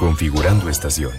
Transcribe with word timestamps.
Configurando 0.00 0.70
estación. 0.70 1.12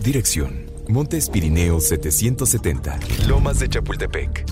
Dirección. 0.00 0.70
Montes 0.86 1.28
Pirineos 1.28 1.88
770. 1.88 3.00
Lomas 3.26 3.58
de 3.58 3.68
Chapultepec. 3.68 4.44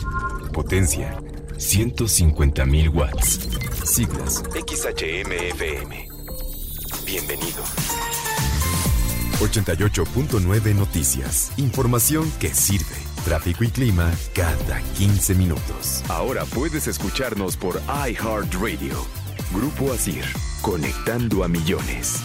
Potencia. 0.53 1.17
150.000 1.57 2.93
watts. 2.93 3.49
Siglas. 3.85 4.43
XHMFM. 4.55 6.09
Bienvenido. 7.07 7.63
88.9 9.39 10.75
Noticias. 10.75 11.53
Información 11.59 12.29
que 12.41 12.53
sirve. 12.53 12.97
Tráfico 13.25 13.63
y 13.63 13.69
clima 13.69 14.11
cada 14.35 14.81
15 14.99 15.37
minutos. 15.37 16.03
Ahora 16.09 16.45
puedes 16.45 16.89
escucharnos 16.89 17.57
por 17.57 17.81
iHeartRadio. 18.09 19.24
Grupo 19.53 19.93
Asir. 19.93 20.25
Conectando 20.61 21.45
a 21.45 21.49
millones. 21.49 22.23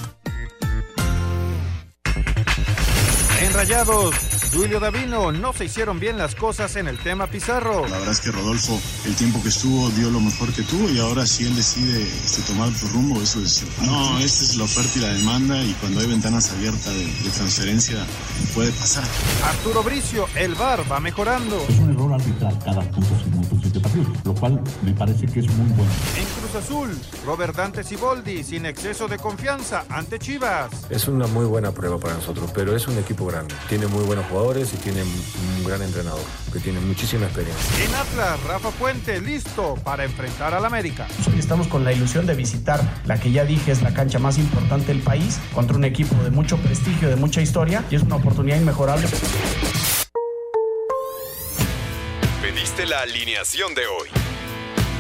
En 3.41 3.53
Rayados, 3.53 4.15
Julio 4.53 4.79
Davino, 4.79 5.31
no 5.31 5.53
se 5.53 5.65
hicieron 5.65 5.99
bien 5.99 6.17
las 6.17 6.33
cosas 6.33 6.75
en 6.75 6.87
el 6.87 6.97
tema 6.97 7.27
Pizarro. 7.27 7.87
La 7.87 7.97
verdad 7.99 8.11
es 8.11 8.19
que 8.19 8.31
Rodolfo, 8.31 8.79
el 9.05 9.15
tiempo 9.15 9.41
que 9.43 9.49
estuvo, 9.49 9.89
dio 9.91 10.09
lo 10.09 10.19
mejor 10.19 10.51
que 10.53 10.63
tuvo 10.63 10.89
y 10.89 10.99
ahora 10.99 11.25
si 11.27 11.45
él 11.45 11.55
decide 11.55 12.01
este, 12.01 12.41
tomar 12.41 12.73
su 12.73 12.87
rumbo, 12.87 13.21
eso 13.21 13.39
es... 13.41 13.63
No, 13.81 14.17
esta 14.19 14.43
es 14.43 14.55
la 14.55 14.63
oferta 14.63 14.91
y 14.95 15.01
la 15.01 15.09
demanda 15.09 15.63
y 15.63 15.73
cuando 15.73 15.99
hay 15.99 16.07
ventanas 16.07 16.51
abiertas 16.51 16.93
de, 16.93 17.05
de 17.05 17.29
transferencia 17.29 18.05
puede 18.55 18.71
pasar. 18.71 19.03
Arturo 19.45 19.83
Bricio, 19.83 20.27
el 20.35 20.55
VAR 20.55 20.83
va 20.91 20.99
mejorando. 20.99 21.63
Es 21.69 21.77
un 21.77 21.91
error 21.91 22.13
arbitral 22.13 22.57
cada 22.65 22.81
punto 22.91 23.09
de 23.71 23.79
partido, 23.79 24.05
lo 24.25 24.33
cual 24.33 24.59
me 24.83 24.93
parece 24.93 25.27
que 25.27 25.41
es 25.41 25.47
muy 25.47 25.69
bueno. 25.73 25.91
En 26.17 26.25
Cruz 26.25 26.55
Azul, 26.55 26.97
Robert 27.23 27.55
Dante 27.55 27.83
Siboldi, 27.83 28.43
sin 28.43 28.65
exceso 28.65 29.07
de 29.07 29.19
confianza 29.19 29.85
ante 29.89 30.17
Chivas. 30.17 30.71
Es 30.89 31.07
una 31.07 31.27
muy 31.27 31.45
buena 31.45 31.71
prueba 31.71 31.99
para 31.99 32.15
nosotros, 32.15 32.49
pero 32.53 32.75
es 32.75 32.87
un 32.87 32.97
equipo 32.97 33.27
grande. 33.27 33.53
Tiene 33.67 33.85
muy 33.85 34.03
buenos 34.05 34.25
jugadores 34.25 34.38
y 34.39 34.77
tiene 34.77 35.03
un 35.03 35.65
gran 35.65 35.81
entrenador, 35.81 36.23
que 36.53 36.59
tiene 36.59 36.79
muchísima 36.79 37.25
experiencia. 37.25 37.83
En 37.83 37.93
Atlas, 37.93 38.41
Rafa 38.43 38.71
Puente, 38.71 39.19
listo 39.19 39.75
para 39.83 40.05
enfrentar 40.05 40.53
al 40.53 40.63
América. 40.63 41.07
Hoy 41.29 41.39
estamos 41.39 41.67
con 41.67 41.83
la 41.83 41.91
ilusión 41.91 42.25
de 42.25 42.35
visitar 42.35 42.81
la 43.05 43.19
que 43.19 43.33
ya 43.33 43.43
dije 43.43 43.73
es 43.73 43.81
la 43.81 43.93
cancha 43.93 44.17
más 44.17 44.37
importante 44.37 44.93
del 44.93 45.01
país, 45.01 45.39
contra 45.53 45.75
un 45.75 45.83
equipo 45.83 46.15
de 46.23 46.31
mucho 46.31 46.55
prestigio, 46.57 47.09
de 47.09 47.17
mucha 47.17 47.41
historia, 47.41 47.83
y 47.91 47.95
es 47.95 48.03
una 48.03 48.15
oportunidad 48.15 48.55
inmejorable. 48.55 49.09
Pediste 52.41 52.85
la 52.85 53.01
alineación 53.01 53.75
de 53.75 53.87
hoy. 53.87 54.28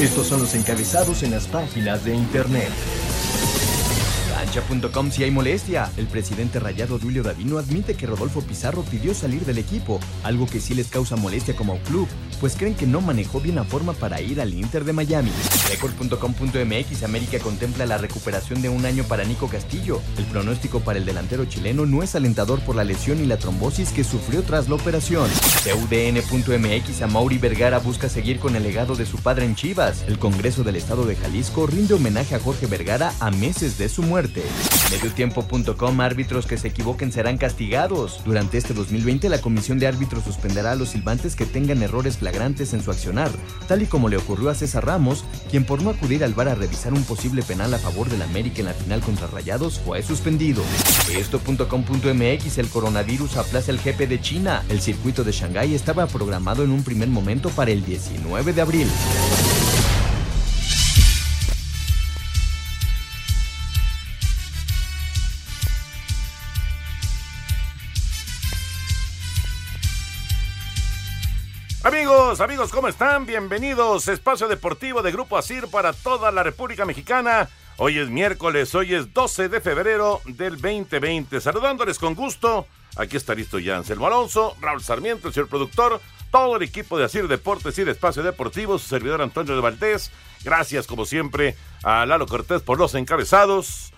Estos 0.00 0.26
son 0.26 0.40
los 0.40 0.54
encabezados 0.54 1.22
en 1.22 1.30
las 1.30 1.46
páginas 1.46 2.04
de 2.04 2.14
internet. 2.14 2.70
Cancha.com 4.52 5.10
si 5.10 5.22
hay 5.22 5.30
molestia. 5.30 5.90
El 5.96 6.06
presidente 6.08 6.58
rayado 6.58 6.98
Julio 6.98 7.22
Davino 7.22 7.58
admite 7.58 7.94
que 7.94 8.06
Rodolfo 8.06 8.42
Pizarro 8.42 8.82
pidió 8.82 9.14
salir 9.14 9.44
del 9.44 9.58
equipo, 9.58 10.00
algo 10.24 10.46
que 10.46 10.60
sí 10.60 10.74
les 10.74 10.88
causa 10.88 11.14
molestia 11.14 11.54
como 11.54 11.78
club, 11.78 12.08
pues 12.42 12.56
creen 12.56 12.74
que 12.74 12.88
no 12.88 13.00
manejó 13.00 13.40
bien 13.40 13.54
la 13.54 13.62
forma 13.62 13.92
para 13.92 14.20
ir 14.20 14.40
al 14.40 14.52
Inter 14.52 14.84
de 14.84 14.92
Miami. 14.92 15.30
Record.com.mx 15.70 17.04
América 17.04 17.38
contempla 17.38 17.86
la 17.86 17.98
recuperación 17.98 18.60
de 18.60 18.68
un 18.68 18.84
año 18.84 19.04
para 19.04 19.22
Nico 19.22 19.46
Castillo. 19.46 20.02
El 20.18 20.24
pronóstico 20.24 20.80
para 20.80 20.98
el 20.98 21.04
delantero 21.04 21.44
chileno 21.44 21.86
no 21.86 22.02
es 22.02 22.16
alentador 22.16 22.58
por 22.62 22.74
la 22.74 22.82
lesión 22.82 23.22
y 23.22 23.26
la 23.26 23.36
trombosis 23.36 23.90
que 23.90 24.02
sufrió 24.02 24.42
tras 24.42 24.68
la 24.68 24.74
operación. 24.74 25.30
CUDN.mx 25.62 27.08
Mauri 27.12 27.38
Vergara 27.38 27.78
busca 27.78 28.08
seguir 28.08 28.40
con 28.40 28.56
el 28.56 28.64
legado 28.64 28.96
de 28.96 29.06
su 29.06 29.18
padre 29.18 29.44
en 29.44 29.54
Chivas. 29.54 30.02
El 30.08 30.18
Congreso 30.18 30.64
del 30.64 30.74
Estado 30.74 31.06
de 31.06 31.14
Jalisco 31.14 31.68
rinde 31.68 31.94
homenaje 31.94 32.34
a 32.34 32.40
Jorge 32.40 32.66
Vergara 32.66 33.14
a 33.20 33.30
meses 33.30 33.78
de 33.78 33.88
su 33.88 34.02
muerte. 34.02 34.42
Mediotiempo.com 34.90 36.00
árbitros 36.00 36.46
que 36.46 36.58
se 36.58 36.68
equivoquen 36.68 37.12
serán 37.12 37.38
castigados. 37.38 38.20
Durante 38.24 38.58
este 38.58 38.74
2020 38.74 39.28
la 39.28 39.40
Comisión 39.40 39.78
de 39.78 39.86
Árbitros 39.86 40.24
suspenderá 40.24 40.72
a 40.72 40.74
los 40.74 40.88
silbantes 40.88 41.36
que 41.36 41.46
tengan 41.46 41.84
errores 41.84 42.18
flagrantes 42.18 42.31
en 42.42 42.82
su 42.82 42.90
accionar, 42.90 43.30
tal 43.68 43.82
y 43.82 43.86
como 43.86 44.08
le 44.08 44.16
ocurrió 44.16 44.50
a 44.50 44.54
César 44.54 44.84
Ramos, 44.86 45.24
quien 45.50 45.64
por 45.64 45.82
no 45.82 45.90
acudir 45.90 46.24
al 46.24 46.34
VAR 46.34 46.48
a 46.48 46.54
revisar 46.54 46.92
un 46.92 47.04
posible 47.04 47.42
penal 47.42 47.72
a 47.72 47.78
favor 47.78 48.08
del 48.08 48.22
América 48.22 48.60
en 48.60 48.66
la 48.66 48.74
final 48.74 49.00
contra 49.00 49.26
Rayados 49.26 49.78
fue 49.78 50.02
suspendido. 50.02 50.62
Esto.com.mx 51.16 52.58
el 52.58 52.68
coronavirus 52.68 53.36
aplaza 53.36 53.70
el 53.70 53.78
GP 53.78 54.08
de 54.08 54.20
China. 54.20 54.64
El 54.68 54.80
circuito 54.80 55.24
de 55.24 55.32
Shanghái 55.32 55.74
estaba 55.74 56.06
programado 56.06 56.64
en 56.64 56.70
un 56.70 56.82
primer 56.82 57.08
momento 57.08 57.50
para 57.50 57.70
el 57.70 57.84
19 57.84 58.52
de 58.52 58.60
abril. 58.60 58.88
Amigos, 71.84 72.40
amigos, 72.40 72.70
¿cómo 72.70 72.86
están? 72.86 73.26
Bienvenidos. 73.26 74.06
Espacio 74.06 74.46
Deportivo 74.46 75.02
de 75.02 75.10
Grupo 75.10 75.36
Asir 75.36 75.66
para 75.66 75.92
toda 75.92 76.30
la 76.30 76.44
República 76.44 76.84
Mexicana. 76.84 77.48
Hoy 77.76 77.98
es 77.98 78.08
miércoles, 78.08 78.72
hoy 78.76 78.94
es 78.94 79.12
12 79.12 79.48
de 79.48 79.60
febrero 79.60 80.20
del 80.24 80.60
2020. 80.60 81.40
Saludándoles 81.40 81.98
con 81.98 82.14
gusto. 82.14 82.68
Aquí 82.96 83.16
está 83.16 83.34
listo 83.34 83.58
ya 83.58 83.78
Anselmo 83.78 84.06
Alonso, 84.06 84.54
Raúl 84.60 84.80
Sarmiento, 84.80 85.26
el 85.26 85.34
señor 85.34 85.48
productor, 85.48 86.00
todo 86.30 86.56
el 86.56 86.62
equipo 86.62 86.96
de 86.98 87.04
Asir 87.04 87.26
Deportes 87.26 87.76
y 87.76 87.82
Espacio 87.82 88.22
Deportivo, 88.22 88.78
su 88.78 88.86
servidor 88.86 89.20
Antonio 89.20 89.56
de 89.56 89.60
Valdés. 89.60 90.12
Gracias, 90.44 90.86
como 90.86 91.04
siempre, 91.04 91.56
a 91.82 92.06
Lalo 92.06 92.28
Cortés 92.28 92.62
por 92.62 92.78
los 92.78 92.94
encabezados. 92.94 93.92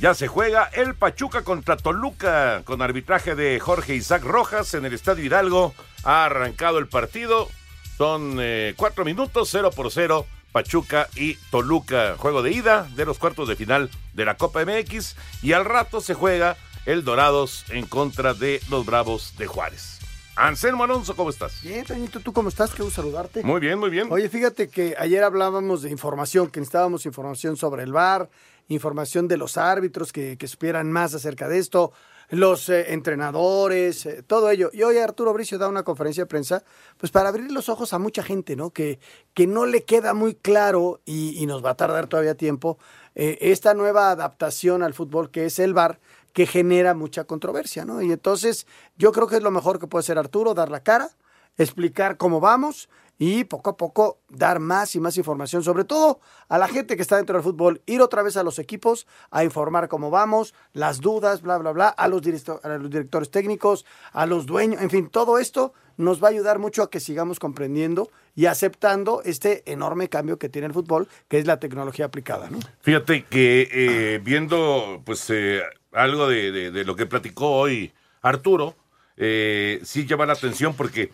Ya 0.00 0.14
se 0.14 0.28
juega 0.28 0.64
el 0.72 0.94
Pachuca 0.94 1.44
contra 1.44 1.76
Toluca 1.76 2.62
con 2.64 2.80
arbitraje 2.80 3.34
de 3.34 3.60
Jorge 3.60 3.96
Isaac 3.96 4.24
Rojas 4.24 4.72
en 4.72 4.86
el 4.86 4.94
Estadio 4.94 5.24
Hidalgo. 5.24 5.74
Ha 6.04 6.24
arrancado 6.24 6.78
el 6.78 6.88
partido. 6.88 7.48
Son 7.96 8.38
eh, 8.40 8.74
cuatro 8.76 9.04
minutos, 9.04 9.48
cero 9.50 9.70
por 9.74 9.90
cero. 9.90 10.26
Pachuca 10.52 11.08
y 11.16 11.34
Toluca. 11.50 12.16
Juego 12.18 12.42
de 12.42 12.52
ida 12.52 12.88
de 12.94 13.06
los 13.06 13.18
cuartos 13.18 13.48
de 13.48 13.56
final 13.56 13.90
de 14.12 14.24
la 14.24 14.36
Copa 14.36 14.64
MX. 14.64 15.16
Y 15.42 15.52
al 15.52 15.64
rato 15.64 16.00
se 16.00 16.14
juega 16.14 16.56
el 16.84 17.04
Dorados 17.04 17.64
en 17.70 17.86
contra 17.86 18.34
de 18.34 18.60
los 18.70 18.84
Bravos 18.84 19.34
de 19.38 19.46
Juárez. 19.46 19.98
Anselmo 20.34 20.84
Alonso, 20.84 21.14
¿cómo 21.14 21.30
estás? 21.30 21.62
Bien, 21.62 21.84
Toñito, 21.84 22.20
¿tú 22.20 22.32
cómo 22.32 22.48
estás? 22.48 22.72
Qué 22.74 22.82
gusto 22.82 23.02
saludarte. 23.02 23.42
Muy 23.42 23.60
bien, 23.60 23.78
muy 23.78 23.90
bien. 23.90 24.08
Oye, 24.10 24.28
fíjate 24.30 24.68
que 24.68 24.94
ayer 24.98 25.22
hablábamos 25.22 25.82
de 25.82 25.90
información, 25.90 26.48
que 26.50 26.60
necesitábamos 26.60 27.04
información 27.04 27.56
sobre 27.56 27.82
el 27.82 27.92
VAR, 27.92 28.30
información 28.68 29.28
de 29.28 29.36
los 29.36 29.58
árbitros 29.58 30.10
que, 30.10 30.38
que 30.38 30.48
supieran 30.48 30.90
más 30.90 31.14
acerca 31.14 31.48
de 31.48 31.58
esto, 31.58 31.92
los 32.32 32.70
eh, 32.70 32.94
entrenadores, 32.94 34.06
eh, 34.06 34.22
todo 34.22 34.48
ello. 34.48 34.70
Y 34.72 34.82
hoy 34.82 34.96
Arturo 34.96 35.34
Bricio 35.34 35.58
da 35.58 35.68
una 35.68 35.82
conferencia 35.82 36.22
de 36.22 36.28
prensa, 36.28 36.64
pues 36.96 37.12
para 37.12 37.28
abrir 37.28 37.52
los 37.52 37.68
ojos 37.68 37.92
a 37.92 37.98
mucha 37.98 38.22
gente, 38.22 38.56
¿no? 38.56 38.70
Que, 38.70 38.98
que 39.34 39.46
no 39.46 39.66
le 39.66 39.84
queda 39.84 40.14
muy 40.14 40.34
claro 40.34 41.02
y, 41.04 41.38
y 41.38 41.44
nos 41.44 41.62
va 41.62 41.70
a 41.70 41.76
tardar 41.76 42.06
todavía 42.06 42.34
tiempo 42.34 42.78
eh, 43.14 43.36
esta 43.42 43.74
nueva 43.74 44.10
adaptación 44.10 44.82
al 44.82 44.94
fútbol 44.94 45.30
que 45.30 45.44
es 45.44 45.58
el 45.58 45.74
VAR 45.74 46.00
que 46.32 46.46
genera 46.46 46.94
mucha 46.94 47.24
controversia, 47.24 47.84
¿no? 47.84 48.00
Y 48.00 48.10
entonces 48.10 48.66
yo 48.96 49.12
creo 49.12 49.26
que 49.26 49.36
es 49.36 49.42
lo 49.42 49.50
mejor 49.50 49.78
que 49.78 49.86
puede 49.86 50.00
hacer 50.00 50.16
Arturo, 50.16 50.54
dar 50.54 50.70
la 50.70 50.82
cara, 50.82 51.10
explicar 51.58 52.16
cómo 52.16 52.40
vamos 52.40 52.88
y 53.18 53.44
poco 53.44 53.70
a 53.70 53.76
poco 53.76 54.18
dar 54.28 54.58
más 54.58 54.94
y 54.96 55.00
más 55.00 55.16
información, 55.16 55.62
sobre 55.62 55.84
todo 55.84 56.20
a 56.48 56.58
la 56.58 56.66
gente 56.66 56.96
que 56.96 57.02
está 57.02 57.16
dentro 57.16 57.34
del 57.36 57.44
fútbol, 57.44 57.80
ir 57.86 58.00
otra 58.00 58.22
vez 58.22 58.36
a 58.36 58.42
los 58.42 58.58
equipos 58.58 59.06
a 59.30 59.44
informar 59.44 59.88
cómo 59.88 60.10
vamos, 60.10 60.54
las 60.72 61.00
dudas, 61.00 61.42
bla, 61.42 61.58
bla, 61.58 61.70
bla, 61.72 61.88
a 61.88 62.08
los, 62.08 62.22
a 62.64 62.68
los 62.78 62.90
directores 62.90 63.30
técnicos, 63.30 63.84
a 64.12 64.26
los 64.26 64.46
dueños, 64.46 64.80
en 64.82 64.90
fin, 64.90 65.08
todo 65.08 65.38
esto 65.38 65.72
nos 65.98 66.22
va 66.22 66.28
a 66.28 66.30
ayudar 66.30 66.58
mucho 66.58 66.82
a 66.82 66.90
que 66.90 66.98
sigamos 67.00 67.38
comprendiendo 67.38 68.10
y 68.34 68.46
aceptando 68.46 69.22
este 69.24 69.62
enorme 69.70 70.08
cambio 70.08 70.38
que 70.38 70.48
tiene 70.48 70.66
el 70.66 70.72
fútbol, 70.72 71.06
que 71.28 71.38
es 71.38 71.46
la 71.46 71.60
tecnología 71.60 72.06
aplicada. 72.06 72.48
Fíjate 72.80 73.24
que 73.26 73.68
eh, 73.70 74.18
viendo 74.24 75.02
pues 75.04 75.28
eh, 75.30 75.60
algo 75.92 76.26
de, 76.28 76.50
de- 76.50 76.70
de 76.70 76.84
lo 76.84 76.96
que 76.96 77.04
platicó 77.06 77.50
hoy 77.52 77.92
Arturo, 78.22 78.74
eh, 79.18 79.80
sí 79.84 80.06
llama 80.06 80.24
la 80.26 80.32
atención 80.32 80.74
porque 80.74 81.12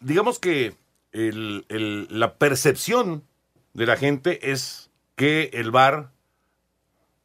digamos 0.00 0.38
que 0.40 0.74
el- 1.12 1.64
el- 1.68 2.06
la 2.10 2.34
percepción 2.34 3.24
de 3.74 3.86
la 3.86 3.96
gente 3.96 4.50
es 4.52 4.90
que 5.16 5.50
el 5.54 5.70
VAR 5.70 6.10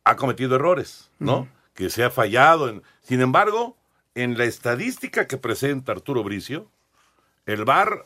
ha 0.04 0.16
cometido 0.16 0.56
errores, 0.56 1.12
¿no? 1.20 1.48
Que 1.74 1.90
se 1.90 2.04
ha 2.04 2.10
fallado. 2.10 2.70
En... 2.70 2.82
Sin 3.02 3.22
embargo, 3.22 3.78
en 4.16 4.38
la 4.38 4.46
estadística 4.46 5.28
que 5.28 5.38
presenta 5.38 5.92
Arturo 5.92 6.24
Bricio, 6.24 6.70
el 7.46 7.66
VAR 7.66 8.06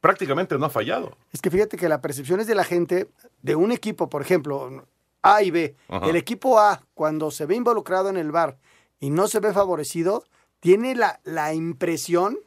prácticamente 0.00 0.56
no 0.58 0.66
ha 0.66 0.70
fallado. 0.70 1.16
Es 1.32 1.40
que 1.42 1.50
fíjate 1.50 1.76
que 1.76 1.88
la 1.88 2.00
percepción 2.00 2.40
es 2.40 2.46
de 2.46 2.54
la 2.54 2.64
gente 2.64 3.08
de 3.42 3.56
un 3.56 3.72
equipo, 3.72 4.08
por 4.08 4.22
ejemplo, 4.22 4.86
A 5.22 5.42
y 5.42 5.50
B. 5.50 5.74
El 6.08 6.16
equipo 6.16 6.58
A, 6.60 6.82
cuando 6.94 7.30
se 7.30 7.46
ve 7.46 7.56
involucrado 7.56 8.08
en 8.08 8.16
el 8.16 8.30
VAR 8.30 8.56
y 9.00 9.10
no 9.10 9.26
se 9.28 9.40
ve 9.40 9.52
favorecido, 9.52 10.24
tiene 10.60 10.94
la, 10.94 11.20
la 11.24 11.52
impresión 11.54 12.38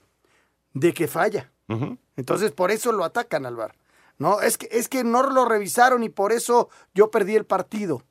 de 0.74 0.94
que 0.94 1.08
falla. 1.08 1.52
Entonces, 2.16 2.52
por 2.52 2.72
eso 2.72 2.92
lo 2.92 3.04
atacan 3.04 3.46
al 3.46 3.56
VAR. 3.56 3.76
No, 4.18 4.42
es 4.42 4.58
que, 4.58 4.68
es 4.72 4.88
que 4.88 5.04
no 5.04 5.24
lo 5.24 5.46
revisaron 5.46 6.04
y 6.04 6.10
por 6.10 6.32
eso 6.32 6.70
yo 6.94 7.10
perdí 7.10 7.36
el 7.36 7.46
partido. 7.46 8.04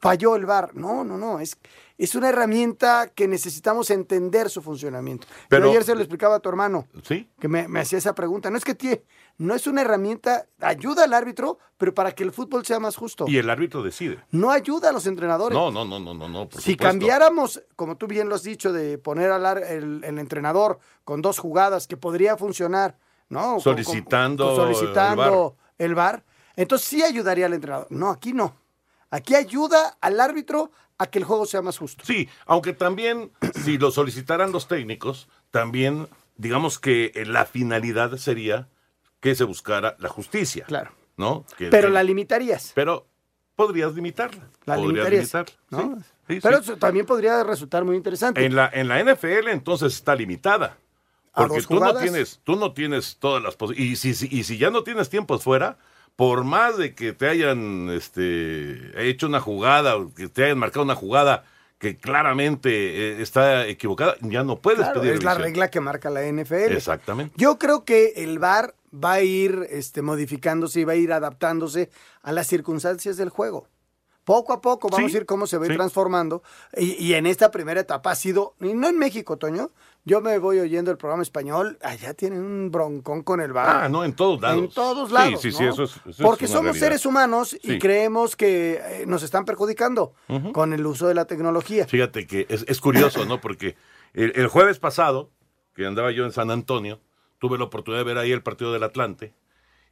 Falló 0.00 0.34
el 0.34 0.46
VAR. 0.46 0.74
No, 0.74 1.04
no, 1.04 1.18
no. 1.18 1.40
Es, 1.40 1.58
es 1.98 2.14
una 2.14 2.30
herramienta 2.30 3.10
que 3.14 3.28
necesitamos 3.28 3.90
entender 3.90 4.48
su 4.48 4.62
funcionamiento. 4.62 5.26
Pero 5.50 5.68
ayer 5.68 5.84
se 5.84 5.94
lo 5.94 6.00
explicaba 6.00 6.36
a 6.36 6.40
tu 6.40 6.48
hermano. 6.48 6.88
Sí. 7.02 7.28
Que 7.38 7.48
me, 7.48 7.66
hacía 7.78 7.98
esa 7.98 8.14
pregunta. 8.14 8.48
No 8.48 8.56
es 8.56 8.64
que 8.64 8.74
tie, 8.74 9.04
no 9.36 9.54
es 9.54 9.66
una 9.66 9.82
herramienta, 9.82 10.46
ayuda 10.60 11.04
al 11.04 11.12
árbitro, 11.12 11.58
pero 11.76 11.92
para 11.92 12.12
que 12.12 12.22
el 12.22 12.32
fútbol 12.32 12.64
sea 12.64 12.80
más 12.80 12.96
justo. 12.96 13.26
Y 13.28 13.36
el 13.36 13.50
árbitro 13.50 13.82
decide. 13.82 14.24
No 14.30 14.50
ayuda 14.50 14.88
a 14.88 14.92
los 14.92 15.06
entrenadores. 15.06 15.54
No, 15.54 15.70
no, 15.70 15.84
no, 15.84 16.00
no, 16.00 16.14
no. 16.14 16.26
no 16.26 16.48
si 16.58 16.74
cambiáramos, 16.74 17.62
como 17.76 17.98
tú 17.98 18.06
bien 18.06 18.30
lo 18.30 18.36
has 18.36 18.42
dicho, 18.42 18.72
de 18.72 18.96
poner 18.96 19.30
al 19.30 19.58
el, 19.62 20.02
el 20.02 20.18
entrenador 20.18 20.78
con 21.04 21.20
dos 21.20 21.38
jugadas 21.38 21.86
que 21.86 21.98
podría 21.98 22.38
funcionar, 22.38 22.96
¿no? 23.30 23.58
Solicitando, 23.60 24.54
solicitando 24.54 25.56
el 25.78 25.94
VAR. 25.94 26.22
Entonces 26.56 26.86
sí 26.86 27.02
ayudaría 27.02 27.46
al 27.46 27.54
entrenador. 27.54 27.86
No, 27.90 28.10
aquí 28.10 28.34
no. 28.34 28.54
Aquí 29.10 29.34
ayuda 29.34 29.96
al 30.00 30.20
árbitro 30.20 30.70
a 30.98 31.06
que 31.06 31.18
el 31.18 31.24
juego 31.24 31.46
sea 31.46 31.62
más 31.62 31.78
justo. 31.78 32.04
Sí, 32.04 32.28
aunque 32.44 32.74
también 32.74 33.32
si 33.64 33.78
lo 33.78 33.90
solicitaran 33.90 34.52
los 34.52 34.68
técnicos, 34.68 35.28
también 35.50 36.08
digamos 36.36 36.78
que 36.78 37.12
la 37.26 37.46
finalidad 37.46 38.16
sería 38.16 38.68
que 39.20 39.34
se 39.34 39.44
buscara 39.44 39.96
la 39.98 40.08
justicia. 40.08 40.64
Claro. 40.66 40.92
¿No? 41.16 41.44
pero 41.70 41.90
la 41.90 42.02
limitarías. 42.02 42.72
Pero 42.74 43.06
podrías 43.54 43.94
limitarla. 43.94 44.48
La 44.64 44.76
limitarías. 44.76 45.34
¿no? 45.68 45.98
pero 46.26 46.58
eso 46.58 46.76
también 46.78 47.04
podría 47.04 47.44
resultar 47.44 47.84
muy 47.84 47.96
interesante. 47.96 48.42
En 48.42 48.56
la, 48.56 48.70
en 48.72 48.88
la 48.88 49.04
NFL 49.04 49.48
entonces 49.48 49.92
está 49.94 50.14
limitada. 50.14 50.78
Porque 51.34 51.62
tú 51.62 51.78
no 51.78 51.94
tienes, 51.94 52.40
tú 52.44 52.56
no 52.56 52.72
tienes 52.72 53.16
todas 53.18 53.42
las 53.42 53.56
posibilidades. 53.56 54.04
Y 54.04 54.14
si, 54.14 54.36
y 54.36 54.44
si 54.44 54.58
ya 54.58 54.70
no 54.70 54.82
tienes 54.82 55.08
tiempos 55.08 55.42
fuera, 55.44 55.78
por 56.16 56.44
más 56.44 56.76
de 56.76 56.94
que 56.94 57.12
te 57.12 57.28
hayan 57.28 57.88
este, 57.90 59.08
hecho 59.08 59.26
una 59.26 59.40
jugada, 59.40 59.96
que 60.16 60.28
te 60.28 60.44
hayan 60.44 60.58
marcado 60.58 60.84
una 60.84 60.94
jugada 60.94 61.44
que 61.78 61.96
claramente 61.96 62.70
eh, 62.70 63.22
está 63.22 63.66
equivocada, 63.66 64.16
ya 64.20 64.42
no 64.44 64.56
puedes 64.56 64.80
claro, 64.80 65.00
pedir. 65.00 65.14
Es 65.14 65.24
la 65.24 65.34
regla 65.34 65.70
que 65.70 65.80
marca 65.80 66.10
la 66.10 66.20
NFL. 66.30 66.72
Exactamente. 66.72 67.34
Yo 67.38 67.58
creo 67.58 67.86
que 67.86 68.12
el 68.16 68.38
VAR 68.38 68.74
va 68.92 69.14
a 69.14 69.22
ir 69.22 69.66
este, 69.70 70.02
modificándose 70.02 70.80
y 70.80 70.84
va 70.84 70.92
a 70.92 70.96
ir 70.96 71.12
adaptándose 71.12 71.90
a 72.22 72.32
las 72.32 72.48
circunstancias 72.48 73.16
del 73.16 73.30
juego. 73.30 73.66
Poco 74.24 74.52
a 74.52 74.60
poco 74.60 74.88
vamos 74.88 75.12
a 75.12 75.16
ir 75.16 75.26
cómo 75.26 75.46
se 75.46 75.58
va 75.58 75.66
transformando. 75.66 76.42
Y, 76.76 76.92
y, 77.04 77.14
en 77.14 77.26
esta 77.26 77.50
primera 77.50 77.80
etapa 77.80 78.10
ha 78.12 78.14
sido, 78.14 78.54
y 78.60 78.74
no 78.74 78.88
en 78.88 78.98
México, 78.98 79.38
Toño, 79.38 79.70
yo 80.04 80.20
me 80.22 80.38
voy 80.38 80.58
oyendo 80.58 80.90
el 80.90 80.96
programa 80.96 81.22
español, 81.22 81.78
allá 81.82 82.14
tienen 82.14 82.40
un 82.40 82.70
broncón 82.70 83.22
con 83.22 83.40
el 83.40 83.52
bar. 83.52 83.84
Ah, 83.84 83.88
no, 83.88 84.04
en 84.04 84.14
todos 84.14 84.40
lados. 84.40 84.58
En 84.58 84.70
todos 84.70 85.10
lados. 85.12 85.40
Sí, 85.40 85.52
sí, 85.52 85.58
sí, 85.58 85.64
eso 85.64 85.84
es. 85.84 86.16
Porque 86.18 86.48
somos 86.48 86.78
seres 86.78 87.04
humanos 87.04 87.56
y 87.62 87.78
creemos 87.78 88.34
que 88.34 88.80
eh, 88.82 89.04
nos 89.06 89.22
están 89.22 89.44
perjudicando 89.44 90.14
con 90.52 90.72
el 90.72 90.86
uso 90.86 91.06
de 91.06 91.14
la 91.14 91.26
tecnología. 91.26 91.86
Fíjate 91.86 92.26
que 92.26 92.46
es, 92.48 92.80
curioso, 92.80 93.26
¿no? 93.26 93.40
Porque 93.40 93.76
el, 94.14 94.48
jueves 94.48 94.78
pasado, 94.78 95.30
que 95.74 95.86
andaba 95.86 96.12
yo 96.12 96.24
en 96.24 96.32
San 96.32 96.50
Antonio, 96.50 97.00
tuve 97.38 97.58
la 97.58 97.64
oportunidad 97.64 98.00
de 98.00 98.04
ver 98.04 98.18
ahí 98.18 98.32
el 98.32 98.42
partido 98.42 98.72
del 98.72 98.82
Atlante 98.84 99.34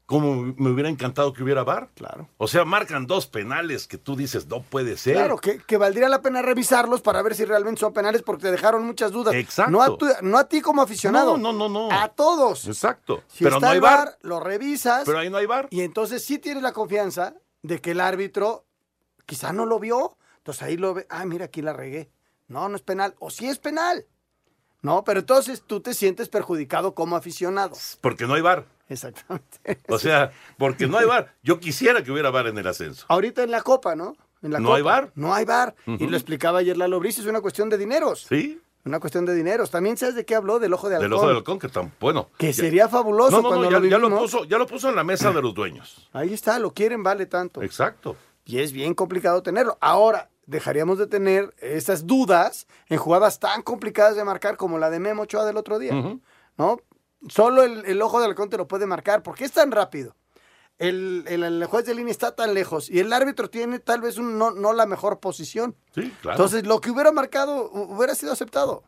como 0.08 0.54
me 0.56 0.70
hubiera 0.70 0.88
encantado 0.88 1.34
que 1.34 1.42
hubiera 1.42 1.64
VAR. 1.64 1.90
Claro. 1.94 2.30
O 2.38 2.48
sea, 2.48 2.64
marcan 2.64 3.06
dos 3.06 3.26
penales 3.26 3.86
que 3.86 3.98
tú 3.98 4.16
dices, 4.16 4.46
no 4.46 4.62
puede 4.62 4.96
ser. 4.96 5.16
Claro, 5.16 5.36
que, 5.36 5.76
valdría 5.76 6.08
la 6.08 6.22
pena 6.22 6.40
revisarlos 6.40 7.02
para 7.02 7.20
ver 7.20 7.34
si 7.34 7.44
realmente 7.44 7.80
son 7.80 7.92
penales 7.92 8.22
porque 8.22 8.44
te 8.44 8.50
dejaron 8.50 8.86
muchas 8.86 9.12
dudas. 9.12 9.34
Exacto. 9.34 9.70
No 9.70 9.82
a, 9.82 9.88
no 10.22 10.38
a 10.38 10.48
ti 10.48 10.62
como 10.62 10.80
aficionado. 10.80 11.36
No, 11.36 11.52
no, 11.52 11.68
no, 11.68 11.92
A 11.92 12.08
todos. 12.08 12.66
Exacto. 12.66 13.22
Si 13.28 13.44
Pero 13.44 13.60
no 13.60 13.66
hay 13.68 13.80
VAR, 13.80 14.16
lo 14.22 14.40
revisas. 14.40 15.02
Pero 15.04 15.18
ahí 15.18 15.28
no 15.28 15.36
hay 15.36 15.44
VAR. 15.44 15.68
Y 15.70 15.82
entonces 15.82 16.24
sí 16.24 16.38
tienes 16.38 16.62
la 16.62 16.72
confianza 16.72 17.34
de 17.60 17.78
que 17.82 17.90
el 17.90 18.00
árbitro 18.00 18.64
quizá 19.26 19.52
no 19.52 19.66
lo 19.66 19.78
vio. 19.78 20.16
Entonces 20.38 20.62
ahí 20.62 20.78
lo 20.78 20.94
ve. 20.94 21.06
Ah, 21.10 21.26
mira, 21.26 21.44
aquí 21.44 21.60
la 21.60 21.74
regué. 21.74 22.10
No, 22.46 22.66
no 22.70 22.76
es 22.76 22.82
penal. 22.82 23.14
O 23.18 23.28
sí 23.28 23.46
es 23.46 23.58
penal. 23.58 24.06
No, 24.80 25.04
pero 25.04 25.20
entonces 25.20 25.62
tú 25.66 25.82
te 25.82 25.92
sientes 25.92 26.30
perjudicado 26.30 26.94
como 26.94 27.14
aficionado. 27.14 27.76
Porque 28.00 28.26
no 28.26 28.32
hay 28.32 28.40
VAR. 28.40 28.77
Exactamente. 28.88 29.78
O 29.88 29.98
sea, 29.98 30.32
porque 30.56 30.86
no 30.86 30.98
hay 30.98 31.06
bar. 31.06 31.34
Yo 31.42 31.60
quisiera 31.60 32.02
que 32.02 32.10
hubiera 32.10 32.30
bar 32.30 32.46
en 32.46 32.58
el 32.58 32.66
ascenso. 32.66 33.04
Ahorita 33.08 33.42
en 33.42 33.50
la 33.50 33.62
Copa, 33.62 33.94
¿no? 33.94 34.16
En 34.42 34.52
la 34.52 34.60
no 34.60 34.74
hay 34.74 34.82
bar. 34.82 35.10
No 35.14 35.34
hay 35.34 35.44
bar. 35.44 35.74
Y 35.86 36.06
lo 36.06 36.16
explicaba 36.16 36.58
ayer 36.60 36.76
Lalo 36.76 37.00
Brice, 37.00 37.20
es 37.20 37.26
una 37.26 37.40
cuestión 37.40 37.68
de 37.68 37.76
dineros. 37.76 38.26
Sí. 38.28 38.60
Una 38.84 39.00
cuestión 39.00 39.26
de 39.26 39.34
dineros. 39.34 39.70
También 39.70 39.96
sabes 39.96 40.14
de 40.14 40.24
qué 40.24 40.34
habló, 40.34 40.58
del 40.58 40.72
ojo 40.72 40.88
de 40.88 40.96
halcón. 40.96 41.10
Del 41.10 41.18
ojo 41.18 41.28
de 41.28 41.36
halcón, 41.36 41.58
que 41.58 41.68
tan 41.68 41.92
bueno. 42.00 42.30
Que 42.38 42.52
sería 42.52 42.88
fabuloso 42.88 43.36
no, 43.36 43.42
no, 43.42 43.48
cuando 43.48 43.70
ya, 43.70 43.78
lo 43.78 43.86
ya, 43.86 43.98
lo 43.98 44.18
puso, 44.18 44.44
ya 44.44 44.56
lo 44.56 44.66
puso 44.66 44.88
en 44.88 44.96
la 44.96 45.04
mesa 45.04 45.32
de 45.32 45.42
los 45.42 45.52
dueños. 45.54 46.08
Ahí 46.12 46.32
está, 46.32 46.58
lo 46.58 46.72
quieren, 46.72 47.02
vale 47.02 47.26
tanto. 47.26 47.62
Exacto. 47.62 48.16
Y 48.44 48.60
es 48.60 48.72
bien 48.72 48.94
complicado 48.94 49.42
tenerlo. 49.42 49.76
Ahora, 49.80 50.30
dejaríamos 50.46 50.98
de 50.98 51.06
tener 51.06 51.54
esas 51.58 52.06
dudas 52.06 52.66
en 52.88 52.96
jugadas 52.96 53.40
tan 53.40 53.60
complicadas 53.62 54.16
de 54.16 54.24
marcar 54.24 54.56
como 54.56 54.78
la 54.78 54.88
de 54.88 55.00
Memo 55.00 55.22
Ochoa 55.22 55.44
del 55.44 55.58
otro 55.58 55.78
día. 55.78 55.92
¿No? 56.56 56.80
Solo 57.28 57.62
el, 57.64 58.02
ojo 58.02 58.20
de 58.20 58.26
halcón 58.26 58.48
te 58.48 58.56
lo 58.56 58.68
puede 58.68 58.86
marcar. 58.86 59.22
porque 59.22 59.44
es 59.44 59.52
tan 59.52 59.72
rápido? 59.72 60.14
El, 60.78 61.24
el, 61.26 61.64
juez 61.64 61.84
de 61.86 61.94
línea 61.94 62.12
está 62.12 62.36
tan 62.36 62.54
lejos 62.54 62.88
y 62.88 63.00
el 63.00 63.12
árbitro 63.12 63.50
tiene 63.50 63.80
tal 63.80 64.00
vez 64.00 64.16
un, 64.16 64.38
no, 64.38 64.52
no 64.52 64.72
la 64.72 64.86
mejor 64.86 65.18
posición. 65.18 65.74
Sí, 65.92 66.12
claro. 66.22 66.36
Entonces, 66.36 66.66
lo 66.66 66.80
que 66.80 66.92
hubiera 66.92 67.10
marcado 67.10 67.68
hubiera 67.72 68.14
sido 68.14 68.32
aceptado. 68.32 68.84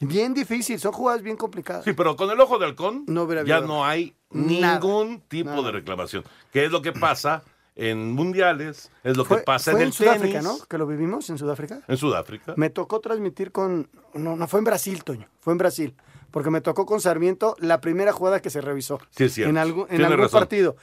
Bien 0.00 0.32
difícil, 0.32 0.80
son 0.80 0.92
jugadas 0.92 1.20
bien 1.20 1.36
complicadas. 1.36 1.84
Sí, 1.84 1.92
pero 1.92 2.16
con 2.16 2.30
el 2.30 2.40
ojo 2.40 2.58
de 2.58 2.64
halcón 2.64 3.04
ya 3.44 3.60
no 3.60 3.84
hay 3.84 4.14
ningún 4.30 5.20
tipo 5.28 5.62
de 5.62 5.72
reclamación. 5.72 6.24
¿Qué 6.50 6.64
es 6.64 6.72
lo 6.72 6.80
que 6.80 6.92
pasa 6.92 7.42
en 7.76 8.12
mundiales? 8.12 8.90
Es 9.04 9.18
lo 9.18 9.26
que 9.26 9.36
pasa 9.36 9.72
en 9.72 9.82
el 9.82 9.92
Sudáfrica, 9.92 10.40
¿no? 10.40 10.56
Que 10.66 10.78
lo 10.78 10.86
vivimos 10.86 11.28
en 11.28 11.36
Sudáfrica. 11.36 11.82
En 11.86 11.98
Sudáfrica. 11.98 12.54
Me 12.56 12.70
tocó 12.70 13.00
transmitir 13.00 13.52
con... 13.52 13.90
No, 14.14 14.36
no 14.36 14.48
fue 14.48 14.60
en 14.60 14.64
Brasil, 14.64 15.04
Toño. 15.04 15.28
Fue 15.38 15.52
en 15.52 15.58
Brasil 15.58 15.94
porque 16.30 16.50
me 16.50 16.60
tocó 16.60 16.86
con 16.86 17.00
Sarmiento 17.00 17.56
la 17.58 17.80
primera 17.80 18.12
jugada 18.12 18.40
que 18.40 18.50
se 18.50 18.60
revisó. 18.60 19.00
Sí, 19.10 19.24
es 19.24 19.34
cierto. 19.34 19.50
En 19.50 19.58
algún, 19.58 19.86
en 19.90 20.04
algún 20.04 20.28
partido. 20.28 20.76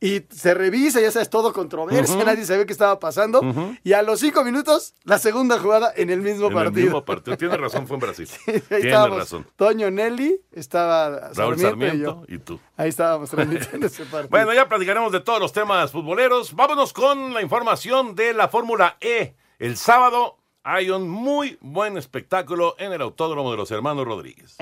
Y 0.00 0.22
se 0.30 0.54
revisa, 0.54 1.00
ya 1.00 1.10
sabes, 1.10 1.30
todo 1.30 1.52
controversia, 1.52 2.24
nadie 2.24 2.44
sabe 2.44 2.66
qué 2.66 2.72
estaba 2.72 2.98
pasando. 2.98 3.40
Y 3.82 3.92
a 3.92 4.02
los 4.02 4.20
cinco 4.20 4.44
minutos, 4.44 4.94
la 5.04 5.18
segunda 5.18 5.58
jugada 5.58 5.92
en 5.96 6.10
el 6.10 6.20
mismo 6.20 6.48
en 6.48 6.54
partido. 6.54 6.78
El 6.78 6.84
mismo 6.84 7.04
partido. 7.04 7.36
Tiene 7.36 7.56
razón, 7.56 7.86
fue 7.86 7.96
en 7.96 8.00
Brasil. 8.00 8.28
Tiene 8.68 9.08
razón. 9.08 9.46
Toño 9.56 9.90
Nelly, 9.90 10.40
estaba 10.52 11.30
Raúl 11.34 11.58
Sarmiento, 11.58 12.24
y, 12.28 12.38
tú. 12.38 12.60
Ahí 12.76 12.88
estábamos 12.88 13.30
transmitiendo 13.30 13.86
ese 13.86 14.04
partido. 14.04 14.28
Bueno, 14.30 14.52
ya 14.52 14.68
platicaremos 14.68 15.12
de 15.12 15.20
todos 15.20 15.40
los 15.40 15.52
temas 15.52 15.90
futboleros. 15.90 16.54
Vámonos 16.54 16.92
con 16.92 17.34
la 17.34 17.42
información 17.42 18.14
de 18.14 18.34
la 18.34 18.48
Fórmula 18.48 18.96
E. 19.00 19.34
El 19.58 19.76
sábado 19.76 20.38
hay 20.64 20.88
un 20.90 21.08
muy 21.08 21.58
buen 21.60 21.96
espectáculo 21.98 22.74
en 22.78 22.92
el 22.92 23.02
Autódromo 23.02 23.50
de 23.50 23.58
los 23.58 23.70
Hermanos 23.70 24.06
Rodríguez. 24.06 24.56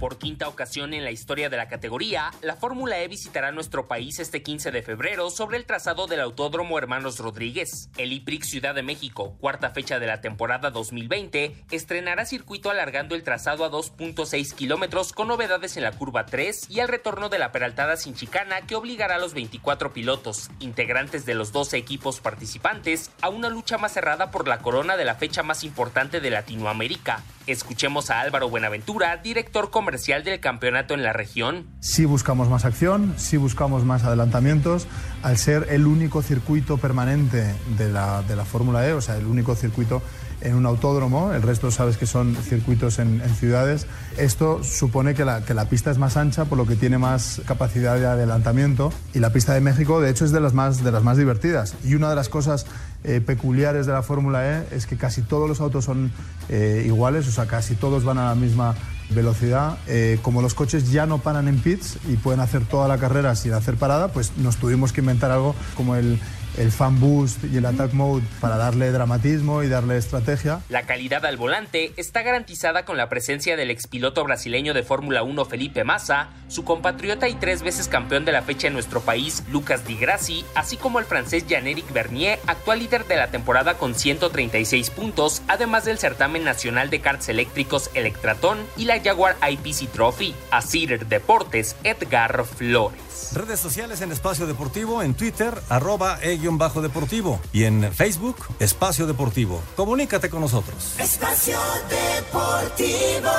Por 0.00 0.16
quinta 0.16 0.48
ocasión 0.48 0.94
en 0.94 1.04
la 1.04 1.10
historia 1.10 1.50
de 1.50 1.58
la 1.58 1.68
categoría, 1.68 2.30
la 2.40 2.56
Fórmula 2.56 2.98
E 3.00 3.06
visitará 3.06 3.52
nuestro 3.52 3.86
país 3.86 4.18
este 4.18 4.42
15 4.42 4.70
de 4.70 4.80
febrero 4.80 5.28
sobre 5.28 5.58
el 5.58 5.66
trazado 5.66 6.06
del 6.06 6.20
Autódromo 6.20 6.78
Hermanos 6.78 7.18
Rodríguez. 7.18 7.90
El 7.98 8.14
IPRIX 8.14 8.48
Ciudad 8.48 8.74
de 8.74 8.82
México, 8.82 9.36
cuarta 9.40 9.68
fecha 9.72 9.98
de 9.98 10.06
la 10.06 10.22
temporada 10.22 10.70
2020, 10.70 11.54
estrenará 11.70 12.24
circuito 12.24 12.70
alargando 12.70 13.14
el 13.14 13.22
trazado 13.22 13.62
a 13.62 13.70
2.6 13.70 14.54
kilómetros 14.54 15.12
con 15.12 15.28
novedades 15.28 15.76
en 15.76 15.82
la 15.82 15.92
curva 15.92 16.24
3 16.24 16.70
y 16.70 16.80
el 16.80 16.88
retorno 16.88 17.28
de 17.28 17.38
la 17.38 17.52
peraltada 17.52 17.98
sin 17.98 18.14
chicana 18.14 18.62
que 18.62 18.76
obligará 18.76 19.16
a 19.16 19.18
los 19.18 19.34
24 19.34 19.92
pilotos, 19.92 20.50
integrantes 20.60 21.26
de 21.26 21.34
los 21.34 21.52
12 21.52 21.76
equipos 21.76 22.20
participantes, 22.20 23.10
a 23.20 23.28
una 23.28 23.50
lucha 23.50 23.76
más 23.76 23.92
cerrada 23.92 24.30
por 24.30 24.48
la 24.48 24.60
corona 24.60 24.96
de 24.96 25.04
la 25.04 25.16
fecha 25.16 25.42
más 25.42 25.62
importante 25.62 26.22
de 26.22 26.30
Latinoamérica. 26.30 27.22
Escuchemos 27.46 28.10
a 28.10 28.20
Álvaro 28.20 28.48
Buenaventura, 28.48 29.16
director 29.16 29.70
comercial 29.70 29.89
del 29.90 30.40
campeonato 30.40 30.94
en 30.94 31.02
la 31.02 31.12
región? 31.12 31.66
Sí 31.80 32.04
buscamos 32.04 32.48
más 32.48 32.64
acción, 32.64 33.14
sí 33.16 33.36
buscamos 33.36 33.84
más 33.84 34.04
adelantamientos, 34.04 34.86
al 35.22 35.36
ser 35.36 35.66
el 35.70 35.86
único 35.86 36.22
circuito 36.22 36.78
permanente 36.78 37.54
de 37.76 37.92
la, 37.92 38.22
de 38.22 38.36
la 38.36 38.44
Fórmula 38.44 38.86
E, 38.86 38.92
o 38.92 39.00
sea, 39.00 39.16
el 39.16 39.26
único 39.26 39.56
circuito 39.56 40.00
en 40.42 40.54
un 40.54 40.64
autódromo, 40.64 41.34
el 41.34 41.42
resto 41.42 41.70
sabes 41.70 41.98
que 41.98 42.06
son 42.06 42.34
circuitos 42.34 42.98
en, 42.98 43.20
en 43.20 43.34
ciudades. 43.34 43.86
Esto 44.16 44.64
supone 44.64 45.14
que 45.14 45.24
la, 45.24 45.44
que 45.44 45.52
la 45.52 45.66
pista 45.66 45.90
es 45.90 45.98
más 45.98 46.16
ancha, 46.16 46.46
por 46.46 46.56
lo 46.56 46.66
que 46.66 46.76
tiene 46.76 46.96
más 46.96 47.42
capacidad 47.46 47.98
de 47.98 48.06
adelantamiento 48.06 48.90
y 49.12 49.18
la 49.18 49.32
pista 49.32 49.52
de 49.52 49.60
México, 49.60 50.00
de 50.00 50.08
hecho, 50.08 50.24
es 50.24 50.32
de 50.32 50.40
las 50.40 50.54
más, 50.54 50.82
de 50.82 50.92
las 50.92 51.02
más 51.02 51.18
divertidas. 51.18 51.74
Y 51.84 51.94
una 51.94 52.08
de 52.08 52.16
las 52.16 52.30
cosas 52.30 52.64
eh, 53.04 53.20
peculiares 53.20 53.84
de 53.86 53.92
la 53.92 54.02
Fórmula 54.02 54.46
E 54.46 54.66
es 54.74 54.86
que 54.86 54.96
casi 54.96 55.20
todos 55.20 55.46
los 55.46 55.60
autos 55.60 55.84
son 55.84 56.10
eh, 56.48 56.84
iguales, 56.86 57.28
o 57.28 57.32
sea, 57.32 57.46
casi 57.46 57.74
todos 57.74 58.04
van 58.04 58.16
a 58.16 58.28
la 58.28 58.34
misma 58.34 58.74
velocidad. 59.10 59.78
Eh, 59.86 60.18
como 60.22 60.42
los 60.42 60.54
coches 60.54 60.90
ya 60.90 61.06
no 61.06 61.18
paran 61.18 61.48
en 61.48 61.58
pits 61.58 61.98
y 62.08 62.16
pueden 62.16 62.40
hacer 62.40 62.64
toda 62.64 62.88
la 62.88 62.98
carrera 62.98 63.34
sin 63.34 63.52
hacer 63.52 63.76
parada, 63.76 64.08
pues 64.08 64.36
nos 64.36 64.56
tuvimos 64.56 64.92
que 64.92 65.00
inventar 65.00 65.30
algo 65.30 65.54
como 65.76 65.96
el, 65.96 66.18
el 66.58 66.72
fan 66.72 67.00
boost 67.00 67.44
y 67.44 67.56
el 67.56 67.66
attack 67.66 67.92
mode 67.92 68.22
para 68.40 68.56
darle 68.56 68.90
dramatismo 68.90 69.62
y 69.62 69.68
darle 69.68 69.96
estrategia. 69.96 70.60
La 70.68 70.82
calidad 70.82 71.24
al 71.26 71.36
volante 71.36 71.92
está 71.96 72.22
garantizada 72.22 72.84
con 72.84 72.96
la 72.96 73.08
presencia 73.08 73.56
del 73.56 73.70
expiloto 73.70 74.24
brasileño 74.24 74.74
de 74.74 74.82
Fórmula 74.82 75.22
1 75.22 75.44
Felipe 75.44 75.84
Massa, 75.84 76.28
su 76.48 76.64
compatriota 76.64 77.28
y 77.28 77.34
tres 77.34 77.62
veces 77.62 77.88
campeón 77.88 78.24
de 78.24 78.32
la 78.32 78.42
fecha 78.42 78.68
en 78.68 78.74
nuestro 78.74 79.00
país 79.00 79.42
Lucas 79.50 79.86
Di 79.86 79.96
Grassi, 79.96 80.44
así 80.54 80.76
como 80.76 80.98
el 80.98 81.04
francés 81.04 81.46
Jean-Éric 81.46 81.92
Bernier, 81.92 82.38
actual 82.46 82.80
líder 82.80 83.06
de 83.06 83.16
la 83.16 83.30
temporada 83.30 83.74
con 83.74 83.94
136 83.94 84.90
puntos, 84.90 85.42
además 85.48 85.84
del 85.84 85.98
certamen 85.98 86.44
nacional 86.44 86.90
de 86.90 87.00
karts 87.00 87.28
eléctricos 87.28 87.90
Electratón 87.94 88.58
y 88.76 88.84
la 88.84 89.00
Jaguar 89.00 89.36
IPC 89.48 89.90
Trophy. 89.92 90.34
Asir 90.50 91.06
Deportes, 91.06 91.76
Edgar 91.84 92.44
Flores. 92.44 93.09
Redes 93.32 93.60
sociales 93.60 94.00
en 94.00 94.12
Espacio 94.12 94.46
Deportivo, 94.46 95.02
en 95.02 95.14
Twitter, 95.14 95.54
arroba 95.68 96.18
e-bajo 96.22 96.82
deportivo 96.82 97.40
y 97.52 97.64
en 97.64 97.92
Facebook, 97.92 98.36
Espacio 98.58 99.06
Deportivo. 99.06 99.62
Comunícate 99.76 100.28
con 100.28 100.40
nosotros. 100.40 100.94
Espacio 100.98 101.58
Deportivo. 101.88 103.30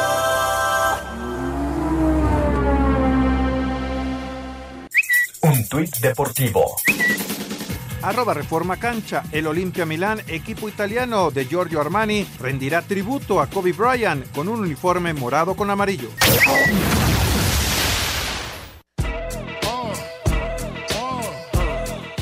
Un 5.42 5.68
tuit 5.68 5.98
deportivo. 5.98 6.76
Arroba 8.04 8.34
Reforma 8.34 8.78
Cancha. 8.78 9.24
El 9.32 9.48
Olimpia 9.48 9.86
Milán, 9.86 10.22
equipo 10.28 10.68
italiano 10.68 11.32
de 11.32 11.46
Giorgio 11.46 11.80
Armani, 11.82 12.28
rendirá 12.40 12.82
tributo 12.82 13.40
a 13.40 13.48
Kobe 13.48 13.74
Bryant 13.74 14.32
con 14.32 14.48
un 14.48 14.62
uniforme 14.62 15.14
morado 15.14 15.56
con 15.56 15.70
amarillo. 15.70 16.10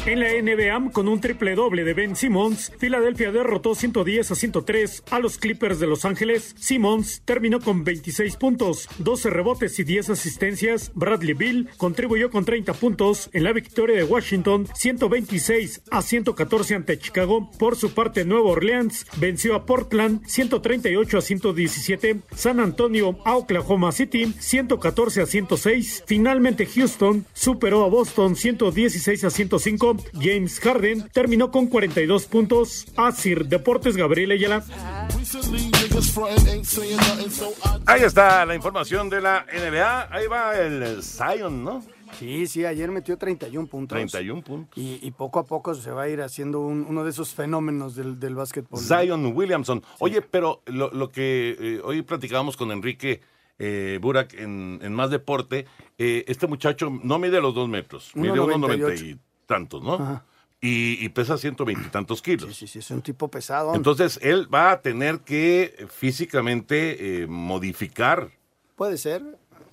En 0.05 0.21
la 0.21 0.29
NBA, 0.29 0.91
con 0.91 1.07
un 1.07 1.19
triple 1.19 1.55
doble 1.55 1.83
de 1.83 1.93
Ben 1.93 2.15
Simmons, 2.15 2.71
Filadelfia 2.79 3.31
derrotó 3.31 3.75
110 3.75 4.31
a 4.31 4.35
103 4.35 5.03
a 5.11 5.19
los 5.19 5.37
Clippers 5.37 5.79
de 5.79 5.87
Los 5.87 6.05
Ángeles. 6.05 6.55
Simmons 6.57 7.21
terminó 7.25 7.59
con 7.59 7.83
26 7.83 8.37
puntos, 8.37 8.87
12 8.99 9.29
rebotes 9.29 9.77
y 9.77 9.83
10 9.83 10.11
asistencias. 10.11 10.91
Bradley 10.95 11.33
Bill 11.33 11.69
contribuyó 11.77 12.31
con 12.31 12.45
30 12.45 12.73
puntos 12.73 13.29
en 13.33 13.43
la 13.43 13.51
victoria 13.51 13.97
de 13.97 14.05
Washington, 14.05 14.67
126 14.73 15.81
a 15.91 16.01
114 16.01 16.75
ante 16.75 16.97
Chicago. 16.97 17.51
Por 17.59 17.75
su 17.75 17.93
parte, 17.93 18.23
Nueva 18.23 18.51
Orleans 18.51 19.05
venció 19.17 19.53
a 19.53 19.65
Portland, 19.65 20.25
138 20.25 21.17
a 21.17 21.21
117. 21.21 22.21
San 22.33 22.61
Antonio 22.61 23.19
a 23.25 23.35
Oklahoma 23.35 23.91
City, 23.91 24.33
114 24.39 25.21
a 25.21 25.25
106. 25.25 26.03
Finalmente, 26.07 26.65
Houston 26.65 27.25
superó 27.33 27.83
a 27.83 27.89
Boston, 27.89 28.35
116 28.37 29.25
a 29.25 29.29
105. 29.29 29.88
James 30.19 30.59
Harden 30.59 31.09
terminó 31.13 31.51
con 31.51 31.67
42 31.67 32.25
puntos. 32.25 32.85
Asir 32.95 33.45
Deportes 33.45 33.95
Gabriel 33.97 34.31
Ayala. 34.31 34.63
Ahí 37.85 38.01
está 38.03 38.45
la 38.45 38.55
información 38.55 39.09
de 39.09 39.21
la 39.21 39.45
NBA. 39.51 40.07
Ahí 40.11 40.27
va 40.27 40.57
el 40.59 41.01
Zion, 41.03 41.63
¿no? 41.63 41.83
Sí, 42.17 42.47
sí, 42.47 42.65
ayer 42.65 42.89
metió 42.89 43.17
31 43.17 43.67
puntos. 43.67 43.95
31 43.95 44.41
puntos. 44.41 44.77
Y, 44.77 44.99
y 45.01 45.11
poco 45.11 45.39
a 45.39 45.45
poco 45.45 45.75
se 45.75 45.91
va 45.91 46.03
a 46.03 46.09
ir 46.09 46.21
haciendo 46.21 46.59
un- 46.59 46.85
uno 46.89 47.03
de 47.03 47.11
esos 47.11 47.33
fenómenos 47.33 47.95
del, 47.95 48.19
del 48.19 48.35
básquetbol. 48.35 48.79
Zion 48.79 49.27
Williamson. 49.35 49.83
Oye, 49.99 50.21
pero 50.23 50.61
lo, 50.65 50.89
lo 50.91 51.09
que 51.11 51.55
eh, 51.59 51.81
hoy 51.83 52.01
platicábamos 52.01 52.57
con 52.57 52.71
Enrique 52.71 53.21
eh, 53.59 53.99
Burak 54.01 54.33
en, 54.33 54.79
en 54.81 54.93
Más 54.93 55.11
Deporte, 55.11 55.65
eh, 55.97 56.23
este 56.27 56.47
muchacho 56.47 56.89
no 57.03 57.19
mide 57.19 57.41
los 57.41 57.53
dos 57.53 57.69
metros, 57.69 58.11
mide 58.15 58.39
unos 58.39 58.57
1.98. 58.69 59.19
90 59.49 59.53
y 59.53 59.53
tantos, 59.79 59.83
¿no? 59.83 59.93
Ajá. 59.95 60.23
Y, 60.61 61.03
y 61.03 61.09
pesa 61.09 61.37
120 61.37 61.87
y 61.87 61.89
tantos 61.89 62.21
kilos. 62.21 62.53
Sí, 62.55 62.67
sí, 62.67 62.79
es 62.79 62.91
un 62.91 63.01
tipo 63.01 63.29
pesado. 63.29 63.73
Entonces, 63.75 64.19
él 64.21 64.53
va 64.53 64.71
a 64.71 64.81
tener 64.81 65.19
que 65.19 65.73
eh, 65.77 65.87
físicamente 65.89 67.21
eh, 67.23 67.27
modificar. 67.27 68.29
Puede 68.75 68.97
ser. 68.97 69.23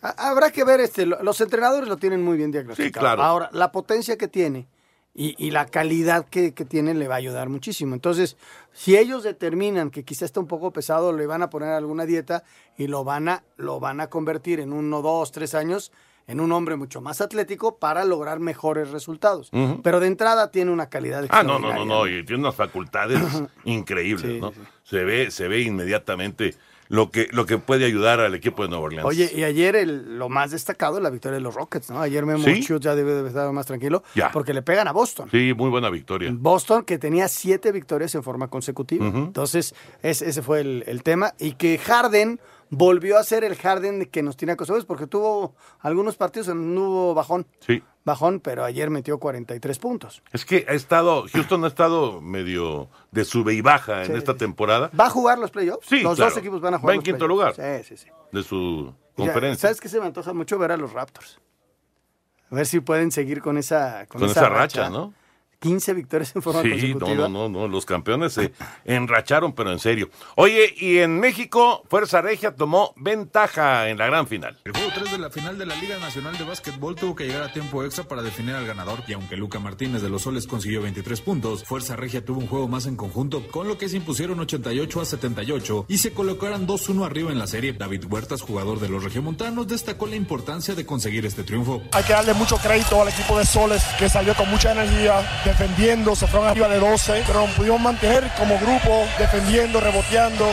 Ha- 0.03 0.31
Habrá 0.31 0.53
que 0.53 0.63
ver, 0.65 0.79
este, 0.81 1.05
lo- 1.07 1.21
los 1.25 1.41
entrenadores 1.41 1.89
lo 1.89 1.97
tienen 1.97 2.23
muy 2.23 2.37
bien 2.37 2.53
diagnosticado. 2.53 2.87
Sí, 2.89 2.93
claro. 2.93 3.23
Ahora, 3.23 3.51
la 3.53 3.73
potencia 3.73 4.17
que 4.17 4.29
tiene 4.29 4.69
y, 5.13 5.35
y 5.45 5.51
la 5.51 5.67
calidad 5.67 6.25
que, 6.27 6.55
que 6.55 6.65
tiene 6.65 6.95
le 6.95 7.09
va 7.09 7.15
a 7.15 7.19
ayudar 7.19 7.49
muchísimo. 7.49 7.95
Entonces, 7.95 8.37
si 8.73 8.97
ellos 8.97 9.25
determinan 9.25 9.91
que 9.91 10.05
quizá 10.05 10.25
está 10.25 10.39
un 10.39 10.47
poco 10.47 10.71
pesado, 10.71 11.13
le 11.13 11.27
van 11.27 11.43
a 11.43 11.51
poner 11.51 11.71
alguna 11.71 12.05
dieta 12.07 12.45
y 12.79 12.87
lo 12.87 13.03
van 13.03 13.29
a, 13.29 13.43
lo 13.57 13.81
van 13.81 14.01
a 14.01 14.07
convertir 14.09 14.61
en 14.61 14.73
uno, 14.73 15.03
dos, 15.03 15.33
tres 15.33 15.55
años 15.57 15.91
en 16.27 16.41
un 16.41 16.51
hombre 16.53 16.77
mucho 16.77 17.01
más 17.01 17.21
atlético 17.21 17.79
para 17.79 18.05
lograr 18.05 18.41
mejores 18.41 18.91
resultados. 18.91 19.51
Pero 19.83 20.01
de 20.01 20.09
entrada 20.09 20.51
tiene 20.51 20.71
una 20.73 20.89
calidad 20.89 21.25
Ah, 21.31 21.43
no, 21.43 21.59
no, 21.59 21.73
no, 21.73 21.85
no, 21.85 22.07
y 22.07 22.25
tiene 22.25 22.43
unas 22.43 22.55
facultades 22.57 23.21
increíbles, 23.65 24.41
¿no? 24.41 24.53
Se 24.85 25.05
ve, 25.05 25.31
se 25.31 25.49
ve 25.49 25.61
inmediatamente 25.63 26.55
lo 26.89 27.11
que, 27.11 27.27
lo 27.33 27.47
que 27.47 27.59
puede 27.59 27.85
ayudar 27.85 28.21
al 28.21 28.35
equipo 28.37 28.63
de 28.63 28.69
Nueva 28.69 28.85
Orleans. 28.85 29.05
Oye, 29.09 29.29
y 29.35 29.43
ayer 29.43 29.75
el- 29.75 30.19
lo 30.21 30.29
más 30.29 30.53
destacado 30.53 30.99
es 30.99 31.03
la 31.03 31.11
victoria 31.11 31.35
de 31.35 31.41
los 31.41 31.55
Rockets, 31.55 31.91
¿no? 31.91 32.01
Ayer 32.01 32.25
Memo 32.25 32.45
¿Sí? 32.45 32.65
Ya 32.81 32.95
debe 32.95 33.13
de 33.15 33.27
estar 33.29 33.51
más 33.53 33.67
tranquilo 33.67 34.05
Ya. 34.15 34.31
porque 34.31 34.55
le 34.55 34.63
pegan 34.63 34.87
a 34.87 34.93
Boston. 34.93 35.29
Sí, 35.33 35.53
muy 35.57 35.69
buena 35.69 35.91
victoria. 35.91 36.31
Boston 36.33 36.85
que 36.85 36.99
tenía 36.99 37.27
siete 37.27 37.73
victorias 37.73 38.15
en 38.15 38.23
forma 38.23 38.47
consecutiva. 38.49 39.05
Entonces, 39.07 39.75
es- 40.03 40.23
ese 40.23 40.43
fue 40.43 40.61
el, 40.61 40.85
el 40.87 41.03
tema. 41.03 41.35
Y 41.41 41.55
que 41.55 41.77
Harden 41.79 42.39
volvió 42.71 43.19
a 43.19 43.23
ser 43.25 43.45
el 43.45 43.57
Harden 43.57 44.07
que 44.07 44.23
nos 44.23 44.37
tiene 44.37 44.53
acostumbrados 44.53 44.87
porque 44.87 45.07
tuvo 45.07 45.55
algunos 45.81 46.17
partidos 46.17 46.49
en 46.49 46.75
no 46.75 46.83
hubo 46.91 47.15
bajón. 47.15 47.47
Sí. 47.61 47.83
Bajón, 48.05 48.39
pero 48.41 48.65
ayer 48.65 48.89
metió 48.89 49.19
43 49.19 49.79
puntos. 49.81 50.23
Es 50.33 50.45
que 50.45 50.65
ha 50.69 50.73
estado, 50.75 51.25
Houston 51.33 51.65
ha 51.65 51.67
estado 51.69 52.21
medio 52.21 52.89
de 53.11 53.25
sube 53.25 53.53
y 53.55 53.61
baja 53.63 54.03
en 54.05 54.13
Sí, 54.13 54.13
esta 54.13 54.33
sí. 54.33 54.39
temporada 54.39 54.91
¿Va 54.99 55.07
a 55.07 55.11
jugar 55.11 55.39
los 55.41 55.51
playoffs? 55.51 55.89
Sí, 55.89 56.03
Los 56.03 56.15
claro. 56.17 56.31
dos 56.31 56.39
equipos 56.39 56.61
van 56.61 56.75
a 56.75 56.77
Va 56.77 56.81
jugar 56.81 56.95
en 56.95 56.99
los 56.99 57.05
quinto 57.05 57.27
playoffs. 57.27 57.59
lugar. 57.59 57.83
Sí, 57.85 57.97
sí, 57.97 58.05
sí. 58.05 58.11
de 58.33 58.43
su 58.45 58.95
Ya, 59.17 59.25
conferencia. 59.25 59.61
¿Sabes 59.63 59.81
qué 59.81 59.89
se 59.89 59.99
me 59.99 60.07
antoja 60.07 60.33
mucho 60.33 60.57
ver 60.59 60.71
a 60.73 60.77
los 60.77 60.93
Raptors? 60.93 61.41
A 62.51 62.55
ver 62.55 62.67
si 62.67 62.79
pueden 62.79 63.11
seguir 63.11 63.43
con 63.43 63.59
esa, 63.59 64.07
con 64.07 64.21
Con 64.21 64.31
esa, 64.31 64.41
esa 64.43 64.49
racha, 64.51 64.89
¿no? 64.89 65.13
15 65.61 65.95
victorias 65.95 66.35
en 66.37 66.43
forma 66.43 66.63
Sí, 66.63 66.69
no, 66.69 66.75
consecutiva. 67.01 67.29
no, 67.29 67.49
no, 67.49 67.61
no, 67.61 67.69
los 67.69 67.85
campeones 67.87 68.33
se 68.35 68.53
enracharon, 68.85 69.53
pero 69.53 69.73
en 69.73 69.79
serio. 69.79 70.11
Oye, 70.37 70.75
y 70.79 70.99
en 70.99 71.19
México, 71.21 71.83
Fuerza 71.89 72.21
Regia 72.21 72.55
tomó 72.55 72.93
ventaja 72.97 73.89
en 73.89 73.99
la 73.99 74.07
gran 74.07 74.27
final. 74.27 74.59
El 74.65 74.73
juego 74.73 74.91
3 74.95 75.13
de 75.13 75.19
la 75.19 75.31
final 75.31 75.59
de 75.59 75.67
la 75.67 75.75
Liga 75.77 75.99
Nacional 75.99 76.37
de 76.39 76.45
Básquetbol 76.45 76.95
tuvo 76.97 77.15
que 77.15 77.25
llegar 77.25 77.43
a 77.43 77.53
tiempo 77.53 77.83
extra 77.85 78.05
para 78.05 78.23
definir 78.23 78.55
al 78.55 78.67
ganador 78.67 79.01
y 79.07 79.13
aunque 79.15 79.37
Luca 79.37 79.59
Martínez 79.59 80.03
de 80.03 80.09
los 80.11 80.23
Soles 80.23 80.47
consiguió 80.47 80.83
23 80.83 81.21
puntos, 81.23 81.65
Fuerza 81.65 81.97
Regia 81.97 82.25
tuvo 82.25 82.41
un 82.41 82.47
juego 82.47 82.69
más 82.69 82.87
en 82.87 82.97
conjunto 82.97 83.47
con 83.49 83.69
lo 83.69 83.79
que 83.79 83.89
se 83.89 83.97
impusieron 83.97 84.39
88 84.41 85.01
a 85.01 85.05
78 85.05 85.87
y 85.89 85.99
se 85.99 86.13
colocaron 86.13 86.67
2-1 86.67 87.05
arriba 87.07 87.33
en 87.33 87.39
la 87.39 87.47
serie. 87.47 87.73
David 87.73 88.05
Huertas, 88.09 88.43
jugador 88.43 88.79
de 88.81 88.89
los 88.89 89.03
regiomontanos, 89.05 89.67
destacó 89.67 90.07
la 90.07 90.17
importancia 90.17 90.75
de 90.75 90.85
conseguir 90.87 91.27
este 91.27 91.43
triunfo. 91.43 91.83
Hay 91.93 92.05
que 92.05 92.13
darle 92.13 92.35
mucho 92.35 92.57
crédito 92.59 93.01
al 93.01 93.09
equipo 93.09 93.39
de 93.39 93.45
Soles 93.47 93.83
que 93.99 94.09
salió 94.09 94.35
con 94.35 94.49
mucha 94.51 94.73
energía, 94.73 95.43
defendiendo, 95.47 96.15
se 96.17 96.27
fueron 96.27 96.49
arriba 96.49 96.69
de 96.69 96.79
12, 96.79 97.23
pero 97.27 97.47
nos 97.47 97.51
pudimos 97.51 97.81
mantener 97.81 98.31
como 98.37 98.59
grupo, 98.59 99.07
defendiendo, 99.19 99.81
reboteando. 99.81 100.45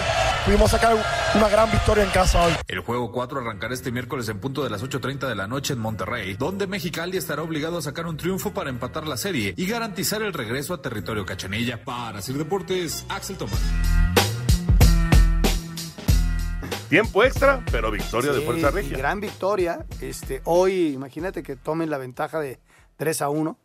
Pudimos 0.45 0.71
sacar 0.71 0.95
una 1.35 1.49
gran 1.49 1.71
victoria 1.71 2.03
en 2.03 2.09
casa 2.11 2.45
hoy. 2.45 2.53
El 2.67 2.81
juego 2.81 3.11
4 3.11 3.39
arrancará 3.39 3.73
este 3.73 3.91
miércoles 3.91 4.29
en 4.29 4.39
punto 4.39 4.63
de 4.63 4.69
las 4.69 4.83
8.30 4.83 5.27
de 5.27 5.35
la 5.35 5.47
noche 5.47 5.73
en 5.73 5.79
Monterrey, 5.79 6.35
donde 6.35 6.67
Mexicali 6.67 7.17
estará 7.17 7.41
obligado 7.41 7.79
a 7.79 7.81
sacar 7.81 8.05
un 8.05 8.17
triunfo 8.17 8.53
para 8.53 8.69
empatar 8.69 9.07
la 9.07 9.17
serie 9.17 9.53
y 9.57 9.65
garantizar 9.65 10.21
el 10.21 10.31
regreso 10.31 10.73
a 10.73 10.81
territorio 10.81 11.25
cachanilla. 11.25 11.83
Para 11.83 12.21
Sir 12.21 12.37
Deportes, 12.37 13.05
Axel 13.09 13.37
Tomás. 13.37 13.59
Tiempo 16.89 17.23
extra, 17.23 17.63
pero 17.71 17.89
victoria 17.89 18.31
de 18.31 18.41
Fuerza 18.41 18.69
Regia. 18.69 18.97
Gran 18.97 19.19
victoria. 19.19 19.85
Este, 19.99 20.41
hoy, 20.43 20.89
imagínate 20.89 21.41
que 21.41 21.55
tomen 21.55 21.89
la 21.89 21.97
ventaja 21.97 22.39
de 22.39 22.59
3 22.97 23.23
a 23.23 23.29
1. 23.29 23.57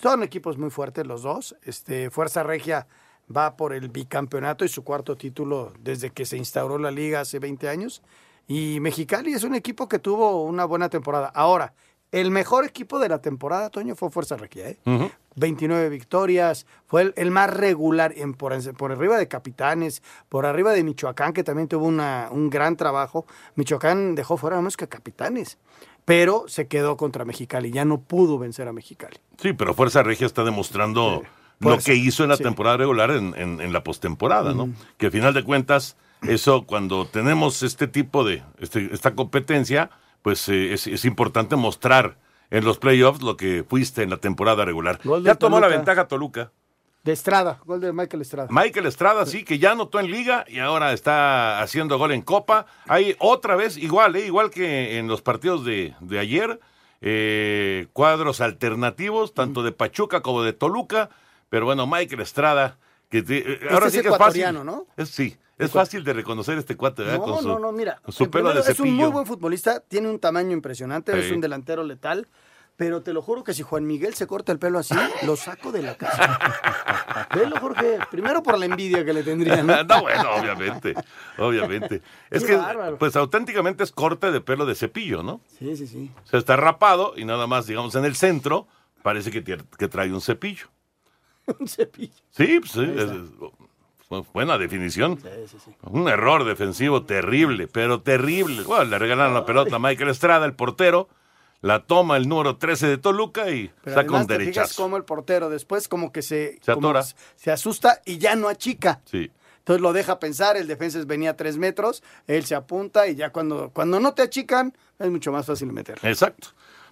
Son 0.00 0.22
equipos 0.22 0.56
muy 0.56 0.70
fuertes 0.70 1.06
los 1.06 1.22
dos. 1.22 1.54
Este, 1.62 2.10
Fuerza 2.10 2.42
Regia 2.42 2.86
va 3.34 3.56
por 3.56 3.74
el 3.74 3.90
bicampeonato 3.90 4.64
y 4.64 4.68
su 4.68 4.82
cuarto 4.82 5.16
título 5.16 5.74
desde 5.78 6.10
que 6.10 6.24
se 6.24 6.38
instauró 6.38 6.78
la 6.78 6.90
liga 6.90 7.20
hace 7.20 7.38
20 7.38 7.68
años. 7.68 8.02
Y 8.48 8.80
Mexicali 8.80 9.34
es 9.34 9.44
un 9.44 9.54
equipo 9.54 9.88
que 9.88 9.98
tuvo 9.98 10.42
una 10.44 10.64
buena 10.64 10.88
temporada. 10.88 11.30
Ahora, 11.34 11.74
el 12.12 12.30
mejor 12.30 12.64
equipo 12.64 12.98
de 12.98 13.08
la 13.08 13.20
temporada, 13.20 13.68
Toño, 13.68 13.94
fue 13.94 14.10
Fuerza 14.10 14.36
Regia. 14.36 14.70
¿eh? 14.70 14.78
Ujú. 14.86 15.10
29 15.36 15.88
victorias, 15.90 16.66
fue 16.86 17.02
el, 17.02 17.14
el 17.16 17.30
más 17.30 17.50
regular 17.50 18.12
en, 18.16 18.34
por, 18.34 18.52
por 18.74 18.92
arriba 18.92 19.16
de 19.16 19.28
Capitanes, 19.28 20.02
por 20.28 20.44
arriba 20.44 20.72
de 20.72 20.82
Michoacán, 20.82 21.32
que 21.32 21.44
también 21.44 21.68
tuvo 21.68 21.86
una, 21.86 22.28
un 22.32 22.50
gran 22.50 22.76
trabajo. 22.76 23.26
Michoacán 23.54 24.16
dejó 24.16 24.36
fuera 24.36 24.60
más 24.60 24.76
que 24.76 24.88
Capitanes, 24.88 25.58
pero 26.10 26.44
se 26.48 26.66
quedó 26.66 26.96
contra 26.96 27.24
Mexicali, 27.24 27.70
ya 27.70 27.84
no 27.84 28.00
pudo 28.00 28.36
vencer 28.36 28.66
a 28.66 28.72
Mexicali. 28.72 29.16
Sí, 29.40 29.52
pero 29.52 29.74
Fuerza 29.74 30.02
Regia 30.02 30.26
está 30.26 30.42
demostrando 30.42 31.22
lo 31.60 31.78
que 31.78 31.94
hizo 31.94 32.24
en 32.24 32.30
la 32.30 32.36
sí. 32.36 32.42
temporada 32.42 32.78
regular 32.78 33.12
en, 33.12 33.32
en- 33.36 33.60
en 33.60 33.72
la 33.72 33.84
postemporada, 33.84 34.52
¿no? 34.52 34.70
Que 34.98 35.06
al 35.06 35.12
final 35.12 35.34
de 35.34 35.44
cuentas, 35.44 35.96
eso 36.22 36.66
cuando 36.66 37.06
tenemos 37.06 37.62
este 37.62 37.86
tipo 37.86 38.24
de, 38.24 38.42
este- 38.58 38.90
esta 38.92 39.14
competencia, 39.14 39.90
pues 40.22 40.48
eh, 40.48 40.72
es, 40.72 40.88
es 40.88 41.04
importante 41.04 41.54
mostrar 41.54 42.18
en 42.50 42.64
los 42.64 42.78
playoffs 42.78 43.22
lo 43.22 43.36
que 43.36 43.64
fuiste 43.68 44.02
en 44.02 44.10
la 44.10 44.16
temporada 44.16 44.64
regular. 44.64 44.98
Ya 45.22 45.36
tomó 45.36 45.60
la 45.60 45.68
ventaja 45.68 46.08
Toluca. 46.08 46.50
De 47.02 47.12
Estrada, 47.12 47.58
gol 47.64 47.80
de 47.80 47.92
Michael 47.94 48.20
Estrada. 48.20 48.48
Michael 48.50 48.84
Estrada 48.86 49.24
sí, 49.24 49.42
que 49.42 49.58
ya 49.58 49.72
anotó 49.72 50.00
en 50.00 50.10
liga 50.10 50.44
y 50.46 50.58
ahora 50.58 50.92
está 50.92 51.62
haciendo 51.62 51.96
gol 51.98 52.12
en 52.12 52.20
Copa. 52.20 52.66
Hay 52.88 53.16
otra 53.18 53.56
vez, 53.56 53.78
igual, 53.78 54.16
¿eh? 54.16 54.26
igual 54.26 54.50
que 54.50 54.98
en 54.98 55.08
los 55.08 55.22
partidos 55.22 55.64
de, 55.64 55.94
de 56.00 56.18
ayer, 56.18 56.60
eh, 57.00 57.86
cuadros 57.94 58.42
alternativos, 58.42 59.32
tanto 59.32 59.62
de 59.62 59.72
Pachuca 59.72 60.20
como 60.20 60.42
de 60.42 60.52
Toluca. 60.52 61.08
Pero 61.48 61.64
bueno, 61.64 61.86
Michael 61.86 62.20
Estrada, 62.20 62.76
que 63.08 63.22
te- 63.22 63.38
eh, 63.54 63.60
ahora 63.70 63.86
Este 63.86 63.90
sí 63.90 63.96
es 63.98 64.02
que 64.02 64.08
es 64.10 64.18
fácil. 64.18 64.64
¿no? 64.64 64.86
Es, 64.98 65.08
sí, 65.08 65.36
es 65.58 65.70
fácil 65.70 66.04
de 66.04 66.12
reconocer 66.12 66.58
este 66.58 66.76
cuate, 66.76 67.02
¿verdad? 67.02 67.18
No, 67.18 67.24
con 67.24 67.42
su, 67.42 67.48
no, 67.48 67.58
no, 67.58 67.72
mira. 67.72 68.00
su 68.08 68.30
pelo 68.30 68.48
de 68.52 68.60
primero, 68.62 68.72
es 68.72 68.80
un 68.80 68.92
muy 68.94 69.08
buen 69.10 69.26
futbolista, 69.26 69.80
tiene 69.80 70.08
un 70.08 70.18
tamaño 70.18 70.52
impresionante, 70.52 71.18
es 71.18 71.32
un 71.32 71.40
delantero 71.40 71.82
letal, 71.82 72.28
pero 72.76 73.02
te 73.02 73.12
lo 73.12 73.20
juro 73.22 73.44
que 73.44 73.52
si 73.54 73.62
Juan 73.62 73.86
Miguel 73.86 74.14
se 74.14 74.26
corta 74.26 74.52
el 74.52 74.58
pelo 74.58 74.78
así, 74.78 74.94
lo 75.26 75.36
saco 75.36 75.70
de 75.72 75.82
la 75.82 75.96
casa. 75.96 76.38
Velo, 77.34 77.56
Jorge. 77.60 77.98
Primero 78.10 78.42
por 78.42 78.58
la 78.58 78.66
envidia 78.66 79.04
que 79.04 79.12
le 79.12 79.22
tendrían. 79.22 79.66
¿no? 79.66 79.84
no, 79.84 80.00
bueno, 80.02 80.30
obviamente, 80.34 80.94
obviamente. 81.38 82.02
Es 82.30 82.42
Qué 82.42 82.48
que, 82.52 82.56
bárbaro. 82.56 82.98
pues 82.98 83.14
auténticamente 83.16 83.84
es 83.84 83.92
corte 83.92 84.32
de 84.32 84.40
pelo 84.40 84.64
de 84.66 84.74
cepillo, 84.74 85.22
¿no? 85.22 85.40
Sí, 85.58 85.76
sí, 85.76 85.86
sí. 85.86 86.10
O 86.24 86.26
sea, 86.26 86.38
está 86.38 86.56
rapado 86.56 87.12
y 87.16 87.24
nada 87.24 87.46
más, 87.46 87.66
digamos, 87.66 87.94
en 87.94 88.04
el 88.04 88.16
centro 88.16 88.66
parece 89.02 89.30
que, 89.30 89.42
que 89.78 89.88
trae 89.88 90.12
un 90.12 90.20
cepillo. 90.20 90.66
un 91.58 91.68
cepillo. 91.68 92.14
Sí, 92.30 92.60
pues, 92.60 92.72
sí, 92.72 92.82
es- 92.96 93.10
es- 93.10 94.26
buena 94.32 94.58
definición. 94.58 95.18
Sí, 95.20 95.28
sí, 95.46 95.56
sí. 95.64 95.70
Un 95.82 96.08
error 96.08 96.44
defensivo 96.44 97.04
terrible, 97.04 97.68
pero 97.68 98.00
terrible. 98.00 98.62
Bueno, 98.64 98.84
le 98.84 98.98
regalaron 98.98 99.34
la 99.34 99.44
pelota 99.46 99.76
a 99.76 99.78
Michael 99.78 100.10
Estrada, 100.10 100.46
el 100.46 100.54
portero, 100.54 101.08
la 101.62 101.84
toma 101.84 102.16
el 102.16 102.28
número 102.28 102.56
13 102.56 102.86
de 102.86 102.98
Toluca 102.98 103.50
y 103.50 103.70
Pero 103.82 103.96
saca 103.96 104.14
un 104.14 104.26
derechazo. 104.26 104.82
cómo 104.82 104.96
el 104.96 105.04
portero 105.04 105.50
después 105.50 105.88
como 105.88 106.12
que 106.12 106.22
se, 106.22 106.58
como 106.64 106.92
se 107.36 107.50
asusta 107.50 108.00
y 108.04 108.18
ya 108.18 108.34
no 108.36 108.48
achica. 108.48 109.00
Sí. 109.04 109.30
Entonces 109.58 109.82
lo 109.82 109.92
deja 109.92 110.18
pensar, 110.18 110.56
el 110.56 110.66
defensa 110.66 110.98
venía 111.06 111.30
a 111.30 111.36
tres 111.36 111.58
metros, 111.58 112.02
él 112.26 112.44
se 112.46 112.54
apunta 112.54 113.06
y 113.08 113.14
ya 113.14 113.30
cuando, 113.30 113.70
cuando 113.70 114.00
no 114.00 114.14
te 114.14 114.22
achican 114.22 114.76
es 114.98 115.10
mucho 115.10 115.30
más 115.32 115.46
fácil 115.46 115.70
meter. 115.72 115.98
Exacto. 116.02 116.48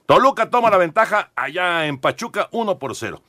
Toluca 0.07 0.49
toma 0.49 0.71
la 0.71 0.77
ventaja 0.77 1.31
allá 1.35 1.87
en 1.87 1.99
Pachuca 1.99 2.49
1 2.53 2.79
por 2.79 2.95
0. 2.95 3.23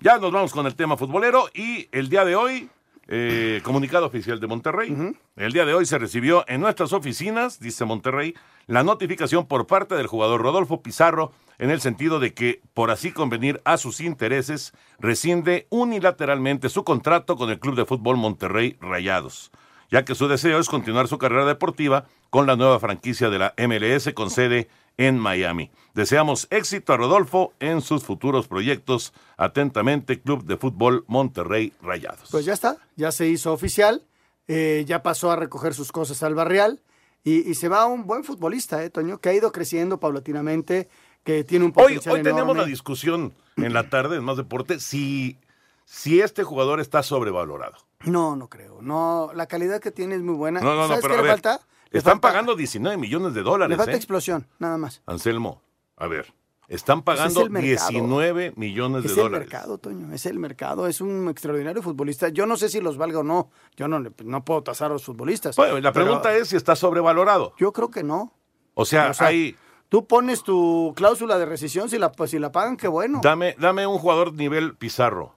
Ya 0.00 0.18
nos 0.18 0.32
vamos 0.32 0.52
con 0.52 0.66
el 0.66 0.74
tema 0.74 0.96
futbolero 0.96 1.48
y 1.54 1.88
el 1.92 2.08
día 2.08 2.24
de 2.24 2.34
hoy, 2.34 2.70
eh, 3.08 3.60
comunicado 3.64 4.06
oficial 4.06 4.40
de 4.40 4.46
Monterrey. 4.46 5.14
El 5.36 5.52
día 5.52 5.64
de 5.64 5.74
hoy 5.74 5.86
se 5.86 5.98
recibió 5.98 6.44
en 6.48 6.60
nuestras 6.60 6.92
oficinas, 6.92 7.58
dice 7.60 7.84
Monterrey, 7.84 8.34
la 8.66 8.82
notificación 8.82 9.46
por 9.46 9.66
parte 9.66 9.94
del 9.96 10.06
jugador 10.06 10.42
Rodolfo 10.42 10.82
Pizarro 10.82 11.32
en 11.58 11.70
el 11.70 11.80
sentido 11.80 12.20
de 12.20 12.32
que, 12.34 12.60
por 12.74 12.90
así 12.90 13.12
convenir 13.12 13.60
a 13.64 13.76
sus 13.76 14.00
intereses, 14.00 14.72
rescinde 14.98 15.66
unilateralmente 15.70 16.68
su 16.68 16.84
contrato 16.84 17.36
con 17.36 17.50
el 17.50 17.60
Club 17.60 17.76
de 17.76 17.84
Fútbol 17.84 18.16
Monterrey 18.16 18.76
Rayados, 18.80 19.50
ya 19.90 20.04
que 20.04 20.14
su 20.14 20.28
deseo 20.28 20.58
es 20.58 20.68
continuar 20.68 21.08
su 21.08 21.18
carrera 21.18 21.44
deportiva 21.44 22.06
con 22.30 22.46
la 22.46 22.56
nueva 22.56 22.80
franquicia 22.80 23.30
de 23.30 23.38
la 23.38 23.54
MLS 23.58 24.12
con 24.14 24.30
sede 24.30 24.68
en 24.96 25.18
Miami. 25.18 25.70
Deseamos 25.94 26.46
éxito 26.50 26.92
a 26.92 26.96
Rodolfo 26.96 27.52
en 27.60 27.80
sus 27.82 28.02
futuros 28.04 28.48
proyectos. 28.48 29.12
Atentamente, 29.36 30.20
Club 30.20 30.44
de 30.44 30.56
Fútbol 30.56 31.04
Monterrey 31.06 31.72
Rayados. 31.82 32.28
Pues 32.30 32.44
ya 32.44 32.54
está, 32.54 32.78
ya 32.96 33.12
se 33.12 33.28
hizo 33.28 33.52
oficial, 33.52 34.02
eh, 34.48 34.84
ya 34.86 35.02
pasó 35.02 35.30
a 35.30 35.36
recoger 35.36 35.74
sus 35.74 35.92
cosas 35.92 36.22
al 36.22 36.34
barrial 36.34 36.80
y, 37.24 37.48
y 37.50 37.54
se 37.54 37.68
va 37.68 37.84
un 37.86 38.06
buen 38.06 38.24
futbolista, 38.24 38.82
¿eh, 38.82 38.90
Toño? 38.90 39.18
Que 39.18 39.28
ha 39.28 39.34
ido 39.34 39.52
creciendo 39.52 39.98
paulatinamente, 40.00 40.88
que 41.24 41.44
tiene 41.44 41.66
un 41.66 41.72
Hoy, 41.76 41.82
potencial 41.84 42.14
hoy 42.14 42.22
tenemos 42.22 42.42
enorme. 42.42 42.62
la 42.62 42.66
discusión 42.68 43.34
en 43.56 43.74
la 43.74 43.90
tarde 43.90 44.16
en 44.16 44.24
Más 44.24 44.36
Deporte 44.38 44.80
si, 44.80 45.38
si 45.84 46.20
este 46.20 46.42
jugador 46.42 46.80
está 46.80 47.02
sobrevalorado. 47.02 47.76
No, 48.04 48.34
no 48.34 48.48
creo. 48.48 48.80
No, 48.80 49.30
la 49.34 49.46
calidad 49.46 49.80
que 49.80 49.90
tiene 49.92 50.14
es 50.16 50.22
muy 50.22 50.34
buena. 50.34 50.60
No, 50.60 50.74
no, 50.74 50.82
no, 50.82 50.88
¿Sabes 50.88 51.02
pero 51.02 51.14
qué 51.14 51.18
a 51.20 51.22
le 51.22 51.28
ver, 51.28 51.32
falta? 51.40 51.60
Le 51.90 51.98
están 51.98 52.14
falta- 52.14 52.28
pagando 52.28 52.56
19 52.56 52.96
millones 52.96 53.34
de 53.34 53.42
dólares. 53.42 53.70
Le 53.70 53.76
falta 53.76 53.92
¿eh? 53.92 53.96
explosión, 53.96 54.46
nada 54.58 54.78
más. 54.78 55.02
Anselmo, 55.06 55.62
a 56.02 56.06
ver, 56.08 56.32
están 56.68 57.02
Pues 57.02 57.18
es 57.18 57.20
pagando 57.32 57.50
mercado. 57.50 57.88
19 57.90 58.52
millones 58.56 59.02
de 59.02 59.08
Es 59.10 59.16
el 59.16 59.22
dólares. 59.24 59.48
mercado, 59.48 59.78
Toño, 59.78 60.12
es 60.12 60.26
el 60.26 60.38
mercado, 60.38 60.86
es 60.86 61.00
un 61.00 61.28
extraordinario 61.28 61.82
futbolista. 61.82 62.28
Yo 62.28 62.46
no 62.46 62.56
sé 62.56 62.68
si 62.68 62.80
los 62.80 62.96
valga 62.96 63.20
o 63.20 63.22
no, 63.22 63.50
yo 63.76 63.88
no, 63.88 64.00
le- 64.00 64.12
no 64.24 64.44
puedo 64.44 64.62
tasar 64.62 64.90
a 64.90 64.94
los 64.94 65.04
futbolistas. 65.04 65.56
Bueno, 65.56 65.78
la 65.80 65.92
pero 65.92 66.06
pregunta 66.06 66.34
es 66.34 66.48
si 66.48 66.56
está 66.56 66.74
sobrevalorado. 66.76 67.52
Yo 67.58 67.72
creo 67.72 67.90
que 67.90 68.02
no. 68.02 68.32
O 68.74 68.84
sea, 68.84 69.10
O 69.10 69.14
sea, 69.14 69.26
hay, 69.28 69.56
Tú 69.88 70.06
pones 70.06 70.42
tu 70.42 70.94
cláusula 70.96 71.36
de 71.36 71.44
rescisión, 71.44 71.90
si 71.90 71.98
la, 71.98 72.10
pues, 72.10 72.30
si 72.30 72.38
la 72.38 72.50
pagan, 72.50 72.78
qué 72.78 72.88
bueno. 72.88 73.20
dame, 73.22 73.54
dame 73.58 73.86
un 73.86 73.98
jugador 73.98 74.32
nivel 74.32 74.74
Pizarro. 74.74 75.34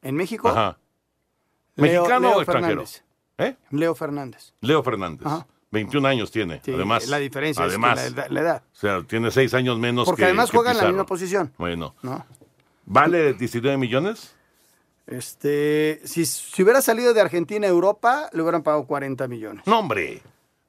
En 0.00 0.14
México, 0.16 0.48
Ajá. 0.48 0.78
Leo- 1.76 2.02
¿Mexicano 2.02 2.28
Leo 2.28 2.38
o 2.38 2.40
extranjero? 2.40 2.86
Fernández. 2.86 3.04
¿Eh? 3.36 3.56
Leo 3.70 3.94
Fernández. 3.94 4.54
Leo 4.62 4.82
Fernández. 4.82 5.26
Ajá. 5.26 5.46
21 5.70 6.06
años 6.08 6.30
tiene, 6.30 6.60
Sí, 6.64 6.72
además. 6.72 7.06
la 7.08 7.18
diferencia 7.18 7.62
es 7.62 7.68
que 7.68 7.72
además, 7.74 7.96
la 7.96 8.06
edad- 8.06 8.30
la 8.30 8.40
edad. 8.40 8.62
O 8.72 8.76
sea, 8.76 9.02
tiene 9.02 9.30
6 9.30 9.52
años 9.54 9.78
menos 9.78 10.06
Porque 10.06 10.20
que 10.20 10.24
además 10.26 10.50
que 10.50 10.56
juega 10.56 10.72
en 10.72 10.78
la 10.78 10.84
misma 10.86 11.04
posición. 11.06 11.52
Bueno. 11.58 11.94
¿no? 12.02 12.24
¿Vale 12.86 13.34
19 13.34 13.76
millones? 13.76 14.34
Este, 15.06 16.00
si, 16.04 16.26
si 16.26 16.62
hubiera 16.62 16.82
salido 16.82 17.14
de 17.14 17.20
Argentina 17.20 17.66
a 17.66 17.70
Europa, 17.70 18.28
le 18.32 18.42
hubieran 18.42 18.62
pagado 18.62 18.86
40 18.86 19.26
millones. 19.28 19.66
No, 19.66 19.78
hombre. 19.78 20.20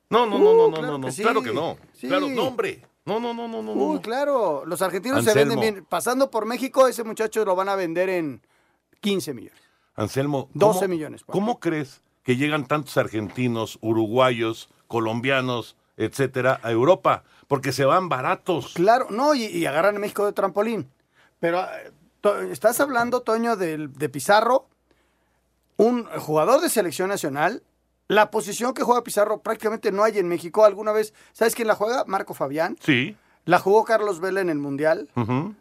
No, 0.09 0.25
no, 0.25 0.39
no, 0.39 0.53
no, 0.53 0.65
Uh, 0.65 0.71
no, 0.71 0.77
claro 0.77 0.91
no, 0.93 0.97
no. 0.99 1.05
que 1.07 1.11
sí. 1.11 1.21
Claro 1.21 1.41
que 1.41 1.53
no. 1.53 1.77
Sí. 1.93 2.07
Claro, 2.07 2.29
no, 2.29 2.43
hombre. 2.43 2.81
No, 3.05 3.19
no, 3.19 3.33
no, 3.33 3.47
no, 3.47 3.61
no. 3.61 3.71
Uy, 3.73 3.95
no. 3.95 4.01
claro, 4.01 4.63
los 4.65 4.81
argentinos 4.81 5.23
se 5.25 5.33
venden 5.33 5.59
bien. 5.59 5.85
Pasando 5.87 6.29
por 6.31 6.45
México, 6.45 6.87
ese 6.87 7.03
muchacho 7.03 7.43
lo 7.43 7.55
van 7.55 7.69
a 7.69 7.75
vender 7.75 8.09
en 8.09 8.41
15 9.01 9.33
millones. 9.33 9.59
Anselmo, 9.95 10.49
12 10.53 10.79
¿cómo- 10.81 10.87
millones. 10.89 11.23
¿Cómo 11.25 11.59
crees 11.59 12.01
que 12.23 12.37
llegan 12.37 12.65
tantos 12.67 12.95
argentinos, 12.97 13.77
uruguayos, 13.81 14.69
colombianos, 14.89 15.77
etcétera, 15.95 16.59
a 16.63 16.71
Europa? 16.71 17.23
Porque 17.47 17.71
se 17.71 17.85
van 17.85 18.09
baratos. 18.09 18.73
Claro, 18.73 19.07
no, 19.09 19.33
y, 19.33 19.45
y 19.45 19.65
agarran 19.65 19.95
a 19.95 19.99
México 19.99 20.25
de 20.25 20.33
trampolín. 20.33 20.89
Pero 21.39 21.61
eh, 21.61 22.49
estás 22.51 22.81
hablando, 22.81 23.21
Toño, 23.21 23.55
del- 23.55 23.93
de, 23.93 24.09
Pizarro, 24.09 24.67
un 25.77 26.03
jugador 26.19 26.59
de 26.61 26.69
selección 26.69 27.07
nacional. 27.09 27.63
La 28.07 28.31
posición 28.31 28.73
que 28.73 28.83
juega 28.83 29.03
Pizarro 29.03 29.39
prácticamente 29.41 29.91
no 29.91 30.03
hay 30.03 30.17
en 30.17 30.27
México. 30.27 30.65
¿Alguna 30.65 30.91
vez, 30.91 31.13
sabes 31.31 31.55
quién 31.55 31.67
la 31.67 31.75
juega? 31.75 32.03
Marco 32.05 32.33
Fabián. 32.33 32.75
Sí. 32.81 33.15
La 33.45 33.59
jugó 33.59 33.83
Carlos 33.85 34.19
Vela 34.19 34.41
en 34.41 34.49
el 34.49 34.57
Mundial. 34.57 35.09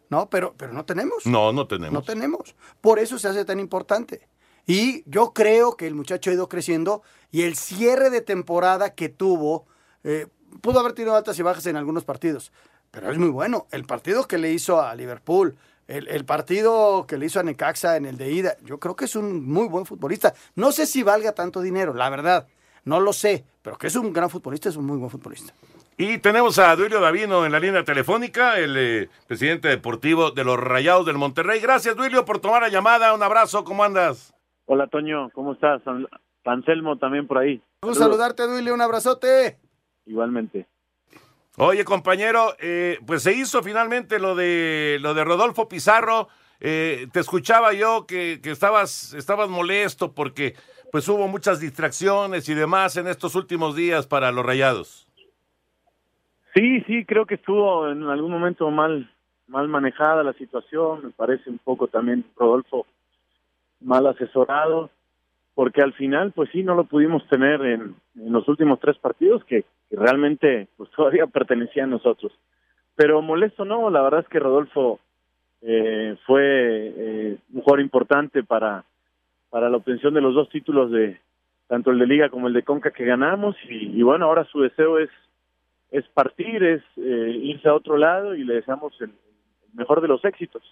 ¿no? 0.08 0.28
Pero, 0.30 0.54
pero 0.56 0.72
no 0.72 0.84
tenemos. 0.84 1.26
No, 1.26 1.52
no 1.52 1.66
tenemos. 1.66 1.92
No 1.92 2.02
tenemos. 2.02 2.54
Por 2.80 2.98
eso 2.98 3.18
se 3.18 3.28
hace 3.28 3.44
tan 3.44 3.60
importante. 3.60 4.26
Y 4.68 5.02
yo 5.06 5.32
creo 5.32 5.78
que 5.78 5.86
el 5.86 5.94
muchacho 5.94 6.28
ha 6.28 6.34
ido 6.34 6.46
creciendo 6.46 7.02
y 7.32 7.42
el 7.42 7.56
cierre 7.56 8.10
de 8.10 8.20
temporada 8.20 8.94
que 8.94 9.08
tuvo, 9.08 9.66
eh, 10.04 10.26
pudo 10.60 10.78
haber 10.78 10.92
tenido 10.92 11.16
altas 11.16 11.38
y 11.38 11.42
bajas 11.42 11.64
en 11.66 11.76
algunos 11.76 12.04
partidos, 12.04 12.52
pero 12.90 13.10
es 13.10 13.16
muy 13.16 13.30
bueno. 13.30 13.66
El 13.70 13.86
partido 13.86 14.28
que 14.28 14.36
le 14.36 14.52
hizo 14.52 14.82
a 14.82 14.94
Liverpool, 14.94 15.56
el, 15.86 16.24
partido 16.26 17.06
que 17.06 17.16
le 17.16 17.24
hizo 17.24 17.40
a 17.40 17.44
Necaxa 17.44 17.96
en 17.96 18.04
el 18.04 18.18
de 18.18 18.30
ida, 18.30 18.58
yo 18.62 18.78
creo 18.78 18.94
que 18.94 19.06
es 19.06 19.16
un 19.16 19.48
muy 19.48 19.68
buen 19.68 19.86
futbolista. 19.86 20.34
No 20.54 20.70
sé 20.70 20.84
si 20.84 21.02
valga 21.02 21.32
tanto 21.32 21.62
dinero, 21.62 21.94
la 21.94 22.10
verdad, 22.10 22.46
no 22.84 23.00
lo 23.00 23.14
sé, 23.14 23.46
pero 23.62 23.78
que 23.78 23.86
es 23.86 23.96
un 23.96 24.12
gran 24.12 24.28
futbolista, 24.28 24.68
es 24.68 24.76
un 24.76 24.84
muy 24.84 24.98
buen 24.98 25.10
futbolista. 25.10 25.54
Y 25.96 26.18
tenemos 26.18 26.58
a 26.58 26.76
Duilio 26.76 27.00
Davino 27.00 27.46
en 27.46 27.52
la 27.52 27.58
línea 27.58 27.84
telefónica, 27.84 28.58
el 28.58 28.76
eh, 28.76 29.08
presidente 29.26 29.68
deportivo 29.68 30.30
de 30.30 30.44
los 30.44 30.60
Rayados 30.60 31.06
del 31.06 31.16
Monterrey. 31.16 31.58
Gracias, 31.58 31.96
Duilio, 31.96 32.26
por 32.26 32.38
tomar 32.38 32.60
la 32.60 32.68
llamada. 32.68 33.14
Un 33.14 33.22
abrazo, 33.22 33.64
¿cómo 33.64 33.82
andas? 33.82 34.34
Hola 34.70 34.86
Toño, 34.86 35.30
¿cómo 35.30 35.54
estás? 35.54 35.80
An- 35.86 36.06
Anselmo 36.44 36.98
también 36.98 37.26
por 37.26 37.38
ahí. 37.38 37.54
Un 37.82 37.94
Saludos. 37.94 37.98
saludarte, 37.98 38.46
Duilio, 38.46 38.74
un 38.74 38.82
abrazote. 38.82 39.56
Igualmente. 40.04 40.66
Oye, 41.56 41.84
compañero, 41.84 42.54
eh, 42.60 42.98
pues 43.06 43.22
se 43.22 43.32
hizo 43.32 43.62
finalmente 43.62 44.18
lo 44.18 44.34
de 44.34 44.98
lo 45.00 45.14
de 45.14 45.24
Rodolfo 45.24 45.68
Pizarro. 45.68 46.28
Eh, 46.60 47.06
te 47.12 47.20
escuchaba 47.20 47.72
yo 47.72 48.06
que, 48.06 48.40
que 48.42 48.50
estabas, 48.50 49.14
estabas 49.14 49.48
molesto 49.48 50.12
porque 50.12 50.54
pues 50.92 51.08
hubo 51.08 51.28
muchas 51.28 51.60
distracciones 51.60 52.48
y 52.48 52.54
demás 52.54 52.96
en 52.96 53.06
estos 53.06 53.34
últimos 53.36 53.74
días 53.74 54.06
para 54.06 54.32
los 54.32 54.44
Rayados. 54.44 55.06
Sí, 56.54 56.80
sí, 56.82 57.04
creo 57.06 57.24
que 57.26 57.34
estuvo 57.36 57.88
en 57.88 58.02
algún 58.04 58.30
momento 58.32 58.70
mal 58.70 59.10
mal 59.46 59.66
manejada 59.66 60.22
la 60.22 60.34
situación, 60.34 61.04
me 61.06 61.10
parece 61.10 61.48
un 61.48 61.58
poco 61.58 61.88
también 61.88 62.22
Rodolfo 62.36 62.86
mal 63.80 64.06
asesorado, 64.06 64.90
porque 65.54 65.82
al 65.82 65.92
final, 65.92 66.32
pues 66.32 66.50
sí, 66.50 66.62
no 66.62 66.74
lo 66.74 66.84
pudimos 66.84 67.26
tener 67.28 67.60
en, 67.62 67.94
en 68.16 68.32
los 68.32 68.46
últimos 68.48 68.78
tres 68.80 68.96
partidos 68.98 69.44
que, 69.44 69.64
realmente 69.90 70.68
pues 70.76 70.90
todavía 70.96 71.26
pertenecía 71.26 71.84
a 71.84 71.88
nosotros. 71.88 72.32
Pero 72.94 73.22
molesto 73.22 73.64
no, 73.64 73.90
la 73.90 74.02
verdad 74.02 74.20
es 74.20 74.28
que 74.28 74.40
Rodolfo 74.40 74.98
eh, 75.62 76.16
fue 76.26 76.42
eh, 76.44 77.38
un 77.52 77.60
jugador 77.62 77.80
importante 77.80 78.42
para, 78.42 78.84
para 79.50 79.68
la 79.68 79.76
obtención 79.76 80.14
de 80.14 80.20
los 80.20 80.34
dos 80.34 80.48
títulos 80.50 80.90
de 80.90 81.20
tanto 81.68 81.90
el 81.90 81.98
de 81.98 82.06
Liga 82.06 82.30
como 82.30 82.48
el 82.48 82.54
de 82.54 82.62
Conca 82.62 82.90
que 82.90 83.04
ganamos 83.04 83.54
y, 83.68 84.02
bueno, 84.02 84.24
ahora 84.26 84.44
su 84.44 84.60
deseo 84.60 84.98
es 84.98 85.10
es 85.90 86.06
partir, 86.08 86.62
es 86.62 86.82
eh, 86.98 87.40
irse 87.42 87.66
a 87.66 87.74
otro 87.74 87.96
lado 87.96 88.34
y 88.34 88.44
le 88.44 88.56
deseamos 88.56 88.92
el 89.00 89.10
mejor 89.72 90.02
de 90.02 90.08
los 90.08 90.22
éxitos. 90.22 90.62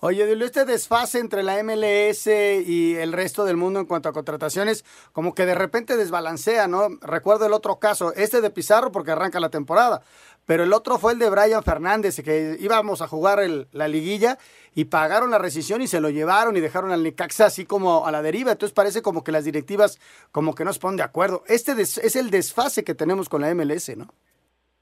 Oye, 0.00 0.26
Dilio, 0.26 0.46
este 0.46 0.64
desfase 0.64 1.18
entre 1.18 1.42
la 1.42 1.60
MLS 1.64 2.28
y 2.28 2.94
el 2.94 3.12
resto 3.12 3.44
del 3.44 3.56
mundo 3.56 3.80
en 3.80 3.86
cuanto 3.86 4.08
a 4.08 4.12
contrataciones, 4.12 4.84
como 5.12 5.34
que 5.34 5.44
de 5.44 5.56
repente 5.56 5.96
desbalancea, 5.96 6.68
¿no? 6.68 6.86
Recuerdo 7.02 7.46
el 7.46 7.52
otro 7.52 7.80
caso, 7.80 8.14
este 8.14 8.40
de 8.40 8.50
Pizarro 8.50 8.92
porque 8.92 9.10
arranca 9.10 9.40
la 9.40 9.48
temporada, 9.48 10.02
pero 10.46 10.62
el 10.62 10.72
otro 10.72 10.98
fue 10.98 11.14
el 11.14 11.18
de 11.18 11.28
Brian 11.28 11.64
Fernández, 11.64 12.22
que 12.22 12.56
íbamos 12.60 13.02
a 13.02 13.08
jugar 13.08 13.40
la 13.72 13.88
liguilla 13.88 14.38
y 14.72 14.84
pagaron 14.84 15.32
la 15.32 15.38
rescisión 15.38 15.82
y 15.82 15.88
se 15.88 16.00
lo 16.00 16.10
llevaron 16.10 16.56
y 16.56 16.60
dejaron 16.60 16.92
al 16.92 17.02
Necaxa 17.02 17.46
así 17.46 17.66
como 17.66 18.06
a 18.06 18.12
la 18.12 18.22
deriva. 18.22 18.52
Entonces 18.52 18.72
parece 18.72 19.02
como 19.02 19.24
que 19.24 19.32
las 19.32 19.44
directivas 19.44 19.98
como 20.30 20.54
que 20.54 20.64
no 20.64 20.72
se 20.72 20.78
ponen 20.78 20.98
de 20.98 21.02
acuerdo. 21.02 21.42
Este 21.48 21.74
des, 21.74 21.98
es 21.98 22.14
el 22.14 22.30
desfase 22.30 22.84
que 22.84 22.94
tenemos 22.94 23.28
con 23.28 23.40
la 23.40 23.52
MLS, 23.52 23.96
¿no? 23.96 24.06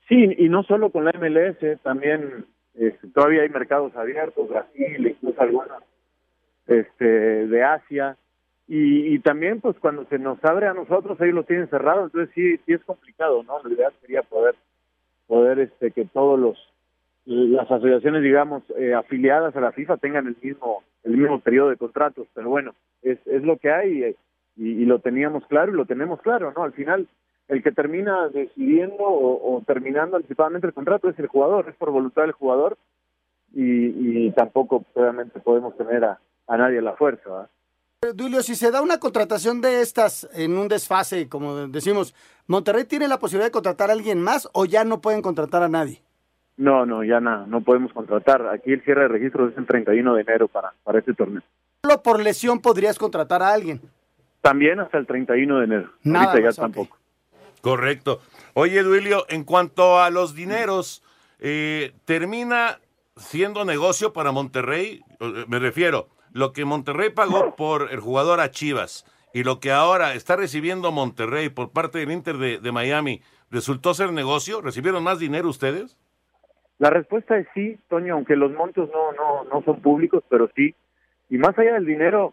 Sí, 0.08 0.36
y 0.36 0.50
no 0.50 0.62
solo 0.62 0.90
con 0.90 1.06
la 1.06 1.12
MLS, 1.12 1.80
también 1.82 2.46
este, 2.78 3.08
todavía 3.08 3.42
hay 3.42 3.48
mercados 3.48 3.94
abiertos, 3.96 4.48
Brasil, 4.48 5.06
incluso 5.06 5.40
algunos 5.40 5.82
este, 6.66 7.04
de 7.04 7.62
Asia, 7.62 8.16
y, 8.68 9.20
también 9.20 9.60
pues 9.60 9.76
cuando 9.78 10.04
se 10.06 10.18
nos 10.18 10.44
abre 10.44 10.66
a 10.66 10.74
nosotros 10.74 11.20
ellos 11.20 11.34
lo 11.34 11.44
tienen 11.44 11.68
cerrado, 11.68 12.04
entonces 12.04 12.34
sí, 12.34 12.56
sí 12.66 12.72
es 12.72 12.82
complicado, 12.84 13.44
¿no? 13.44 13.62
La 13.62 13.72
idea 13.72 13.92
sería 14.00 14.22
poder, 14.22 14.56
poder 15.28 15.60
este, 15.60 15.92
que 15.92 16.04
todos 16.06 16.38
los 16.38 16.58
las 17.26 17.68
asociaciones, 17.68 18.22
digamos, 18.22 18.62
eh, 18.78 18.94
afiliadas 18.94 19.54
a 19.56 19.60
la 19.60 19.72
FIFA 19.72 19.96
tengan 19.96 20.28
el 20.28 20.36
mismo 20.40 20.82
el 21.02 21.16
mismo 21.16 21.40
periodo 21.40 21.70
de 21.70 21.76
contratos, 21.76 22.26
pero 22.34 22.48
bueno, 22.48 22.74
es, 23.02 23.18
es 23.26 23.42
lo 23.42 23.56
que 23.56 23.70
hay 23.70 24.16
y, 24.56 24.68
y 24.68 24.84
lo 24.84 24.98
teníamos 24.98 25.44
claro 25.46 25.72
y 25.72 25.76
lo 25.76 25.86
tenemos 25.86 26.20
claro, 26.20 26.52
¿no? 26.56 26.64
Al 26.64 26.72
final 26.72 27.06
el 27.48 27.62
que 27.62 27.72
termina 27.72 28.28
decidiendo 28.28 29.02
o, 29.04 29.56
o, 29.56 29.62
terminando 29.62 30.16
anticipadamente 30.16 30.66
el 30.66 30.74
contrato 30.74 31.08
es 31.08 31.18
el 31.18 31.28
jugador, 31.28 31.68
es 31.68 31.76
por 31.76 31.90
voluntad 31.90 32.22
del 32.22 32.32
jugador 32.32 32.76
y, 33.54 34.26
y 34.26 34.30
tampoco 34.32 34.84
obviamente 34.94 35.40
podemos 35.40 35.76
tener 35.76 36.04
a, 36.04 36.18
a 36.46 36.56
nadie 36.56 36.78
a 36.78 36.82
la 36.82 36.96
fuerza. 36.96 37.48
¿eh? 38.02 38.12
Dulio, 38.14 38.42
si 38.42 38.54
se 38.54 38.70
da 38.70 38.82
una 38.82 38.98
contratación 38.98 39.60
de 39.60 39.80
estas 39.80 40.28
en 40.34 40.56
un 40.58 40.68
desfase, 40.68 41.28
como 41.28 41.68
decimos, 41.68 42.14
¿Monterrey 42.46 42.84
tiene 42.84 43.08
la 43.08 43.18
posibilidad 43.18 43.46
de 43.48 43.52
contratar 43.52 43.90
a 43.90 43.92
alguien 43.92 44.22
más 44.22 44.48
o 44.52 44.66
ya 44.66 44.84
no 44.84 45.00
pueden 45.00 45.22
contratar 45.22 45.62
a 45.62 45.68
nadie? 45.68 46.02
No, 46.56 46.86
no, 46.86 47.04
ya 47.04 47.20
nada, 47.20 47.44
no 47.46 47.60
podemos 47.60 47.92
contratar. 47.92 48.46
Aquí 48.48 48.72
el 48.72 48.82
cierre 48.82 49.02
de 49.02 49.08
registros 49.08 49.52
es 49.52 49.58
el 49.58 49.66
31 49.66 50.14
de 50.14 50.22
enero 50.22 50.48
para, 50.48 50.72
para 50.84 51.00
este 51.00 51.12
torneo. 51.12 51.42
Solo 51.82 52.02
por 52.02 52.22
lesión 52.22 52.60
podrías 52.60 52.98
contratar 52.98 53.42
a 53.42 53.52
alguien. 53.52 53.80
También 54.40 54.80
hasta 54.80 54.96
el 54.96 55.06
31 55.06 55.58
de 55.58 55.64
enero. 55.64 55.90
Nada 56.04 56.26
Ahorita 56.26 56.46
más, 56.46 56.56
ya 56.56 56.62
tampoco. 56.62 56.96
Correcto. 57.66 58.20
Oye, 58.54 58.80
Duilio, 58.84 59.24
en 59.28 59.42
cuanto 59.42 59.98
a 59.98 60.08
los 60.10 60.36
dineros, 60.36 61.02
eh, 61.40 61.94
¿termina 62.04 62.78
siendo 63.16 63.64
negocio 63.64 64.12
para 64.12 64.30
Monterrey? 64.30 65.00
Me 65.48 65.58
refiero, 65.58 66.06
lo 66.32 66.52
que 66.52 66.64
Monterrey 66.64 67.10
pagó 67.10 67.56
por 67.56 67.88
el 67.90 67.98
jugador 67.98 68.38
a 68.38 68.52
Chivas 68.52 69.04
y 69.34 69.42
lo 69.42 69.58
que 69.58 69.72
ahora 69.72 70.14
está 70.14 70.36
recibiendo 70.36 70.92
Monterrey 70.92 71.48
por 71.48 71.72
parte 71.72 71.98
del 71.98 72.12
Inter 72.12 72.36
de, 72.36 72.60
de 72.60 72.70
Miami, 72.70 73.20
¿resultó 73.50 73.94
ser 73.94 74.12
negocio? 74.12 74.60
¿Recibieron 74.60 75.02
más 75.02 75.18
dinero 75.18 75.48
ustedes? 75.48 75.98
La 76.78 76.90
respuesta 76.90 77.36
es 77.36 77.48
sí, 77.52 77.80
Toño, 77.88 78.14
aunque 78.14 78.36
los 78.36 78.52
montos 78.52 78.88
no, 78.92 79.10
no, 79.10 79.42
no 79.42 79.64
son 79.64 79.82
públicos, 79.82 80.22
pero 80.28 80.48
sí. 80.54 80.76
Y 81.28 81.38
más 81.38 81.58
allá 81.58 81.72
del 81.72 81.86
dinero, 81.86 82.32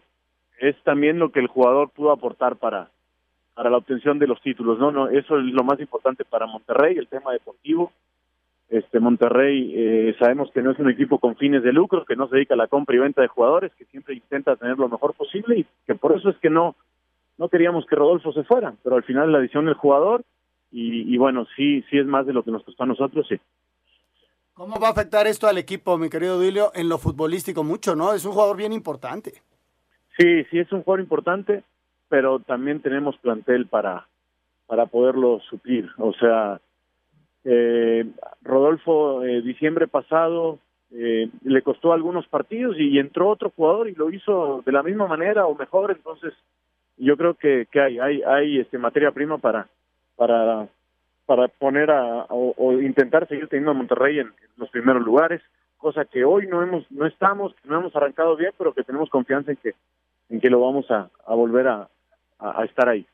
es 0.60 0.76
también 0.84 1.18
lo 1.18 1.32
que 1.32 1.40
el 1.40 1.48
jugador 1.48 1.90
pudo 1.90 2.12
aportar 2.12 2.54
para, 2.54 2.92
para 3.54 3.70
la 3.70 3.78
obtención 3.78 4.18
de 4.18 4.26
los 4.26 4.40
títulos. 4.42 4.78
No, 4.78 4.90
no, 4.90 5.08
eso 5.08 5.38
es 5.38 5.44
lo 5.46 5.64
más 5.64 5.80
importante 5.80 6.24
para 6.24 6.46
Monterrey, 6.46 6.98
el 6.98 7.08
tema 7.08 7.32
deportivo. 7.32 7.92
Este 8.68 8.98
Monterrey 8.98 9.72
eh, 9.76 10.16
sabemos 10.18 10.50
que 10.52 10.62
no 10.62 10.72
es 10.72 10.78
un 10.78 10.90
equipo 10.90 11.18
con 11.18 11.36
fines 11.36 11.62
de 11.62 11.72
lucro, 11.72 12.04
que 12.04 12.16
no 12.16 12.28
se 12.28 12.36
dedica 12.36 12.54
a 12.54 12.56
la 12.56 12.66
compra 12.66 12.96
y 12.96 12.98
venta 12.98 13.22
de 13.22 13.28
jugadores, 13.28 13.72
que 13.78 13.84
siempre 13.86 14.14
intenta 14.14 14.56
tener 14.56 14.78
lo 14.78 14.88
mejor 14.88 15.14
posible 15.14 15.58
y 15.58 15.66
que 15.86 15.94
por 15.94 16.16
eso 16.16 16.30
es 16.30 16.36
que 16.38 16.50
no 16.50 16.74
no 17.36 17.48
queríamos 17.48 17.84
que 17.86 17.96
Rodolfo 17.96 18.32
se 18.32 18.44
fuera, 18.44 18.74
pero 18.82 18.96
al 18.96 19.02
final 19.02 19.32
la 19.32 19.40
decisión 19.40 19.66
del 19.66 19.74
jugador 19.74 20.22
y, 20.70 21.12
y 21.12 21.16
bueno, 21.18 21.46
sí 21.56 21.84
sí 21.90 21.98
es 21.98 22.06
más 22.06 22.26
de 22.26 22.32
lo 22.32 22.42
que 22.42 22.50
nos 22.50 22.64
costó 22.64 22.84
a 22.84 22.86
nosotros, 22.86 23.26
sí. 23.28 23.38
¿Cómo 24.54 24.78
va 24.78 24.88
a 24.88 24.92
afectar 24.92 25.26
esto 25.26 25.48
al 25.48 25.58
equipo, 25.58 25.98
mi 25.98 26.08
querido 26.08 26.36
Duilio, 26.38 26.70
en 26.74 26.88
lo 26.88 26.98
futbolístico 26.98 27.64
mucho, 27.64 27.96
no? 27.96 28.14
Es 28.14 28.24
un 28.24 28.32
jugador 28.32 28.56
bien 28.56 28.72
importante. 28.72 29.32
Sí, 30.16 30.44
sí 30.44 30.60
es 30.60 30.70
un 30.72 30.82
jugador 30.82 31.00
importante, 31.00 31.64
pero 32.14 32.38
también 32.38 32.78
tenemos 32.78 33.16
plantel 33.16 33.66
para 33.66 34.06
para 34.68 34.86
poderlo 34.86 35.40
suplir. 35.50 35.90
O 35.98 36.12
sea, 36.12 36.60
eh, 37.42 38.06
Rodolfo 38.40 39.24
eh, 39.24 39.42
diciembre 39.42 39.88
pasado 39.88 40.60
eh, 40.92 41.28
le 41.42 41.62
costó 41.62 41.92
algunos 41.92 42.28
partidos 42.28 42.76
y, 42.78 43.00
entró 43.00 43.30
otro 43.30 43.50
jugador 43.50 43.88
y 43.88 43.96
lo 43.96 44.12
hizo 44.12 44.62
de 44.64 44.70
la 44.70 44.84
misma 44.84 45.08
manera 45.08 45.46
o 45.46 45.56
mejor. 45.56 45.90
Entonces, 45.90 46.32
yo 46.98 47.16
creo 47.16 47.34
que, 47.34 47.66
que 47.68 47.80
hay 47.80 47.98
hay 47.98 48.22
hay 48.22 48.60
este 48.60 48.78
materia 48.78 49.10
prima 49.10 49.38
para 49.38 49.66
para 50.14 50.68
para 51.26 51.48
poner 51.48 51.90
a, 51.90 52.26
o, 52.28 52.54
o, 52.56 52.72
intentar 52.74 53.26
seguir 53.26 53.48
teniendo 53.48 53.72
a 53.72 53.74
Monterrey 53.74 54.20
en, 54.20 54.28
en, 54.28 54.50
los 54.56 54.70
primeros 54.70 55.02
lugares, 55.02 55.42
cosa 55.78 56.04
que 56.04 56.24
hoy 56.24 56.46
no 56.46 56.62
hemos 56.62 56.88
no 56.92 57.06
estamos, 57.06 57.56
no 57.64 57.80
hemos 57.80 57.96
arrancado 57.96 58.36
bien, 58.36 58.52
pero 58.56 58.72
que 58.72 58.84
tenemos 58.84 59.10
confianza 59.10 59.50
en 59.50 59.56
que 59.56 59.74
en 60.30 60.40
que 60.40 60.48
lo 60.48 60.60
vamos 60.60 60.90
a, 60.90 61.10
a 61.26 61.34
volver 61.34 61.68
a, 61.68 61.88
a, 62.44 62.60
a, 62.60 62.64
estar 62.64 62.88
ahí. 62.88 63.06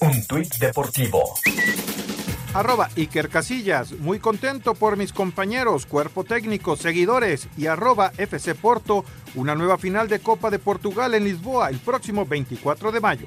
Un 0.00 0.26
tuit 0.26 0.54
deportivo. 0.56 1.34
Arroba 2.54 2.88
Iker 2.96 3.28
Casillas, 3.28 3.92
muy 3.92 4.18
contento 4.18 4.74
por 4.74 4.96
mis 4.96 5.12
compañeros, 5.12 5.86
cuerpo 5.86 6.24
técnico, 6.24 6.76
seguidores 6.76 7.48
y 7.56 7.66
arroba 7.66 8.12
FC 8.16 8.56
Porto, 8.56 9.04
una 9.34 9.54
nueva 9.54 9.78
final 9.78 10.08
de 10.08 10.18
Copa 10.18 10.50
de 10.50 10.58
Portugal 10.58 11.14
en 11.14 11.24
Lisboa 11.24 11.68
el 11.68 11.78
próximo 11.78 12.26
24 12.26 12.90
de 12.90 13.00
mayo. 13.00 13.26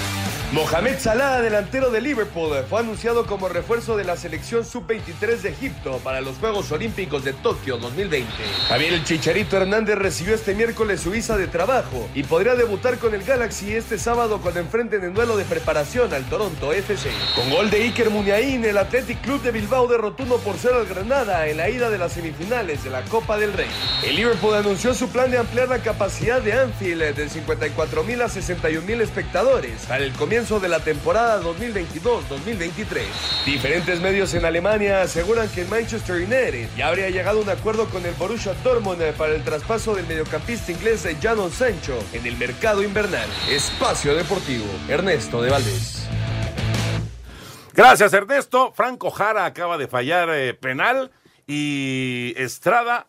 Mohamed 0.53 0.99
Salah, 0.99 1.39
delantero 1.39 1.91
de 1.91 2.01
Liverpool, 2.01 2.51
fue 2.69 2.81
anunciado 2.81 3.25
como 3.25 3.47
refuerzo 3.47 3.95
de 3.95 4.03
la 4.03 4.17
selección 4.17 4.65
sub-23 4.65 5.37
de 5.37 5.49
Egipto 5.49 6.01
para 6.03 6.19
los 6.19 6.35
Juegos 6.39 6.69
Olímpicos 6.73 7.23
de 7.23 7.31
Tokio 7.31 7.77
2020. 7.77 8.27
Javier 8.67 8.91
el 8.91 9.05
Chicharito 9.05 9.55
Hernández 9.55 9.97
recibió 9.97 10.35
este 10.35 10.53
miércoles 10.53 10.99
su 10.99 11.11
visa 11.11 11.37
de 11.37 11.47
trabajo 11.47 12.05
y 12.13 12.23
podría 12.23 12.55
debutar 12.55 12.97
con 12.97 13.13
el 13.13 13.23
Galaxy 13.23 13.73
este 13.73 13.97
sábado 13.97 14.41
cuando 14.41 14.59
enfrenten 14.59 15.05
en 15.05 15.13
duelo 15.13 15.37
de 15.37 15.45
preparación 15.45 16.13
al 16.13 16.25
Toronto 16.25 16.73
FC. 16.73 17.09
Con 17.33 17.49
gol 17.49 17.69
de 17.69 17.83
Iker 17.83 18.09
Muniain, 18.09 18.65
el 18.65 18.77
Athletic 18.77 19.21
Club 19.21 19.41
de 19.43 19.51
Bilbao 19.51 19.87
derrotó 19.87 20.23
1 20.23 20.35
por 20.39 20.57
0 20.57 20.79
al 20.81 20.85
Granada 20.85 21.47
en 21.47 21.55
la 21.55 21.69
ida 21.69 21.89
de 21.89 21.97
las 21.97 22.11
semifinales 22.11 22.83
de 22.83 22.89
la 22.89 23.03
Copa 23.03 23.37
del 23.37 23.53
Rey. 23.53 23.69
El 24.03 24.17
Liverpool 24.17 24.55
anunció 24.55 24.93
su 24.95 25.07
plan 25.07 25.31
de 25.31 25.37
ampliar 25.37 25.69
la 25.69 25.79
capacidad 25.79 26.41
de 26.41 26.51
Anfield 26.51 27.15
de 27.15 27.29
54 27.29 28.03
mil 28.03 28.21
a 28.21 28.27
61 28.27 28.85
mil 28.85 28.99
espectadores 28.99 29.85
para 29.87 30.03
el 30.03 30.11
comienzo 30.11 30.40
de 30.41 30.67
la 30.67 30.79
temporada 30.79 31.39
2022-2023. 31.43 33.03
Diferentes 33.45 34.01
medios 34.01 34.33
en 34.33 34.43
Alemania 34.43 35.03
aseguran 35.03 35.47
que 35.49 35.65
Manchester 35.65 36.15
United 36.15 36.67
ya 36.75 36.87
habría 36.87 37.11
llegado 37.11 37.39
a 37.39 37.43
un 37.43 37.49
acuerdo 37.49 37.85
con 37.85 38.03
el 38.07 38.15
Borussia 38.15 38.55
Dortmund 38.63 39.03
para 39.17 39.35
el 39.35 39.43
traspaso 39.43 39.93
del 39.93 40.07
mediocampista 40.07 40.71
inglés 40.71 41.07
Jadon 41.21 41.51
Sancho 41.51 42.03
en 42.11 42.25
el 42.25 42.37
mercado 42.37 42.81
invernal. 42.81 43.29
Espacio 43.51 44.15
Deportivo, 44.15 44.65
Ernesto 44.89 45.43
de 45.43 45.51
Valdés. 45.51 46.07
Gracias, 47.73 48.11
Ernesto. 48.11 48.73
Franco 48.73 49.11
Jara 49.11 49.45
acaba 49.45 49.77
de 49.77 49.87
fallar 49.87 50.29
eh, 50.31 50.55
penal 50.55 51.11
y 51.45 52.33
Estrada, 52.35 53.05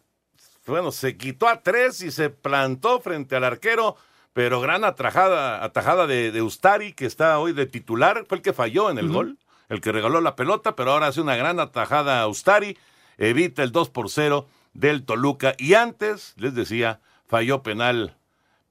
bueno, 0.66 0.92
se 0.92 1.16
quitó 1.16 1.48
a 1.48 1.62
tres 1.62 2.02
y 2.02 2.10
se 2.10 2.28
plantó 2.28 3.00
frente 3.00 3.36
al 3.36 3.44
arquero 3.44 3.96
pero 4.32 4.60
gran 4.60 4.84
atajada, 4.84 5.62
atajada 5.64 6.06
de, 6.06 6.32
de, 6.32 6.42
Ustari, 6.42 6.92
que 6.92 7.06
está 7.06 7.38
hoy 7.38 7.52
de 7.52 7.66
titular, 7.66 8.24
fue 8.28 8.38
el 8.38 8.42
que 8.42 8.52
falló 8.52 8.90
en 8.90 8.98
el 8.98 9.08
gol, 9.08 9.38
el 9.68 9.80
que 9.80 9.92
regaló 9.92 10.20
la 10.20 10.36
pelota, 10.36 10.74
pero 10.76 10.92
ahora 10.92 11.08
hace 11.08 11.20
una 11.20 11.36
gran 11.36 11.60
atajada 11.60 12.20
a 12.20 12.28
Ustari, 12.28 12.78
evita 13.18 13.62
el 13.62 13.72
2 13.72 13.90
por 13.90 14.10
0 14.10 14.46
del 14.74 15.04
Toluca, 15.04 15.54
y 15.58 15.74
antes, 15.74 16.34
les 16.36 16.54
decía, 16.54 17.00
falló 17.26 17.62
penal 17.62 18.16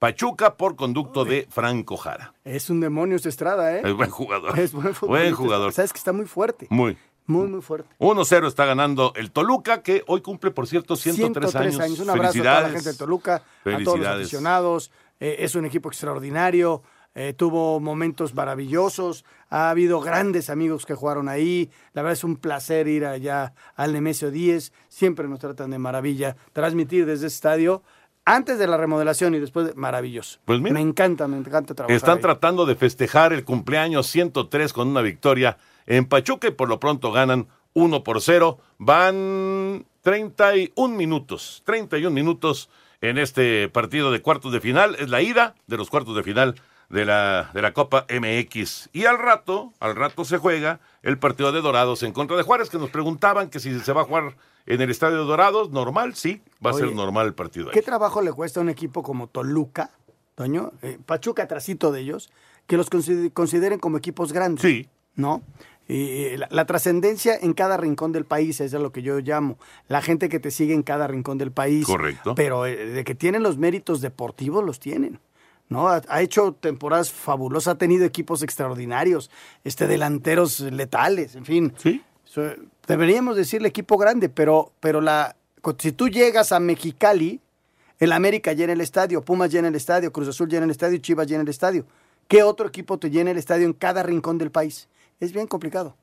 Pachuca 0.02 0.58
por 0.58 0.76
conducto 0.76 1.26
de 1.26 1.48
Franco 1.52 1.96
Jara. 1.96 2.34
Es 2.44 2.72
un 2.72 2.80
demonio 2.80 3.16
esta 3.16 3.30
Estrada, 3.30 3.78
¿eh? 3.78 3.84
Es 3.86 3.94
buen 3.94 4.10
jugador. 4.10 4.58
Es 4.58 4.72
buen, 4.74 4.96
buen 5.00 5.36
jugador. 5.36 5.74
Sabes 5.74 5.94
que 5.94 6.00
está 6.00 6.12
muy 6.12 6.26
fuerte. 6.26 6.66
Muy. 6.72 6.98
Muy, 7.28 7.48
muy 7.48 7.62
fuerte. 7.62 7.88
1-0 8.00 8.48
está 8.48 8.66
ganando 8.66 9.14
el 9.16 9.30
Toluca, 9.30 9.84
que 9.84 10.04
hoy 10.08 10.22
cumple, 10.22 10.50
por 10.50 10.66
cierto, 10.66 10.96
103, 10.96 11.52
103 11.52 11.80
años. 11.80 12.00
Un 12.00 12.10
abrazo 12.10 12.40
a 12.40 12.44
toda 12.44 12.62
la 12.62 12.70
gente 12.70 12.92
de 12.92 12.98
Toluca, 12.98 13.44
a 13.64 13.84
todos 13.84 14.00
los 14.00 14.08
aficionados. 14.08 14.92
Eh, 15.22 15.38
es 15.40 15.56
un 15.56 15.66
equipo 15.66 15.88
extraordinario. 15.88 16.82
Eh, 17.14 17.34
tuvo 17.34 17.80
momentos 17.80 18.34
maravillosos. 18.34 19.24
Ha 19.50 19.70
habido 19.70 20.02
grandes 20.02 20.50
amigos 20.50 20.86
que 20.86 20.96
jugaron 20.96 21.30
ahí. 21.30 21.70
La 21.94 22.02
verdad 22.02 22.14
es 22.14 22.24
un 22.24 22.38
placer 22.38 22.88
ir 22.88 23.06
allá 23.06 23.54
al 23.76 23.94
Nemesio 23.94 24.32
10. 24.32 24.74
Siempre 24.90 25.28
nos 25.28 25.40
tratan 25.40 25.72
de 25.72 25.78
maravilla. 25.78 26.36
Transmitir 26.54 27.06
desde 27.06 27.28
ese 27.28 27.36
estadio 27.36 27.84
antes 28.26 28.60
de 28.60 28.68
la 28.68 28.78
remodelación 28.78 29.36
y 29.36 29.40
después, 29.40 29.68
de, 29.68 29.74
maravilloso. 29.76 30.40
Pues 30.46 30.60
mira, 30.60 30.74
me 30.74 30.82
encanta, 30.82 31.28
me 31.28 31.38
encanta 31.38 31.76
trabajar. 31.76 31.96
Están 31.96 32.18
ahí. 32.18 32.22
tratando 32.22 32.66
de 32.66 32.76
festejar 32.76 33.34
el 33.34 33.44
cumpleaños 33.44 34.08
103 34.08 34.74
con 34.74 34.88
una 34.88 35.02
victoria 35.02 35.58
en 35.86 36.06
Pachuca 36.06 36.48
y 36.48 36.52
por 36.52 36.70
lo 36.70 36.80
pronto 36.80 37.12
ganan 37.12 37.48
1 37.74 38.04
por 38.04 38.22
0. 38.22 38.58
Van 38.78 39.86
31 40.02 40.96
minutos, 40.96 41.62
31 41.66 42.14
minutos 42.14 42.70
en 43.02 43.18
este 43.18 43.68
partido 43.70 44.12
de 44.12 44.22
cuartos 44.22 44.52
de 44.52 44.62
final. 44.62 44.96
Es 45.00 45.10
la 45.10 45.22
ida 45.22 45.56
de 45.68 45.78
los 45.78 45.90
cuartos 45.90 46.16
de 46.16 46.24
final 46.24 46.56
de 46.90 47.06
la, 47.06 47.50
de 47.54 47.62
la 47.62 47.74
Copa 47.74 48.06
MX. 48.10 48.90
Y 48.94 49.06
al 49.06 49.18
rato, 49.18 49.74
al 49.80 49.96
rato 49.96 50.26
se 50.26 50.38
juega 50.38 50.80
el 51.04 51.18
partido 51.18 51.52
de 51.52 51.62
Dorados 51.62 52.04
en 52.04 52.12
contra 52.14 52.38
de 52.38 52.44
Juárez, 52.44 52.70
que 52.70 52.78
nos 52.78 52.90
preguntaban 52.90 53.50
que 53.50 53.60
si 53.60 53.80
se 53.80 53.94
va 53.94 54.02
a 54.02 54.06
jugar 54.06 54.36
en 54.66 54.82
el 54.82 54.90
Estadio 54.92 55.18
de 55.20 55.24
Dorados, 55.26 55.72
normal, 55.72 56.14
sí, 56.16 56.42
va 56.64 56.72
Oye, 56.72 56.84
a 56.84 56.88
ser 56.88 56.96
normal 56.96 57.28
el 57.28 57.34
partido. 57.34 57.68
ahí. 57.68 57.74
¿Qué 57.74 57.82
trabajo 57.82 58.22
le 58.22 58.32
cuesta 58.34 58.60
a 58.60 58.64
un 58.64 58.70
equipo 58.70 59.02
como 59.04 59.28
Toluca, 59.28 59.90
Toño? 60.36 60.72
Eh, 60.82 61.00
Pachuca, 61.06 61.48
trasito 61.48 61.92
de 61.92 62.02
ellos, 62.02 62.30
que 62.68 62.78
los 62.78 62.90
consider- 62.90 63.32
consideren 63.34 63.80
como 63.80 63.98
equipos 63.98 64.32
grandes. 64.34 64.62
Sí. 64.62 64.88
¿No? 65.16 65.42
Eh, 65.94 66.38
la, 66.38 66.48
la 66.50 66.66
trascendencia 66.66 67.36
en 67.36 67.52
cada 67.52 67.76
rincón 67.76 68.14
del 68.14 68.24
país, 68.24 68.62
es 68.62 68.74
a 68.74 68.80
lo 68.80 68.94
que 68.94 69.02
yo 69.02 69.20
llamo. 69.20 69.58
La 69.90 70.02
gente 70.02 70.30
que 70.30 70.40
te 70.40 70.50
sigue 70.50 70.74
en 70.74 70.84
cada 70.84 71.06
rincón 71.06 71.38
del 71.38 71.52
país. 71.52 71.86
Correcto. 71.86 72.34
Pero 72.34 72.66
eh, 72.66 72.78
de 72.78 73.04
que 73.04 73.14
tienen 73.14 73.44
los 73.44 73.58
méritos 73.58 74.00
deportivos, 74.00 74.64
los 74.64 74.80
tienen. 74.80 75.20
¿no? 75.68 75.90
Ha, 75.90 76.02
ha 76.08 76.22
hecho 76.22 76.54
temporadas 76.54 77.12
fabulosas, 77.12 77.76
ha 77.76 77.78
tenido 77.78 78.06
equipos 78.06 78.42
extraordinarios, 78.42 79.30
este, 79.66 79.86
delanteros 79.86 80.62
letales, 80.62 81.36
en 81.36 81.44
fin. 81.44 81.74
Sí. 81.78 82.02
So, 82.24 82.44
deberíamos 82.88 83.36
decirle 83.36 83.68
equipo 83.68 83.98
grande, 83.98 84.30
pero, 84.30 84.72
pero 84.80 85.02
la, 85.02 85.36
si 85.78 85.92
tú 85.92 86.08
llegas 86.08 86.54
a 86.54 86.62
Mexicali, 86.62 87.42
el 88.00 88.14
América 88.14 88.54
llena 88.54 88.72
el 88.72 88.82
estadio, 88.82 89.22
Pumas 89.24 89.52
llena 89.52 89.68
el 89.68 89.76
estadio, 89.76 90.14
Cruz 90.14 90.30
Azul 90.30 90.48
llena 90.48 90.64
el 90.64 90.72
estadio, 90.72 90.98
Chivas 91.00 91.28
llena 91.28 91.42
el 91.42 91.50
estadio. 91.50 91.86
¿Qué 92.30 92.44
otro 92.44 92.70
equipo 92.70 92.98
te 92.98 93.10
llena 93.10 93.32
el 93.32 93.38
estadio 93.38 93.66
en 93.66 93.74
cada 93.74 94.04
rincón 94.04 94.38
del 94.38 94.52
país? 94.52 94.88
Es 95.22 95.32
bien 95.32 95.48
complicado. 95.48 95.96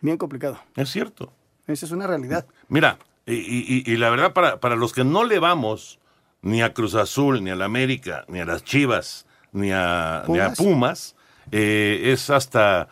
Bien 0.00 0.16
complicado. 0.16 0.60
Es 0.76 0.90
cierto. 0.90 1.32
Esa 1.66 1.86
es 1.86 1.92
una 1.92 2.06
realidad. 2.06 2.46
Mira, 2.68 2.98
y, 3.26 3.34
y- 3.34 3.82
y 3.86 3.96
la 3.96 4.10
verdad, 4.10 4.32
para, 4.32 4.60
para 4.60 4.76
los 4.76 4.92
que 4.92 5.02
no 5.04 5.24
le 5.24 5.38
vamos 5.40 5.98
ni 6.42 6.62
a 6.62 6.72
Cruz 6.72 6.94
Azul, 6.94 7.42
ni 7.42 7.50
a 7.50 7.56
la 7.56 7.64
América, 7.64 8.24
ni 8.28 8.38
a 8.40 8.44
las 8.44 8.62
Chivas, 8.62 9.26
ni 9.52 9.72
a 9.72 10.24
ni 10.28 10.38
a 10.38 10.52
Pumas. 10.52 10.58
Pumas, 10.58 11.16
eh, 11.50 12.12
es 12.12 12.30
hasta, 12.30 12.88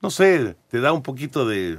no 0.00 0.10
sé, 0.10 0.56
te 0.68 0.80
da 0.80 0.92
un 0.92 1.02
poquito 1.02 1.46
de, 1.46 1.78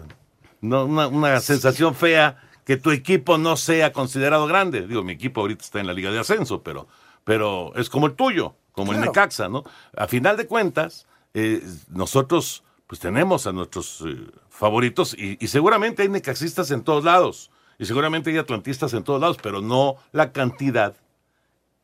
no, 0.62 0.86
una, 0.86 1.08
una 1.08 1.40
sensación 1.40 1.94
fea 1.96 2.42
que 2.66 2.78
tu 2.78 2.92
equipo 2.92 3.38
no 3.38 3.58
sea 3.58 3.92
considerado 3.92 4.48
grande. 4.48 4.88
Digo, 4.88 5.04
mi 5.04 5.14
equipo 5.14 5.42
ahorita 5.42 5.64
está 5.66 5.80
en 5.80 5.88
la 5.88 5.94
Liga 5.94 6.12
de 6.12 6.20
Ascenso, 6.20 6.64
pero, 6.64 6.88
pero 7.24 7.76
es 7.76 7.90
como 7.90 8.08
el 8.08 8.14
tuyo, 8.14 8.56
como 8.72 8.94
el. 8.94 9.02
Necaxa, 9.02 9.50
¿no? 9.50 9.64
A 9.98 10.08
final 10.08 10.38
de 10.38 10.48
cuentas, 10.48 11.06
eh, 11.34 11.62
nosotros 11.90 12.64
pues 12.94 13.00
tenemos 13.00 13.48
a 13.48 13.52
nuestros 13.52 14.04
eh, 14.06 14.18
favoritos 14.50 15.16
y, 15.18 15.44
y 15.44 15.48
seguramente 15.48 16.04
hay 16.04 16.10
necaxistas 16.10 16.70
en 16.70 16.84
todos 16.84 17.04
lados 17.04 17.50
y 17.80 17.88
seguramente 17.88 18.30
hay 18.30 18.38
atlantistas 18.38 18.94
en 18.94 19.04
todos 19.04 19.20
lados, 19.20 19.38
pero 19.42 19.62
no 19.62 19.96
la 20.12 20.32
cantidad 20.32 20.96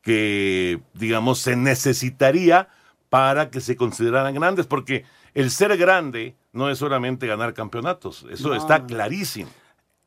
que, 0.02 0.80
digamos, 0.94 1.40
se 1.40 1.56
necesitaría 1.56 2.68
para 3.08 3.50
que 3.50 3.60
se 3.60 3.74
consideraran 3.74 4.36
grandes, 4.36 4.68
porque 4.68 5.04
el 5.34 5.50
ser 5.50 5.76
grande 5.76 6.36
no 6.52 6.70
es 6.70 6.78
solamente 6.78 7.26
ganar 7.26 7.54
campeonatos, 7.54 8.24
eso 8.30 8.50
No, 8.50 8.54
está 8.54 8.86
clarísimo. 8.86 9.50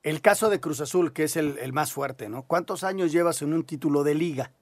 El 0.03 0.21
caso 0.21 0.49
de 0.49 0.61
Cruz 0.61 0.79
Azul, 0.79 1.11
que 1.11 1.23
es 1.25 1.35
el, 1.35 1.57
el 1.57 1.73
más 1.73 1.91
fuerte, 1.91 2.29
¿no? 2.29 2.43
¿Cuántos 2.43 2.85
años 2.85 3.11
llevas 3.11 3.41
en 3.41 3.51
un 3.51 3.65
título 3.65 4.05
de 4.05 4.15
liga? 4.15 4.53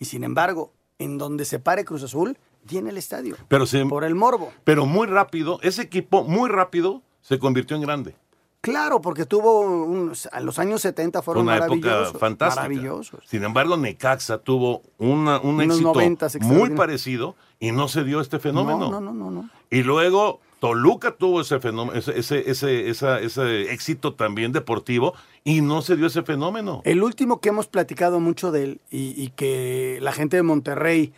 Y 0.00 0.06
sin 0.06 0.24
embargo, 0.24 0.72
en 0.98 1.16
donde 1.16 1.44
se 1.44 1.60
pare 1.60 1.84
Cruz 1.84 2.02
Azul, 2.02 2.36
llena 2.66 2.90
el 2.90 2.98
estadio. 2.98 3.36
Pero, 3.48 3.66
se, 3.66 3.84
Por 3.86 4.04
el 4.04 4.14
morbo. 4.14 4.52
pero 4.64 4.86
muy 4.86 5.06
rápido, 5.06 5.58
ese 5.62 5.82
equipo 5.82 6.24
muy 6.24 6.48
rápido 6.50 7.02
se 7.22 7.38
convirtió 7.38 7.76
en 7.76 7.82
grande. 7.82 8.14
Claro, 8.62 9.00
porque 9.00 9.26
tuvo 9.26 10.10
a 10.32 10.40
los 10.40 10.58
años 10.58 10.80
70 10.80 11.20
Fue 11.20 11.24
fueron 11.34 11.44
una 11.44 11.52
maravillosos. 11.60 12.08
época 12.08 12.18
fantástica. 12.18 12.62
Maravillosos. 12.62 13.20
Sin 13.26 13.44
embargo, 13.44 13.76
Necaxa 13.76 14.38
tuvo 14.38 14.82
una- 14.98 15.38
un 15.38 15.54
Unos 15.60 15.78
éxito 15.80 15.94
muy 16.40 16.70
parecido 16.70 17.36
y 17.60 17.70
no 17.70 17.86
se 17.86 18.02
dio 18.02 18.20
este 18.20 18.40
fenómeno. 18.40 18.90
No, 18.90 19.00
no, 19.00 19.12
no, 19.12 19.12
no, 19.12 19.30
no. 19.30 19.50
Y 19.70 19.82
luego 19.84 20.40
Toluca 20.58 21.12
tuvo 21.16 21.42
ese 21.42 21.60
fenómeno, 21.60 21.96
ese, 21.96 22.18
ese, 22.18 22.50
ese, 22.50 22.88
esa- 22.88 23.20
ese 23.20 23.72
éxito 23.72 24.14
también 24.14 24.50
deportivo 24.50 25.14
y 25.44 25.60
no 25.60 25.80
se 25.82 25.94
dio 25.96 26.06
ese 26.08 26.22
fenómeno. 26.24 26.80
El 26.84 27.04
último 27.04 27.40
que 27.40 27.50
hemos 27.50 27.68
platicado 27.68 28.18
mucho 28.18 28.50
de 28.50 28.64
él 28.64 28.80
y, 28.90 29.14
y 29.22 29.28
que 29.36 29.98
la 30.00 30.10
gente 30.12 30.38
de 30.38 30.42
Monterrey 30.42 31.12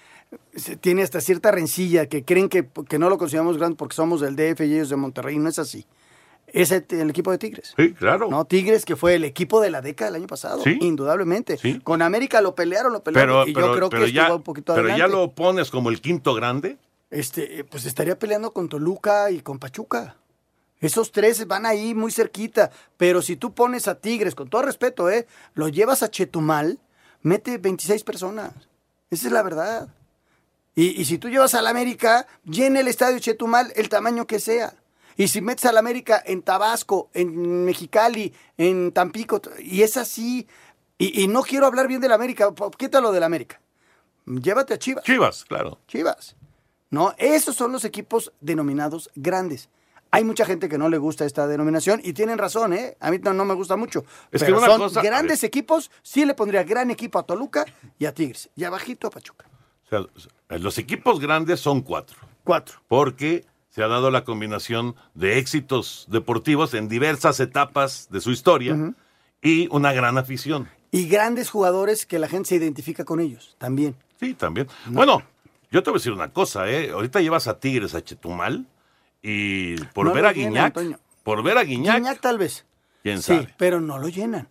tiene 0.80 1.02
hasta 1.02 1.20
cierta 1.20 1.50
rencilla, 1.50 2.06
que 2.06 2.24
creen 2.24 2.48
que, 2.48 2.68
que 2.88 2.98
no 2.98 3.08
lo 3.08 3.18
consideramos 3.18 3.56
grande 3.58 3.76
porque 3.76 3.94
somos 3.94 4.20
del 4.20 4.36
DF 4.36 4.60
y 4.62 4.74
ellos 4.74 4.88
de 4.90 4.96
Monterrey, 4.96 5.38
no 5.38 5.48
es 5.48 5.58
así. 5.58 5.86
Es 6.46 6.70
el, 6.70 6.84
el 6.88 7.10
equipo 7.10 7.30
de 7.30 7.36
Tigres. 7.38 7.74
Sí, 7.76 7.92
claro. 7.92 8.28
No, 8.30 8.44
Tigres 8.46 8.84
que 8.86 8.96
fue 8.96 9.14
el 9.14 9.24
equipo 9.24 9.60
de 9.60 9.70
la 9.70 9.82
década 9.82 10.10
del 10.10 10.20
año 10.22 10.26
pasado, 10.26 10.62
Sí. 10.62 10.78
indudablemente. 10.80 11.58
Con 11.84 12.00
América 12.02 12.40
lo 12.40 12.54
pelearon, 12.54 12.92
lo 12.92 13.02
pelearon 13.02 13.44
Pero, 13.44 13.50
y 13.50 13.52
pero, 13.54 13.66
yo 13.68 13.74
creo 13.74 13.90
pero 13.90 14.04
que 14.06 14.12
ya, 14.12 14.22
estuvo 14.22 14.36
un 14.38 14.42
poquito 14.42 14.74
pero 14.74 14.96
ya 14.96 15.06
lo 15.08 15.30
pones 15.32 15.70
como 15.70 15.90
el 15.90 16.00
quinto 16.00 16.34
grande. 16.34 16.78
Este, 17.10 17.60
eh, 17.60 17.64
pues 17.64 17.84
estaría 17.86 18.18
peleando 18.18 18.52
con 18.52 18.68
Toluca 18.68 19.30
y 19.30 19.40
con 19.40 19.58
Pachuca. 19.58 20.16
Esos 20.80 21.10
tres 21.10 21.46
van 21.46 21.66
ahí 21.66 21.94
muy 21.94 22.12
cerquita. 22.12 22.70
Pero 22.96 23.20
si 23.20 23.36
tú 23.36 23.52
pones 23.52 23.88
a 23.88 23.96
Tigres, 23.96 24.34
con 24.34 24.48
todo 24.48 24.62
respeto, 24.62 25.10
¿eh? 25.10 25.26
Lo 25.54 25.68
llevas 25.68 26.02
a 26.02 26.10
Chetumal, 26.10 26.78
mete 27.22 27.58
26 27.58 28.04
personas. 28.04 28.52
Esa 29.10 29.26
es 29.26 29.32
la 29.32 29.42
verdad. 29.42 29.88
Y, 30.78 31.00
y 31.00 31.04
si 31.06 31.18
tú 31.18 31.28
llevas 31.28 31.54
al 31.54 31.66
América, 31.66 32.26
llena 32.44 32.78
el 32.78 32.86
estadio 32.86 33.18
Chetumal 33.18 33.72
el 33.74 33.88
tamaño 33.88 34.28
que 34.28 34.38
sea. 34.38 34.74
Y 35.16 35.26
si 35.26 35.40
metes 35.40 35.64
al 35.64 35.76
América 35.76 36.22
en 36.24 36.42
Tabasco, 36.42 37.10
en 37.14 37.64
Mexicali, 37.64 38.32
en 38.56 38.92
Tampico, 38.92 39.42
y 39.58 39.82
es 39.82 39.96
así. 39.96 40.46
Y, 40.96 41.24
y 41.24 41.26
no 41.26 41.42
quiero 41.42 41.66
hablar 41.66 41.88
bien 41.88 42.00
del 42.00 42.12
América, 42.12 42.54
quítalo 42.76 43.10
del 43.10 43.24
América. 43.24 43.60
Llévate 44.26 44.74
a 44.74 44.78
Chivas. 44.78 45.02
Chivas, 45.04 45.44
claro. 45.44 45.78
Chivas. 45.88 46.36
No, 46.90 47.12
esos 47.18 47.56
son 47.56 47.72
los 47.72 47.84
equipos 47.84 48.32
denominados 48.40 49.10
grandes. 49.16 49.70
Hay 50.12 50.22
mucha 50.22 50.44
gente 50.46 50.68
que 50.68 50.78
no 50.78 50.88
le 50.88 50.98
gusta 50.98 51.24
esta 51.24 51.48
denominación 51.48 52.00
y 52.04 52.12
tienen 52.12 52.38
razón, 52.38 52.72
¿eh? 52.72 52.96
A 53.00 53.10
mí 53.10 53.18
no, 53.18 53.34
no 53.34 53.44
me 53.44 53.54
gusta 53.54 53.76
mucho. 53.76 54.04
Es 54.30 54.42
que 54.44 54.52
pero 54.52 54.64
son 54.64 54.78
cosa- 54.78 55.02
grandes 55.02 55.42
equipos, 55.42 55.90
sí 56.02 56.24
le 56.24 56.34
pondría 56.34 56.62
gran 56.62 56.92
equipo 56.92 57.18
a 57.18 57.24
Toluca 57.24 57.64
y 57.98 58.06
a 58.06 58.14
Tigres. 58.14 58.48
Y 58.54 58.62
abajito 58.62 59.08
a 59.08 59.10
Pachuca. 59.10 59.44
O 59.90 60.20
sea, 60.20 60.58
los 60.58 60.78
equipos 60.78 61.20
grandes 61.20 61.60
son 61.60 61.80
cuatro. 61.82 62.16
Cuatro. 62.44 62.80
Porque 62.88 63.44
se 63.70 63.82
ha 63.82 63.88
dado 63.88 64.10
la 64.10 64.24
combinación 64.24 64.94
de 65.14 65.38
éxitos 65.38 66.06
deportivos 66.10 66.74
en 66.74 66.88
diversas 66.88 67.40
etapas 67.40 68.08
de 68.10 68.20
su 68.20 68.30
historia 68.30 68.94
y 69.42 69.68
una 69.70 69.92
gran 69.92 70.18
afición. 70.18 70.68
Y 70.90 71.06
grandes 71.08 71.50
jugadores 71.50 72.06
que 72.06 72.18
la 72.18 72.28
gente 72.28 72.48
se 72.50 72.56
identifica 72.56 73.04
con 73.04 73.20
ellos 73.20 73.54
también. 73.58 73.94
Sí, 74.18 74.34
también. 74.34 74.66
Bueno, 74.86 75.22
yo 75.70 75.82
te 75.82 75.90
voy 75.90 75.98
a 75.98 76.00
decir 76.00 76.12
una 76.12 76.32
cosa, 76.32 76.68
¿eh? 76.70 76.90
Ahorita 76.90 77.20
llevas 77.20 77.46
a 77.46 77.58
Tigres 77.60 77.94
a 77.94 78.02
Chetumal 78.02 78.66
y 79.22 79.76
por 79.94 80.06
No 80.06 80.14
ver 80.14 80.26
a 80.26 80.32
llenan, 80.32 80.72
Guiñac, 80.74 81.00
por 81.22 81.42
ver 81.42 81.58
a 81.58 81.62
Guiñac, 81.64 81.96
Guiñac 81.98 82.20
tal 82.20 82.38
vez. 82.38 82.64
quién 83.02 83.18
Sí, 83.22 83.34
sabe. 83.34 83.54
pero 83.58 83.80
no 83.80 83.98
lo 83.98 84.08
llenan. 84.08 84.48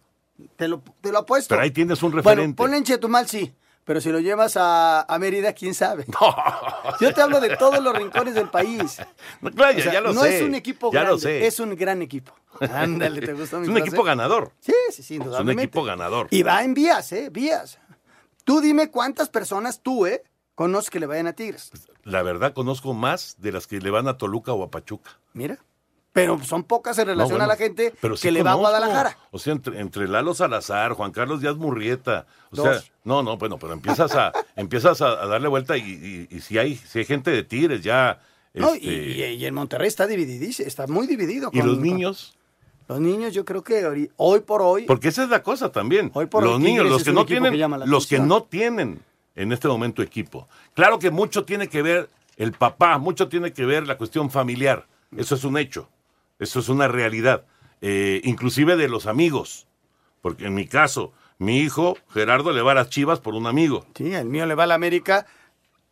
Te 0.55 0.67
lo, 0.67 0.83
te 1.01 1.11
lo 1.11 1.17
apuesto. 1.19 1.49
Pero 1.49 1.63
ahí 1.63 1.71
tienes 1.71 2.01
un 2.03 2.11
Bueno, 2.11 2.23
referente. 2.29 2.55
ponle 2.55 2.77
en 2.77 2.83
Chetumal, 2.83 3.27
sí. 3.27 3.51
Pero 3.87 4.01
si 4.01 4.11
lo 4.11 4.19
llevas 4.19 4.57
a, 4.57 5.01
a 5.01 5.17
Mérida, 5.17 5.53
quién 5.53 5.73
sabe. 5.73 6.05
Yo 7.01 7.13
te 7.13 7.21
hablo 7.21 7.39
de 7.39 7.55
todos 7.55 7.81
los 7.81 7.95
rincones 7.95 8.35
del 8.35 8.49
país. 8.49 8.99
No, 9.41 9.49
claro, 9.49 9.77
O 9.79 9.81
sea, 9.81 9.93
ya 9.93 10.01
lo 10.01 10.13
no 10.13 10.21
sé. 10.21 10.37
es 10.37 10.43
un 10.43 10.53
equipo 10.55 10.91
ya 10.91 10.99
grande, 10.99 11.11
lo 11.13 11.17
sé. 11.19 11.47
es 11.47 11.59
un 11.61 11.73
gran 11.75 12.01
equipo. 12.01 12.33
Ándale, 12.59 13.21
¿te 13.21 13.33
gustó 13.33 13.57
mi 13.57 13.63
Es 13.63 13.69
un 13.69 13.75
frase? 13.75 13.87
equipo 13.89 14.03
ganador. 14.03 14.51
Sí, 14.59 14.73
sí, 14.89 15.01
sí, 15.01 15.01
Es 15.01 15.09
un 15.11 15.15
indudablemente. 15.25 15.63
equipo 15.63 15.83
ganador. 15.85 16.27
Y 16.31 16.43
va 16.43 16.63
en 16.63 16.73
vías, 16.73 17.11
¿eh? 17.13 17.29
Vías. 17.31 17.79
Tú 18.43 18.59
dime 18.61 18.91
cuántas 18.91 19.29
personas 19.29 19.79
tú, 19.81 20.05
¿eh? 20.05 20.21
Conoces 20.53 20.89
que 20.89 20.99
le 20.99 21.05
vayan 21.05 21.27
a 21.27 21.33
Tigres. 21.33 21.71
La 22.03 22.23
verdad, 22.23 22.53
conozco 22.53 22.93
más 22.93 23.35
de 23.39 23.51
las 23.53 23.67
que 23.67 23.79
le 23.79 23.89
van 23.89 24.07
a 24.09 24.17
Toluca 24.17 24.51
o 24.53 24.63
a 24.63 24.69
Pachuca. 24.71 25.11
Mira. 25.33 25.57
Pero 26.17 26.43
son 26.43 26.63
pocas 26.63 26.97
en 26.97 27.05
No, 27.05 27.11
relación 27.13 27.37
bueno, 27.37 27.43
a 27.43 27.47
la 27.47 27.55
gente 27.57 27.93
pero 28.01 28.15
que 28.15 28.31
le 28.31 28.41
va 28.41 28.53
a. 28.53 28.55
Guadalajara. 28.55 29.15
O 29.29 29.37
sea, 29.37 29.53
entre, 29.53 29.79
entre 29.79 30.07
Lalo 30.07 30.33
Salazar, 30.33 30.93
Juan 30.93 31.11
Carlos 31.11 31.41
Díaz 31.41 31.57
Murrieta. 31.57 32.25
O 32.49 32.55
Dos. 32.55 32.65
sea, 32.65 32.93
no, 33.03 33.21
no, 33.21 33.37
bueno, 33.37 33.59
pero 33.59 33.73
empiezas 33.73 34.15
a, 34.15 34.31
empiezas 34.55 34.99
a, 35.03 35.09
a 35.21 35.27
darle 35.27 35.47
vuelta 35.47 35.77
y, 35.77 35.81
y- 35.81 36.35
y 36.35 36.41
si 36.41 36.57
hay, 36.57 36.75
si 36.75 36.97
hay 36.99 37.05
gente 37.05 37.29
de 37.29 37.43
Tigres 37.43 37.83
ya. 37.83 38.19
No, 38.55 38.73
este, 38.73 38.87
y, 38.87 39.21
y- 39.21 39.33
y 39.35 39.45
en 39.45 39.53
Monterrey 39.53 39.87
está 39.87 40.07
divididísimo, 40.07 40.67
está 40.67 40.87
muy 40.87 41.05
dividido. 41.05 41.51
¿Y 41.53 41.59
con- 41.59 41.67
los 41.67 41.75
con- 41.77 41.83
niños? 41.83 42.35
Los 42.87 42.99
niños, 42.99 43.33
yo 43.35 43.45
creo 43.45 43.63
que 43.63 44.09
hoy 44.15 44.39
por 44.39 44.63
hoy. 44.63 44.85
Porque 44.85 45.09
esa 45.09 45.23
es 45.23 45.29
la 45.29 45.43
cosa 45.43 45.71
también. 45.71 46.09
por 46.09 46.25
hoy 46.43 46.49
los 46.49 46.59
niños, 46.59 46.85
Tigres 46.85 46.91
los 46.93 47.03
que 47.03 47.11
no 47.11 47.25
tienen, 47.27 47.51
que 47.53 47.85
los 47.85 48.07
que 48.07 48.17
no 48.19 48.41
tienen 48.43 49.01
en 49.35 49.51
este 49.51 49.67
momento 49.67 50.01
equipo. 50.01 50.47
Claro 50.73 50.97
que 50.97 51.11
mucho 51.11 51.45
tiene 51.45 51.67
que 51.67 51.83
ver 51.83 52.09
el 52.37 52.53
papá, 52.53 52.97
mucho 52.97 53.27
tiene 53.27 53.53
que 53.53 53.65
ver 53.65 53.85
la 53.85 53.99
cuestión 53.99 54.31
familiar. 54.31 54.87
Eso 55.15 55.35
es 55.35 55.43
un 55.45 55.57
hecho, 55.57 55.87
eso 56.39 56.59
es 56.59 56.69
una 56.69 56.87
realidad. 56.87 57.45
Eh, 57.81 58.21
inclusive 58.23 58.75
de 58.75 58.87
los 58.89 59.05
amigos. 59.07 59.67
Porque 60.21 60.45
en 60.47 60.55
mi 60.55 60.67
caso, 60.67 61.13
mi 61.37 61.59
hijo 61.59 61.97
Gerardo 62.13 62.51
le 62.51 62.61
va 62.61 62.71
a 62.71 62.75
las 62.75 62.89
Chivas 62.89 63.19
por 63.19 63.33
un 63.35 63.45
amigo. 63.47 63.85
Sí, 63.95 64.13
el 64.13 64.25
mío 64.27 64.45
le 64.45 64.55
va 64.55 64.63
a 64.63 64.67
la 64.67 64.73
América 64.75 65.25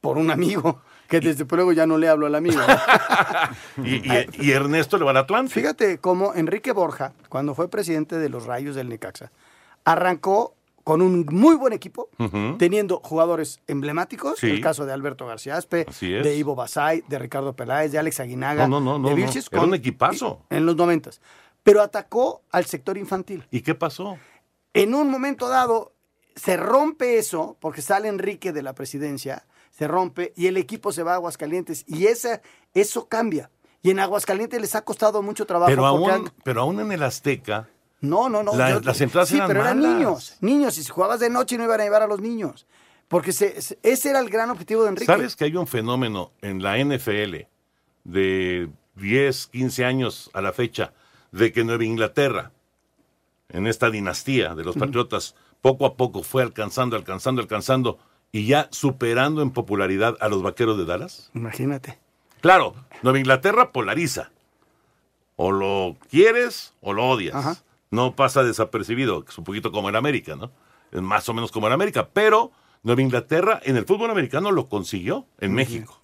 por 0.01 0.17
un 0.17 0.29
amigo, 0.31 0.81
que 1.07 1.19
desde 1.19 1.45
luego 1.49 1.71
ya 1.73 1.85
no 1.87 1.97
le 1.97 2.07
hablo 2.09 2.25
al 2.27 2.35
amigo. 2.35 2.61
Y, 3.83 3.95
y- 4.11 4.27
y 4.39 4.51
Ernesto 4.51 4.97
le 4.97 5.05
va 5.05 5.11
al 5.11 5.17
Atlante. 5.17 5.53
Fíjate 5.53 5.97
cómo 5.99 6.33
Enrique 6.33 6.71
Borja, 6.71 7.13
cuando 7.29 7.53
fue 7.55 7.69
presidente 7.69 8.17
de 8.17 8.29
los 8.29 8.45
Rayos 8.45 8.75
del 8.75 8.89
Necaxa, 8.89 9.31
arrancó 9.83 10.55
con 10.85 11.01
un 11.01 11.25
muy 11.31 11.55
buen 11.55 11.73
equipo, 11.73 12.09
teniendo 12.57 13.01
jugadores 13.03 13.59
emblemáticos, 13.67 14.39
Sí. 14.39 14.51
el 14.51 14.61
caso 14.61 14.85
de 14.85 14.93
Alberto 14.93 15.25
García 15.25 15.57
Aspe, 15.57 15.85
de 15.99 16.35
Ivo 16.37 16.55
Basay, 16.55 17.03
de 17.09 17.19
Ricardo 17.19 17.55
Peláez, 17.55 17.91
de 17.91 17.97
Alex 17.97 18.19
Aguinaga, 18.21 18.67
No, 18.67 18.79
no, 18.79 18.97
no, 18.99 19.09
de. 19.09 19.15
Vilches, 19.15 19.47
Era 19.51 19.59
con- 19.61 19.69
un 19.69 19.75
equipazo. 19.75 20.43
en 20.49 20.65
los 20.67 20.75
noventas. 20.77 21.19
Pero 21.63 21.81
atacó 21.81 22.43
al 22.51 22.65
sector 22.65 22.97
infantil. 22.99 23.45
¿Y 23.49 23.61
qué 23.61 23.73
pasó? 23.73 24.17
En 24.75 24.93
un 24.93 25.09
momento 25.09 25.49
dado 25.49 25.93
se 26.35 26.55
rompe 26.55 27.17
eso, 27.17 27.57
porque 27.59 27.81
sale 27.81 28.07
Enrique 28.07 28.53
de 28.53 28.61
la 28.61 28.73
presidencia, 28.75 29.47
se 29.71 29.87
rompe 29.87 30.33
y 30.35 30.45
el 30.47 30.55
equipo 30.57 30.91
se 30.91 31.01
va 31.01 31.13
a 31.13 31.15
Aguascalientes 31.15 31.83
y 31.87 32.05
esa, 32.05 32.41
eso 32.75 33.07
cambia. 33.07 33.49
Y 33.81 33.89
en 33.89 33.99
Aguascalientes 33.99 34.61
les 34.61 34.75
ha 34.75 34.83
costado 34.83 35.21
mucho 35.23 35.45
trabajo. 35.47 35.69
Pero 35.71 35.85
aún, 35.87 36.11
han- 36.11 36.31
pero 36.43 36.61
aún 36.61 36.79
en 36.79 36.91
el 36.91 37.01
Azteca, 37.03 37.69
No, 38.05 38.29
no, 38.29 38.43
no. 38.43 38.55
La- 38.55 38.71
yo- 38.71 38.79
las 38.81 38.99
entradas 39.01 39.29
sí, 39.29 39.35
eran 39.35 39.47
pero 39.47 39.61
eran 39.61 39.79
niños. 39.79 40.37
Niños, 40.41 40.77
y 40.77 40.83
si 40.83 40.89
jugabas 40.89 41.19
de 41.19 41.29
noche 41.29 41.57
no 41.57 41.63
iban 41.65 41.79
a 41.81 41.83
llevar 41.83 42.01
a 42.03 42.07
los 42.07 42.19
niños. 42.21 42.65
Porque 43.07 43.31
se- 43.33 43.61
se- 43.61 43.77
ese 43.83 44.09
era 44.09 44.19
el 44.19 44.29
gran 44.29 44.49
objetivo 44.49 44.83
de 44.83 44.89
Enrique. 44.89 45.05
¿Sabes 45.05 45.35
que 45.35 45.45
hay 45.45 45.55
un 45.55 45.67
fenómeno 45.67 46.31
en 46.41 46.63
la 46.63 46.77
NFL 46.77 47.47
de 48.03 48.69
10, 48.95 49.47
15 49.47 49.85
años 49.85 50.29
a 50.33 50.41
la 50.41 50.53
fecha 50.53 50.93
de 51.31 51.51
que 51.51 51.63
Nueva 51.63 51.83
Inglaterra, 51.83 52.51
en 53.49 53.67
esta 53.67 53.89
dinastía 53.91 54.55
de 54.55 54.63
los 54.63 54.75
Patriotas, 54.75 55.35
poco 55.61 55.85
a 55.85 55.95
poco 55.95 56.23
fue 56.23 56.41
alcanzando, 56.43 56.95
alcanzando, 56.95 57.41
alcanzando 57.41 57.99
y 58.31 58.47
ya 58.47 58.67
superando 58.71 59.41
en 59.41 59.51
popularidad 59.51 60.15
a 60.19 60.27
los 60.29 60.41
Vaqueros 60.41 60.77
de 60.77 60.85
Dallas? 60.85 61.29
Imagínate. 61.35 61.99
Claro, 62.41 62.75
Nueva 63.03 63.19
Inglaterra 63.19 63.71
polariza. 63.71 64.31
O 65.35 65.51
lo 65.51 65.97
quieres 66.09 66.73
o 66.81 66.93
lo 66.93 67.07
odias. 67.09 67.35
No 67.91 68.15
pasa 68.15 68.43
desapercibido, 68.43 69.23
que 69.23 69.31
es 69.31 69.37
un 69.37 69.43
poquito 69.43 69.71
como 69.71 69.89
en 69.89 69.95
América, 69.95 70.35
¿no? 70.35 70.51
Es 70.91 71.01
más 71.01 71.27
o 71.29 71.33
menos 71.33 71.51
como 71.51 71.67
en 71.67 71.73
América. 71.73 72.09
Pero 72.11 72.51
Nueva 72.83 73.01
Inglaterra 73.01 73.59
en 73.63 73.77
el 73.77 73.85
fútbol 73.85 74.11
americano 74.11 74.51
lo 74.51 74.67
consiguió 74.69 75.27
en 75.39 75.53
México. 75.53 76.01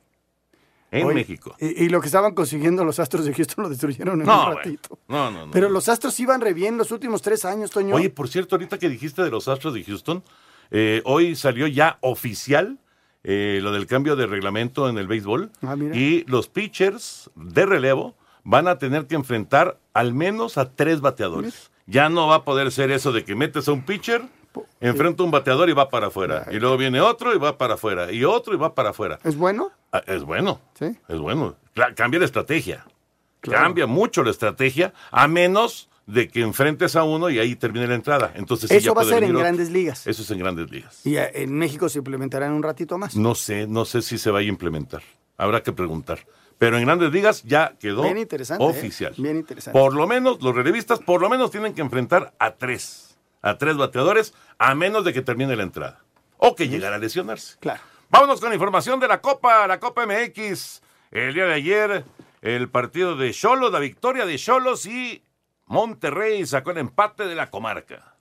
En 0.91 1.08
México. 1.13 1.56
Y, 1.58 1.86
y 1.86 1.89
lo 1.89 2.02
que 2.02 2.08
estaban 2.08 2.34
consiguiendo 2.34 2.84
los 2.84 3.00
Astros 3.00 3.24
de 3.26 3.34
Houston 3.34 3.63
lo 3.63 3.70
destruyeron 3.70 4.20
en 4.20 4.28
No, 4.28 4.50
un 4.50 4.56
ratito. 4.58 5.00
No, 5.08 5.32
no, 5.32 5.46
no. 5.46 5.52
Pero 5.52 5.70
los 5.70 5.88
Astros 5.88 6.20
iban 6.20 6.41
re 6.41 6.54
bien 6.54 6.78
los 6.78 6.91
últimos 6.91 7.22
tres 7.22 7.46
años, 7.46 7.72
Toño. 7.72 7.96
Oye, 7.96 8.10
por 8.10 8.28
cierto, 8.28 8.56
ahorita 8.56 8.78
que 8.78 8.89
dijiste 8.89 9.24
de 9.24 9.30
los 9.32 9.48
Astros 9.48 9.74
de 9.74 9.84
Houston, 9.86 10.22
eh, 10.70 11.02
hoy 11.06 11.36
salió 11.38 11.65
ya 11.67 11.98
oficial 12.02 12.78
eh, 13.24 13.60
lo 13.62 13.72
del 13.72 13.88
cambio 13.88 14.17
de 14.17 14.28
reglamento 14.28 14.89
en 14.89 14.98
el 14.98 15.08
béisbol. 15.08 15.52
Ah. 15.62 15.78
Y 15.94 16.26
los 16.26 16.50
pitchers 16.50 17.30
de 17.36 17.65
relevo 17.65 18.15
van 18.44 18.67
a 18.67 18.78
tener 18.78 19.08
que 19.08 19.15
enfrentar 19.15 19.80
al 19.94 20.13
menos 20.13 20.58
a 20.58 20.74
tres 20.74 21.00
bateadores. 21.00 21.70
Ya 21.91 22.10
no 22.10 22.27
va 22.27 22.36
a 22.36 22.43
poder 22.43 22.71
ser 22.71 22.91
eso 22.91 23.12
de 23.12 23.23
que 23.25 23.36
metes 23.36 23.67
a 23.67 23.71
un 23.73 23.82
pitcher, 23.84 24.21
enfrenta 24.80 25.23
a 25.23 25.25
un 25.25 25.32
bateador 25.32 25.69
y 25.69 25.73
va 25.73 25.89
para 25.89 26.08
afuera. 26.08 26.47
Y 26.51 26.60
luego 26.60 26.77
viene 26.77 27.01
otro 27.01 27.34
y 27.36 27.38
va 27.38 27.58
para 27.58 27.73
afuera. 27.75 28.12
Y 28.12 28.23
otro 28.23 28.54
y 28.54 28.58
va 28.58 28.73
para 28.75 28.89
afuera. 28.91 29.19
¿Es 29.23 29.36
bueno? 29.36 29.71
Ah, 29.91 30.01
Es 30.08 30.23
bueno. 30.23 30.60
Sí. 30.80 30.97
Es 31.08 31.19
bueno. 31.19 31.56
Cla- 31.75 31.93
Cambia 31.95 32.19
la 32.19 32.25
estrategia. 32.25 32.86
Claro. 33.41 33.63
Cambia 33.63 33.88
mucho 33.88 34.23
la 34.23 34.30
estrategia, 34.32 34.93
a 35.12 35.27
menos 35.27 35.89
de 36.06 36.27
que 36.27 36.41
enfrentes 36.41 36.95
a 36.95 37.04
uno 37.04 37.30
y 37.30 37.39
ahí 37.39 37.56
termine 37.56 37.88
la 37.88 37.95
entrada. 37.95 38.32
Entonces, 38.36 38.69
sí, 38.69 38.75
Eso 38.77 38.88
ya 38.88 38.93
va 38.93 39.01
a 39.01 39.06
ser 39.06 39.23
en 39.23 39.32
otro. 39.32 39.39
grandes 39.39 39.69
ligas. 39.71 40.06
Eso 40.08 40.21
es 40.21 40.32
en 40.32 40.39
grandes 40.39 40.69
ligas. 40.69 41.06
Y 41.06 41.15
eh, 41.15 41.32
en 41.43 41.54
México 41.58 41.89
se 41.89 41.99
implementará 41.99 42.45
en 42.47 42.54
un 42.54 42.63
ratito 42.63 42.97
más. 42.97 43.15
No 43.15 43.34
sé, 43.36 43.67
no 43.67 43.86
sé 43.86 44.01
si 44.01 44.17
se 44.17 44.30
va 44.32 44.39
a 44.39 44.43
implementar. 44.43 45.01
Habrá 45.38 45.62
que 45.63 45.71
preguntar. 45.71 46.19
Pero 46.62 46.78
en 46.78 46.86
grandes 46.86 47.12
ligas 47.12 47.41
ya 47.41 47.74
quedó 47.80 48.04
Bien 48.04 48.19
interesante, 48.19 48.63
¿eh? 48.63 48.67
oficial. 48.67 49.15
Bien 49.17 49.36
interesante. 49.36 49.80
Por 49.80 49.95
lo 49.95 50.06
menos, 50.06 50.43
los 50.43 50.54
relevistas 50.54 51.00
por 51.00 51.19
lo 51.19 51.28
menos 51.28 51.50
tienen 51.50 51.74
que 51.74 51.82
enfrentar 51.82 52.36
a 52.38 52.52
tres. 52.52 53.17
A 53.41 53.58
tres 53.58 53.78
bateadores, 53.78 54.36
a 54.60 54.76
menos 54.76 55.04
de 55.04 55.12
que 55.12 55.24
termine 55.24 55.56
la 55.56 55.63
entrada. 55.63 56.04
O 56.38 56.56
que 56.56 56.69
llegara 56.69 56.97
a 56.97 57.00
lesionarse. 57.00 57.58
Claro. 57.60 57.82
Vámonos 58.12 58.39
con 58.39 58.54
información 58.54 59.00
de 59.00 59.08
la 59.08 59.21
Copa, 59.21 59.65
la 59.65 59.80
Copa 59.80 60.06
MX. 60.06 60.84
El 61.10 61.34
día 61.34 61.45
de 61.45 61.54
ayer, 61.56 62.06
el 62.43 62.69
partido 62.69 63.15
de 63.15 63.32
Cholos, 63.32 63.71
la 63.71 63.80
victoria 63.80 64.28
de 64.28 64.38
Cholos 64.38 64.86
y 64.86 65.24
Monterrey 65.65 66.45
sacó 66.45 66.69
el 66.69 66.78
empate 66.78 67.26
de 67.26 67.34
la 67.34 67.50
comarca. 67.50 68.17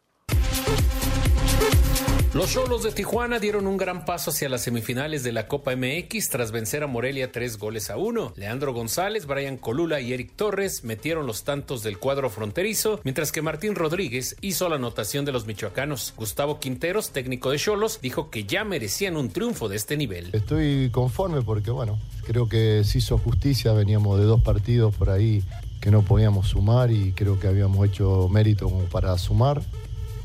Los 2.32 2.52
Cholos 2.52 2.84
de 2.84 2.92
Tijuana 2.92 3.40
dieron 3.40 3.66
un 3.66 3.76
gran 3.76 4.04
paso 4.04 4.30
hacia 4.30 4.48
las 4.48 4.62
semifinales 4.62 5.24
de 5.24 5.32
la 5.32 5.48
Copa 5.48 5.74
MX 5.74 6.28
tras 6.28 6.52
vencer 6.52 6.84
a 6.84 6.86
Morelia 6.86 7.32
tres 7.32 7.58
goles 7.58 7.90
a 7.90 7.96
uno. 7.96 8.32
Leandro 8.36 8.72
González, 8.72 9.26
Brian 9.26 9.56
Colula 9.56 10.00
y 10.00 10.12
Eric 10.12 10.36
Torres 10.36 10.84
metieron 10.84 11.26
los 11.26 11.42
tantos 11.42 11.82
del 11.82 11.98
cuadro 11.98 12.30
fronterizo, 12.30 13.00
mientras 13.02 13.32
que 13.32 13.42
Martín 13.42 13.74
Rodríguez 13.74 14.36
hizo 14.42 14.68
la 14.68 14.76
anotación 14.76 15.24
de 15.24 15.32
los 15.32 15.46
michoacanos. 15.46 16.14
Gustavo 16.16 16.60
Quinteros, 16.60 17.10
técnico 17.10 17.50
de 17.50 17.58
Cholos, 17.58 17.98
dijo 18.00 18.30
que 18.30 18.44
ya 18.44 18.62
merecían 18.62 19.16
un 19.16 19.30
triunfo 19.30 19.68
de 19.68 19.74
este 19.74 19.96
nivel. 19.96 20.30
Estoy 20.32 20.88
conforme 20.92 21.42
porque, 21.42 21.72
bueno, 21.72 21.98
creo 22.26 22.48
que 22.48 22.84
se 22.84 22.98
hizo 22.98 23.18
justicia. 23.18 23.72
Veníamos 23.72 24.20
de 24.20 24.26
dos 24.26 24.40
partidos 24.40 24.94
por 24.94 25.10
ahí 25.10 25.42
que 25.80 25.90
no 25.90 26.02
podíamos 26.02 26.50
sumar 26.50 26.92
y 26.92 27.10
creo 27.10 27.40
que 27.40 27.48
habíamos 27.48 27.88
hecho 27.88 28.28
mérito 28.28 28.66
como 28.66 28.84
para 28.84 29.18
sumar. 29.18 29.62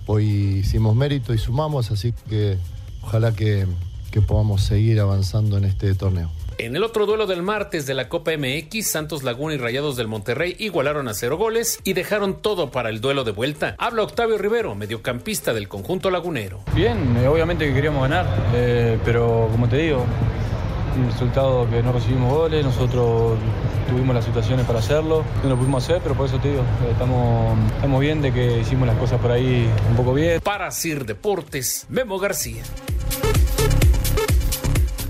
Hoy 0.08 0.26
hicimos 0.26 0.96
mérito 0.96 1.34
y 1.34 1.38
sumamos, 1.38 1.92
así 1.92 2.14
que 2.30 2.58
ojalá 3.02 3.34
que, 3.34 3.66
que 4.12 4.22
podamos 4.22 4.64
seguir 4.64 5.00
avanzando 5.00 5.58
en 5.58 5.66
este 5.66 5.94
torneo. 5.96 6.30
En 6.58 6.76
el 6.76 6.84
otro 6.84 7.06
duelo 7.06 7.28
del 7.28 7.44
martes 7.44 7.86
de 7.86 7.94
la 7.94 8.08
Copa 8.08 8.32
MX, 8.38 8.88
Santos 8.88 9.24
Laguna 9.24 9.56
y 9.56 9.58
Rayados 9.58 9.98
del 9.98 10.08
Monterrey 10.08 10.56
igualaron 10.58 11.10
a 11.10 11.14
cero 11.14 11.38
goles 11.38 11.80
y 11.84 11.92
dejaron 11.92 12.42
todo 12.42 12.72
para 12.72 12.90
el 12.90 13.02
duelo 13.02 13.26
de 13.26 13.32
vuelta. 13.32 13.76
Habla 13.78 14.04
Octavio 14.04 14.38
Rivero, 14.38 14.74
mediocampista 14.74 15.54
del 15.54 15.68
conjunto 15.68 16.10
lagunero. 16.10 16.62
Bien, 16.74 17.18
eh, 17.18 17.28
obviamente 17.28 17.68
que 17.68 17.74
queríamos 17.74 18.04
ganar, 18.04 18.26
eh, 18.54 18.98
pero 19.04 19.50
como 19.52 19.68
te 19.68 19.78
digo, 19.78 20.06
un 20.96 21.12
resultado 21.12 21.70
que 21.70 21.84
no 21.84 21.92
recibimos 21.92 22.32
goles, 22.32 22.64
nosotros 22.64 23.38
tuvimos 23.90 24.16
las 24.16 24.26
situaciones 24.26 24.66
para 24.66 24.80
hacerlo, 24.80 25.24
no 25.44 25.50
lo 25.50 25.58
pudimos 25.58 25.84
hacer, 25.84 26.02
pero 26.02 26.16
por 26.16 26.28
eso 26.28 26.40
te 26.40 26.50
digo, 26.50 26.62
eh, 26.62 26.92
estamos, 26.92 27.58
estamos 27.76 28.02
bien 28.02 28.22
de 28.22 28.34
que 28.34 28.60
hicimos 28.60 28.88
las 28.88 28.98
cosas 28.98 29.20
por 29.20 29.32
ahí 29.32 29.70
un 29.90 29.96
poco 29.96 30.14
bien. 30.14 30.42
Para 30.42 30.72
Sir 30.72 31.06
Deportes, 31.06 31.86
Memo 31.90 32.18
García. 32.20 32.64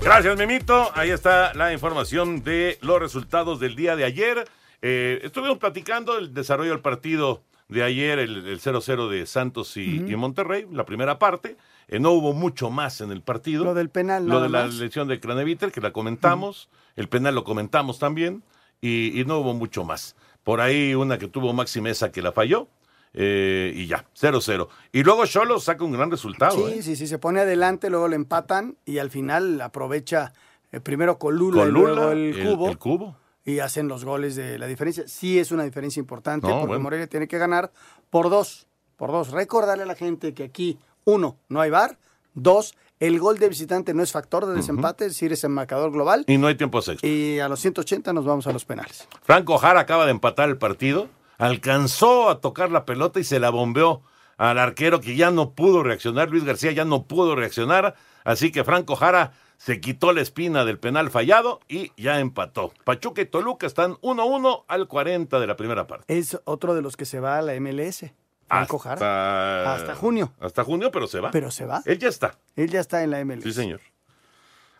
Gracias, 0.02 0.36
Memito. 0.36 0.90
Ahí 0.94 1.10
está 1.10 1.52
la 1.54 1.72
información 1.72 2.44
de 2.44 2.78
los 2.80 3.00
resultados 3.00 3.58
del 3.58 3.74
día 3.74 3.96
de 3.96 4.04
ayer. 4.04 4.48
Eh, 4.82 5.20
estuvimos 5.24 5.58
platicando 5.58 6.18
el 6.18 6.32
desarrollo 6.32 6.70
del 6.70 6.80
partido 6.80 7.42
de 7.68 7.82
ayer, 7.82 8.18
el 8.18 8.60
0-0 8.60 9.08
de 9.08 9.26
Santos 9.26 9.76
y, 9.76 9.96
y, 10.06 10.16
Monterrey, 10.16 10.66
la 10.70 10.84
primera 10.86 11.18
parte. 11.18 11.56
Eh, 11.88 11.98
no 11.98 12.12
hubo 12.12 12.32
mucho 12.32 12.70
más 12.70 13.00
en 13.00 13.10
el 13.12 13.22
partido. 13.22 13.64
Lo 13.64 13.74
del 13.74 13.90
penal, 13.90 14.26
Lo 14.26 14.40
de 14.40 14.48
la 14.48 14.64
más. 14.66 14.74
lesión 14.74 15.08
de 15.08 15.18
Craneviter, 15.20 15.72
que 15.72 15.80
la 15.80 15.92
comentamos. 15.92 16.68
El 16.96 17.08
penal 17.08 17.34
lo 17.34 17.44
comentamos 17.44 17.98
también. 17.98 18.42
Y, 18.80 19.18
y, 19.20 19.24
no 19.24 19.38
hubo 19.38 19.54
mucho 19.54 19.84
más. 19.84 20.16
Por 20.44 20.60
ahí 20.60 20.94
una 20.94 21.18
que 21.18 21.28
tuvo 21.28 21.52
Maxi 21.52 21.80
Mesa 21.80 22.12
que 22.12 22.22
la 22.22 22.32
falló. 22.32 22.68
Eh, 23.14 23.72
y 23.74 23.86
ya, 23.86 24.04
0-0. 24.14 24.68
Y 24.92 25.02
luego 25.02 25.24
Cholo 25.26 25.58
saca 25.58 25.82
un 25.84 25.92
gran 25.92 26.10
resultado. 26.10 26.68
Sí, 26.68 26.74
¿eh? 26.74 26.82
sí, 26.82 26.96
sí, 26.96 27.06
se 27.06 27.18
pone 27.18 27.40
adelante, 27.40 27.88
luego 27.88 28.08
le 28.08 28.16
empatan 28.16 28.76
y 28.84 28.98
al 28.98 29.10
final 29.10 29.60
aprovecha 29.62 30.34
eh, 30.70 30.80
primero 30.80 31.18
Colula, 31.18 31.62
Colula, 31.64 31.90
y 31.92 31.94
luego 31.94 32.10
el, 32.12 32.18
el- 32.36 32.44
cubo. 32.46 32.68
el 32.68 32.78
cubo. 32.78 33.16
Y 33.46 33.60
hacen 33.60 33.88
los 33.88 34.04
goles 34.04 34.36
de 34.36 34.58
la 34.58 34.66
diferencia. 34.66 35.04
Sí 35.06 35.38
es 35.38 35.52
una 35.52 35.64
diferencia 35.64 36.00
importante 36.00 36.46
No, 36.46 36.54
porque 36.54 36.66
bueno. 36.66 36.82
Morelia 36.82 37.06
tiene 37.06 37.26
que 37.26 37.38
ganar 37.38 37.72
por 38.10 38.28
dos. 38.28 38.66
Por 38.96 39.10
dos. 39.12 39.30
Recordarle 39.30 39.84
a 39.84 39.86
la 39.86 39.94
gente 39.94 40.34
que 40.34 40.44
aquí, 40.44 40.78
uno, 41.04 41.38
no 41.48 41.60
hay 41.62 41.70
bar. 41.70 41.96
Dos, 42.34 42.74
el 43.00 43.18
gol 43.18 43.38
de 43.38 43.48
visitante 43.48 43.94
no 43.94 44.02
es 44.02 44.12
factor 44.12 44.46
de 44.46 44.54
desempate, 44.54 45.06
es 45.06 45.12
decir, 45.12 45.32
es 45.32 45.44
el 45.44 45.50
marcador 45.50 45.92
global. 45.92 46.24
Y 46.26 46.38
no 46.38 46.48
hay 46.48 46.54
tiempo 46.54 46.82
sexto. 46.82 47.06
Y 47.06 47.38
a 47.40 47.48
los 47.48 47.60
180 47.60 48.12
nos 48.12 48.24
vamos 48.24 48.46
a 48.46 48.52
los 48.52 48.64
penales. 48.64 49.08
Franco 49.22 49.56
Jara 49.58 49.80
acaba 49.80 50.04
de 50.04 50.10
empatar 50.10 50.48
el 50.48 50.58
partido, 50.58 51.08
alcanzó 51.38 52.28
a 52.28 52.40
tocar 52.40 52.70
la 52.70 52.84
pelota 52.84 53.20
y 53.20 53.24
se 53.24 53.38
la 53.38 53.50
bombeó 53.50 54.02
al 54.38 54.58
arquero 54.58 55.00
que 55.00 55.16
ya 55.16 55.30
no 55.30 55.50
pudo 55.50 55.82
reaccionar, 55.82 56.30
Luis 56.30 56.44
García 56.44 56.72
ya 56.72 56.84
no 56.84 57.04
pudo 57.04 57.36
reaccionar, 57.36 57.94
así 58.24 58.52
que 58.52 58.64
Franco 58.64 58.96
Jara 58.96 59.32
se 59.56 59.80
quitó 59.80 60.12
la 60.12 60.20
espina 60.20 60.64
del 60.64 60.78
penal 60.78 61.10
fallado 61.10 61.60
y 61.68 61.92
ya 61.96 62.20
empató. 62.20 62.72
Pachuca 62.84 63.22
y 63.22 63.26
Toluca 63.26 63.66
están 63.66 63.94
1-1 63.96 64.64
al 64.68 64.88
40 64.88 65.40
de 65.40 65.46
la 65.46 65.56
primera 65.56 65.86
parte. 65.86 66.04
Es 66.16 66.38
otro 66.44 66.74
de 66.74 66.82
los 66.82 66.96
que 66.96 67.04
se 67.04 67.20
va 67.20 67.38
a 67.38 67.42
la 67.42 67.58
MLS. 67.60 68.04
Franco 68.48 68.78
Jara. 68.78 68.94
Hasta, 68.94 69.74
Hasta 69.74 69.94
junio. 69.96 70.32
Hasta 70.40 70.64
junio, 70.64 70.90
pero 70.90 71.06
se 71.06 71.20
va. 71.20 71.30
Pero 71.30 71.50
se 71.50 71.66
va. 71.66 71.82
Él 71.84 71.98
ya 71.98 72.08
está. 72.08 72.38
Él 72.54 72.70
ya 72.70 72.80
está 72.80 73.02
en 73.02 73.10
la 73.10 73.24
MLS. 73.24 73.42
Sí, 73.42 73.52
señor. 73.52 73.80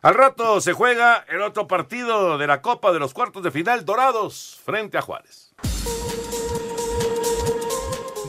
Al 0.02 0.14
rato 0.14 0.60
se 0.60 0.72
juega 0.72 1.24
el 1.28 1.42
otro 1.42 1.66
partido 1.66 2.38
de 2.38 2.46
la 2.46 2.62
Copa 2.62 2.92
de 2.92 3.00
los 3.00 3.12
cuartos 3.12 3.42
de 3.42 3.50
final, 3.50 3.84
Dorados 3.84 4.60
frente 4.64 4.98
a 4.98 5.02
Juárez. 5.02 5.52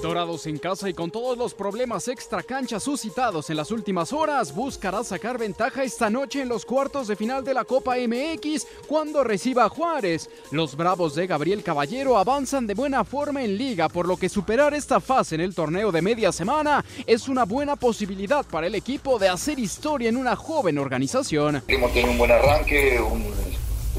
Dorados 0.08 0.48
en 0.48 0.58
casa 0.58 0.88
y 0.90 0.94
con 0.94 1.12
todos 1.12 1.38
los 1.38 1.54
problemas 1.54 2.08
extra 2.08 2.42
cancha 2.42 2.80
suscitados 2.80 3.50
en 3.50 3.58
las 3.58 3.72
últimas 3.72 4.14
horas, 4.14 4.56
buscará 4.56 5.04
sacar 5.04 5.38
ventaja 5.38 5.84
esta 5.84 6.10
noche 6.10 6.42
en 6.42 6.48
los 6.48 6.64
cuartos 6.66 7.10
de 7.10 7.18
final 7.18 7.44
de 7.44 7.54
la 7.54 7.66
Copa 7.66 7.96
MX 7.98 8.66
cuando 8.88 9.22
reciba 9.24 9.68
Juárez. 9.68 10.30
Los 10.52 10.78
Bravos 10.78 11.14
de 11.14 11.28
Gabriel 11.28 11.62
Caballero 11.62 12.18
avanzan 12.18 12.66
de 12.68 12.74
buena 12.74 13.04
forma 13.04 13.44
en 13.44 13.58
liga, 13.58 13.90
por 13.90 14.08
lo 14.08 14.16
que 14.16 14.30
superar 14.30 14.74
esta 14.74 15.02
fase 15.02 15.36
en 15.36 15.42
el 15.42 15.54
torneo 15.54 15.92
de 15.92 16.02
media 16.02 16.32
semana 16.32 16.86
es 17.06 17.28
una 17.28 17.44
buena 17.44 17.76
posibilidad 17.76 18.46
para 18.46 18.68
el 18.68 18.76
equipo 18.76 19.20
de 19.20 19.28
hacer 19.28 19.60
historia 19.60 20.08
en 20.08 20.16
una 20.16 20.38
joven 20.38 20.78
organización. 20.78 21.64
Hemos 21.68 21.92
tenido 21.92 22.12
un 22.12 22.18
buen 22.18 22.32
arranque, 22.32 23.00
un- 23.02 23.34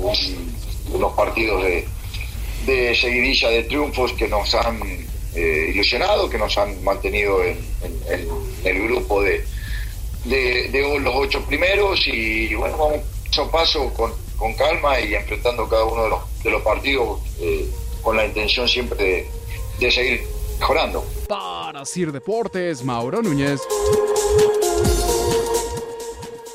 un- 0.02 0.54
unos 0.94 1.12
partidos 1.12 1.62
de 2.66 2.94
seguidilla 2.94 3.50
de 3.50 3.64
triunfos 3.64 4.12
que 4.14 4.26
nos 4.28 4.54
han 4.54 4.78
eh, 5.39 5.70
ilusionado, 5.72 6.28
que 6.28 6.39
nos 6.39 6.57
han 6.59 6.82
mantenido 6.82 7.43
en, 7.45 7.59
en- 7.82 8.03
en 8.64 8.76
el 8.76 8.82
grupo 8.89 9.22
de, 9.22 9.45
de- 10.24 10.68
de 10.70 10.99
los 11.01 11.14
ocho 11.16 11.45
primeros 11.47 12.01
y 12.07 12.55
bueno, 12.55 12.76
vamos 12.76 13.01
paso 13.30 13.43
a 13.43 13.51
paso 13.51 13.95
con, 13.95 14.12
con 14.36 14.55
calma 14.55 14.99
y 15.01 15.14
enfrentando 15.14 15.68
cada 15.68 15.84
uno 15.84 16.05
de 16.05 16.11
los, 16.11 16.43
de 16.43 16.51
los 16.51 16.62
partidos 16.62 17.20
eh, 17.41 17.68
con 18.03 18.16
la 18.16 18.26
intención 18.26 18.66
siempre 18.68 18.99
de, 19.05 19.30
de 19.78 19.91
seguir 19.91 20.22
mejorando. 20.59 21.05
Para 21.28 21.84
Sir 21.84 22.11
Deportes, 22.11 22.82
Mauro 22.82 23.22
Núñez. 23.22 23.61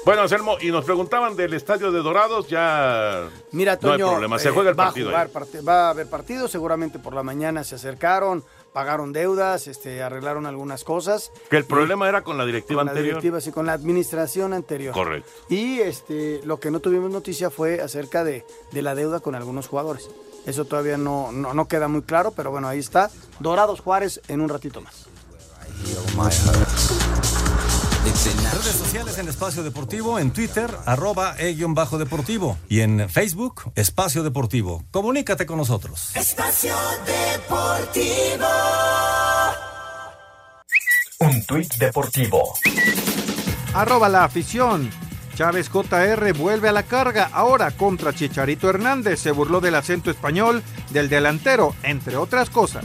Bueno, 0.06 0.24
Anselmo, 0.24 0.58
y 0.60 0.68
nos 0.70 0.84
preguntaban 0.84 1.34
del 1.38 1.54
estadio 1.54 1.90
de 1.90 2.00
Dorados, 2.02 2.50
ya 2.50 3.30
Mira, 3.54 3.80
no 3.82 3.94
hay 3.94 3.98
problema, 4.00 4.38
se 4.38 4.50
eh, 4.50 4.52
juega 4.52 4.70
el 4.72 4.78
va 4.78 4.84
a 4.84 4.88
partido. 4.88 5.08
jugar 5.08 5.28
ahí. 5.28 5.32
parte- 5.32 5.62
va 5.62 5.88
a 5.88 5.90
haber 5.92 6.10
partido, 6.10 6.50
seguramente 6.50 7.00
por 7.00 7.14
la 7.14 7.24
mañana 7.24 7.64
se 7.64 7.76
acercaron, 7.76 8.44
pagaron 8.74 9.14
deudas, 9.14 9.68
este, 9.68 10.02
arreglaron 10.02 10.46
algunas 10.46 10.84
cosas. 10.84 11.32
Que 11.50 11.58
el 11.58 11.66
problema 11.66 12.10
era 12.10 12.24
con 12.24 12.38
la 12.38 12.46
directiva 12.46 12.80
con 12.80 12.88
la 12.88 12.92
anterior. 12.92 13.14
directiva, 13.16 13.40
sí, 13.42 13.52
con 13.52 13.66
la 13.66 13.74
administración 13.74 14.54
anterior. 14.54 14.94
Correcto. 14.94 15.30
Y 15.50 15.80
este, 15.80 16.42
lo 16.44 16.60
que 16.60 16.72
no 16.72 16.80
tuvimos 16.80 17.12
noticia 17.12 17.50
fue 17.50 17.82
acerca 17.82 18.24
de, 18.24 18.46
de 18.72 18.82
la 18.82 18.96
deuda 18.96 19.20
con 19.20 19.36
algunos 19.36 19.68
jugadores. 19.68 20.10
Eso 20.46 20.66
todavía 20.66 20.98
no, 20.98 21.32
no, 21.32 21.54
no 21.54 21.68
queda 21.68 21.88
muy 21.88 22.02
claro, 22.02 22.32
pero 22.32 22.52
bueno, 22.52 22.68
ahí 22.68 22.80
está. 22.80 23.10
Dorados 23.40 23.80
Juárez 23.80 24.22
en 24.28 24.42
un 24.42 24.50
ratito 24.50 24.82
más. 24.82 25.08
Redes 28.04 28.76
sociales 28.76 29.18
en 29.18 29.30
Espacio 29.30 29.64
Deportivo, 29.64 30.20
en 30.20 30.32
Twitter, 30.32 30.70
arroba 30.86 31.36
e-bajo 31.40 31.98
deportivo. 31.98 32.58
Y 32.68 32.82
en 32.82 33.10
Facebook, 33.10 33.72
Espacio 33.76 34.24
Deportivo. 34.24 34.84
Comunícate 34.92 35.46
con 35.46 35.58
nosotros. 35.58 36.14
Espacio 36.14 36.76
Deportivo. 37.06 38.46
Un 41.20 41.46
tuit 41.46 41.74
deportivo. 41.76 42.54
Arroba 43.74 44.10
la 44.10 44.26
afición. 44.26 44.92
Chávez 45.36 45.70
JR 45.70 46.34
vuelve 46.34 46.68
a 46.68 46.74
la 46.74 46.84
carga 46.84 47.30
ahora 47.32 47.72
contra 47.72 48.14
Chicharito 48.14 48.70
Hernández. 48.70 49.22
Se 49.22 49.32
burló 49.32 49.62
del 49.62 49.76
acento 49.76 50.12
español 50.12 50.62
del 50.90 51.08
delantero, 51.08 51.74
entre 51.84 52.18
otras 52.18 52.50
cosas. 52.50 52.84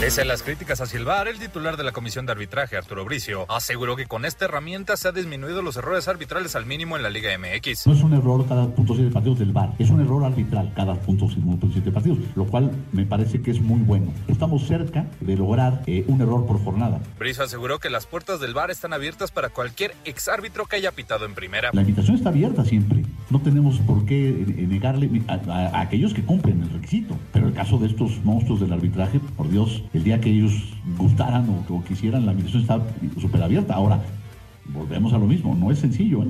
Pese 0.00 0.20
a 0.20 0.24
las 0.26 0.42
críticas 0.42 0.82
a 0.82 0.86
Silvar, 0.86 1.28
el 1.28 1.38
titular 1.38 1.78
de 1.78 1.84
la 1.84 1.92
Comisión 1.92 2.26
de 2.26 2.32
Arbitraje, 2.32 2.76
Arturo 2.76 3.06
Bricio, 3.06 3.46
aseguró 3.50 3.96
que 3.96 4.04
con 4.04 4.26
esta 4.26 4.44
herramienta 4.44 4.98
se 4.98 5.08
ha 5.08 5.12
disminuido 5.12 5.62
los 5.62 5.76
errores 5.78 6.08
arbitrales 6.08 6.54
al 6.56 6.66
mínimo 6.66 6.98
en 6.98 7.02
la 7.02 7.08
Liga 7.08 7.30
MX. 7.38 7.86
No 7.86 7.94
es 7.94 8.02
un 8.02 8.12
error 8.12 8.44
cada 8.46 8.66
punto 8.68 8.94
siete 8.94 9.10
partidos 9.10 9.38
del 9.38 9.52
VAR, 9.52 9.72
es 9.78 9.88
un 9.88 10.02
error 10.02 10.22
arbitral 10.24 10.70
cada 10.76 10.94
punto 10.94 11.26
siete 11.72 11.90
partidos, 11.90 12.18
lo 12.34 12.44
cual 12.44 12.70
me 12.92 13.06
parece 13.06 13.40
que 13.40 13.50
es 13.52 13.62
muy 13.62 13.80
bueno. 13.80 14.12
Estamos 14.28 14.66
cerca 14.66 15.06
de 15.20 15.36
lograr 15.36 15.82
eh, 15.86 16.04
un 16.06 16.20
error 16.20 16.44
por 16.44 16.62
jornada. 16.62 17.00
Bricio 17.18 17.42
aseguró 17.44 17.78
que 17.78 17.88
las 17.88 18.04
puertas 18.04 18.40
del 18.40 18.52
VAR 18.52 18.70
están 18.70 18.92
abiertas 18.92 19.30
para 19.30 19.48
cualquier 19.48 19.94
exárbitro 20.04 20.66
que 20.66 20.76
haya 20.76 20.92
pitado 20.92 21.24
en 21.24 21.34
primera. 21.34 21.70
La 21.72 21.80
invitación 21.80 22.16
está 22.16 22.28
abierta 22.28 22.62
siempre. 22.66 23.02
No 23.30 23.40
tenemos 23.40 23.78
por 23.78 24.04
qué 24.04 24.28
eh, 24.28 24.66
negarle 24.68 25.08
a, 25.28 25.34
a- 25.34 25.78
a 25.78 25.80
aquellos 25.80 26.12
que 26.12 26.22
cumplen 26.22 26.60
el 26.62 26.70
requisito. 26.70 27.16
Pero 27.32 27.46
el 27.48 27.54
caso 27.54 27.78
de 27.78 27.86
estos 27.86 28.22
monstruos 28.22 28.60
del 28.60 28.72
arbitraje, 28.72 29.18
por 29.36 29.48
Dios, 29.48 29.82
el 29.92 30.04
día 30.04 30.20
que 30.20 30.30
ellos 30.30 30.52
gustaran 30.96 31.64
o, 31.68 31.84
quisieran, 31.84 32.26
la 32.26 32.32
invitación 32.32 32.62
está 32.62 32.80
súper 33.20 33.42
abierta. 33.42 33.74
Ahora, 33.74 34.00
volvemos 34.66 35.12
a 35.12 35.18
lo 35.18 35.26
mismo, 35.26 35.54
no 35.54 35.70
es 35.70 35.78
sencillo. 35.78 36.22
¿eh? 36.22 36.28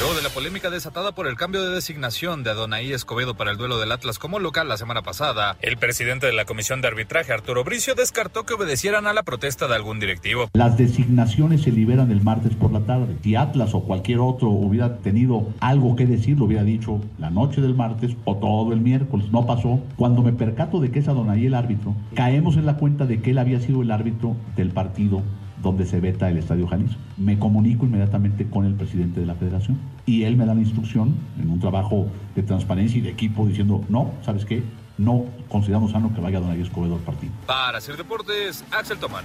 Luego 0.00 0.16
de 0.16 0.22
la 0.22 0.28
polémica 0.28 0.70
desatada 0.70 1.12
por 1.12 1.28
el 1.28 1.36
cambio 1.36 1.62
de 1.62 1.72
designación 1.72 2.42
de 2.42 2.50
Adonai 2.50 2.92
Escobedo 2.92 3.36
para 3.36 3.52
el 3.52 3.56
duelo 3.56 3.78
del 3.78 3.92
Atlas 3.92 4.18
como 4.18 4.40
local 4.40 4.68
la 4.68 4.76
semana 4.76 5.02
pasada, 5.02 5.56
el 5.62 5.76
presidente 5.76 6.26
de 6.26 6.32
la 6.32 6.44
Comisión 6.44 6.80
de 6.80 6.88
Arbitraje, 6.88 7.32
Arturo 7.32 7.62
Bricio, 7.62 7.94
descartó 7.94 8.44
que 8.44 8.54
obedecieran 8.54 9.06
a 9.06 9.12
la 9.12 9.22
protesta 9.22 9.68
de 9.68 9.76
algún 9.76 10.00
directivo. 10.00 10.50
Las 10.52 10.76
designaciones 10.76 11.62
se 11.62 11.70
liberan 11.70 12.10
el 12.10 12.22
martes 12.22 12.56
por 12.56 12.72
la 12.72 12.80
tarde. 12.80 13.16
Si 13.22 13.36
Atlas 13.36 13.72
o 13.72 13.84
cualquier 13.84 14.18
otro 14.18 14.48
hubiera 14.48 14.98
tenido 14.98 15.46
algo 15.60 15.94
que 15.94 16.06
decir, 16.06 16.38
lo 16.38 16.46
hubiera 16.46 16.64
dicho 16.64 17.00
la 17.18 17.30
noche 17.30 17.60
del 17.60 17.76
martes 17.76 18.16
o 18.24 18.36
todo 18.36 18.72
el 18.72 18.80
miércoles. 18.80 19.28
No 19.30 19.46
pasó. 19.46 19.80
Cuando 19.96 20.22
me 20.22 20.32
percato 20.32 20.80
de 20.80 20.90
que 20.90 20.98
es 20.98 21.08
Adonai 21.08 21.46
el 21.46 21.54
árbitro, 21.54 21.94
caemos 22.16 22.56
en 22.56 22.66
la 22.66 22.78
cuenta 22.78 23.06
de 23.06 23.22
que 23.22 23.30
él 23.30 23.38
había 23.38 23.60
sido 23.60 23.82
el 23.82 23.92
árbitro 23.92 24.34
del 24.56 24.70
partido 24.70 25.22
donde 25.64 25.86
se 25.86 25.98
veta 25.98 26.30
el 26.30 26.36
Estadio 26.36 26.68
Jalisco. 26.68 27.00
Me 27.16 27.38
comunico 27.38 27.86
inmediatamente 27.86 28.46
con 28.48 28.64
el 28.64 28.74
presidente 28.74 29.18
de 29.18 29.26
la 29.26 29.34
federación 29.34 29.78
y 30.06 30.22
él 30.22 30.36
me 30.36 30.46
da 30.46 30.54
la 30.54 30.60
instrucción 30.60 31.14
en 31.40 31.50
un 31.50 31.58
trabajo 31.58 32.06
de 32.36 32.42
transparencia 32.44 32.98
y 32.98 33.00
de 33.00 33.10
equipo 33.10 33.46
diciendo, 33.46 33.82
no, 33.88 34.12
¿sabes 34.22 34.44
qué? 34.44 34.62
no 34.96 35.26
consideramos 35.48 35.90
sano 35.90 36.12
que 36.14 36.20
vaya 36.20 36.40
Donay 36.40 36.60
Escobedo 36.60 36.94
al 36.94 37.00
partido. 37.00 37.32
Para 37.46 37.78
hacer 37.78 37.96
deportes, 37.96 38.64
Axel 38.70 38.98
Tomán. 38.98 39.24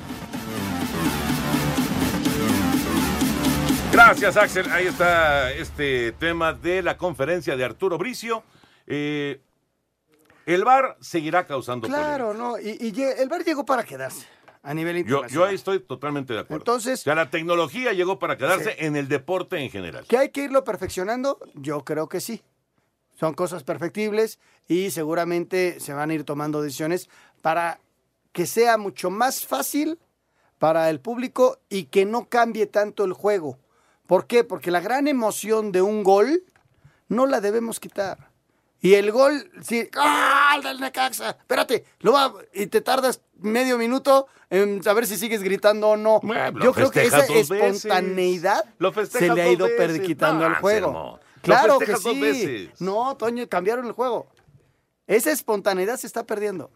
Gracias, 3.92 4.38
Axel. 4.38 4.72
Ahí 4.72 4.88
está 4.88 5.52
este 5.52 6.12
tema 6.14 6.54
de 6.54 6.82
la 6.82 6.98
conferencia 6.98 7.56
de 7.56 7.64
Arturo 7.64 7.98
Bricio. 7.98 8.44
Eh, 8.88 9.42
el 10.46 10.64
VAR 10.64 10.98
seguirá 11.00 11.46
causando 11.46 11.88
Claro, 11.88 12.34
no, 12.34 12.58
y, 12.60 12.78
y 12.82 13.02
el 13.02 13.30
VAR 13.30 13.44
llegó 13.44 13.66
para 13.66 13.84
quedarse 13.84 14.26
a 14.70 14.74
nivel 14.76 14.98
Yo, 14.98 15.00
internacional. 15.02 15.32
yo 15.34 15.46
ahí 15.46 15.56
estoy 15.56 15.80
totalmente 15.80 16.34
de 16.34 16.40
acuerdo. 16.42 16.62
Entonces- 16.62 17.00
o 17.00 17.04
sea, 17.04 17.16
la 17.16 17.30
tecnología 17.32 17.92
llegó 17.94 18.20
para 18.20 18.38
quedarse 18.38 18.72
Sí. 18.78 18.86
en 18.86 18.96
el 18.96 19.08
deporte 19.08 19.58
en 19.58 19.72
general. 19.72 20.06
¿Que 20.08 20.18
hay 20.18 20.30
que 20.30 20.44
irlo 20.44 20.64
perfeccionando? 20.64 21.40
Yo 21.56 21.84
creo 21.84 22.08
que 22.08 22.22
sí. 22.22 22.44
Son 23.20 23.34
cosas 23.34 23.64
perfectibles 23.64 24.40
y 24.68 24.92
seguramente 24.92 25.80
se 25.80 25.94
van 25.94 26.12
a 26.12 26.14
ir 26.14 26.24
tomando 26.24 26.62
decisiones 26.62 27.10
para 27.42 27.80
que 28.32 28.46
sea 28.46 28.78
mucho 28.78 29.10
más 29.10 29.44
fácil 29.46 29.98
para 30.60 30.90
el 30.92 31.00
público 31.00 31.58
y 31.68 31.86
que 31.86 32.06
no 32.06 32.30
cambie 32.30 32.68
tanto 32.68 33.04
el 33.06 33.14
juego. 33.14 33.58
¿Por 34.06 34.28
qué? 34.28 34.44
Porque 34.44 34.70
la 34.72 34.82
gran 34.82 35.08
emoción 35.08 35.72
de 35.72 35.82
un 35.82 36.04
gol 36.04 36.44
no 37.08 37.26
la 37.26 37.42
debemos 37.42 37.80
quitar. 37.80 38.29
Y 38.82 38.94
el 38.94 39.12
gol, 39.12 39.52
sí, 39.62 39.90
¡ah! 39.98 40.54
el 40.56 40.64
del 40.64 40.80
Necaxa! 40.80 41.32
Espérate, 41.32 41.86
lo 42.00 42.14
va, 42.14 42.34
y 42.54 42.68
te 42.68 42.80
tardas 42.82 43.22
medio 43.38 43.78
minuto 43.78 44.28
en 44.50 44.82
saber 44.84 45.06
si 45.06 45.18
sigues 45.18 45.44
gritando 45.44 45.90
o 45.90 45.98
no. 45.98 46.20
Bueno, 46.22 46.60
Yo 46.64 46.74
creo 46.74 46.90
que 46.90 47.04
esa 47.04 47.26
espontaneidad 47.26 48.64
se 49.10 49.34
le 49.34 49.42
ha 49.42 49.52
ido 49.52 49.68
quitando 50.02 50.48
No, 50.48 50.56
al 50.56 50.62
juego. 50.62 50.88
Anselmo. 50.88 51.20
Lo 51.20 51.42
Claro 51.42 51.80
que 51.80 51.96
sí. 51.96 52.20
veces. 52.20 52.82
No, 52.82 53.16
Toño, 53.18 53.48
cambiaron 53.48 53.86
el 53.86 53.94
juego. 53.94 54.28
Esa 55.08 55.32
espontaneidad 55.32 55.98
se 55.98 56.08
está 56.08 56.26
perdiendo. 56.26 56.72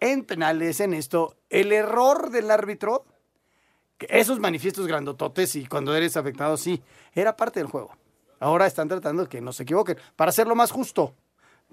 En 0.00 0.24
penales, 0.24 0.80
en 0.80 0.94
esto, 0.94 1.36
el 1.48 1.72
error 1.72 2.30
del 2.30 2.50
árbitro, 2.50 3.04
esos 3.98 4.38
manifiestos 4.38 4.86
grandototes 4.86 5.56
y 5.56 5.66
cuando 5.66 5.94
eres 5.94 6.16
afectado, 6.16 6.56
sí, 6.56 6.82
era 7.14 7.36
parte 7.36 7.60
del 7.60 7.68
juego. 7.68 7.90
Ahora 8.38 8.66
están 8.66 8.88
tratando 8.88 9.22
de 9.22 9.28
que 9.28 9.40
no 9.40 9.52
se 9.52 9.62
equivoquen, 9.62 9.96
para 10.14 10.28
hacerlo 10.28 10.54
más 10.54 10.70
justo. 10.70 11.14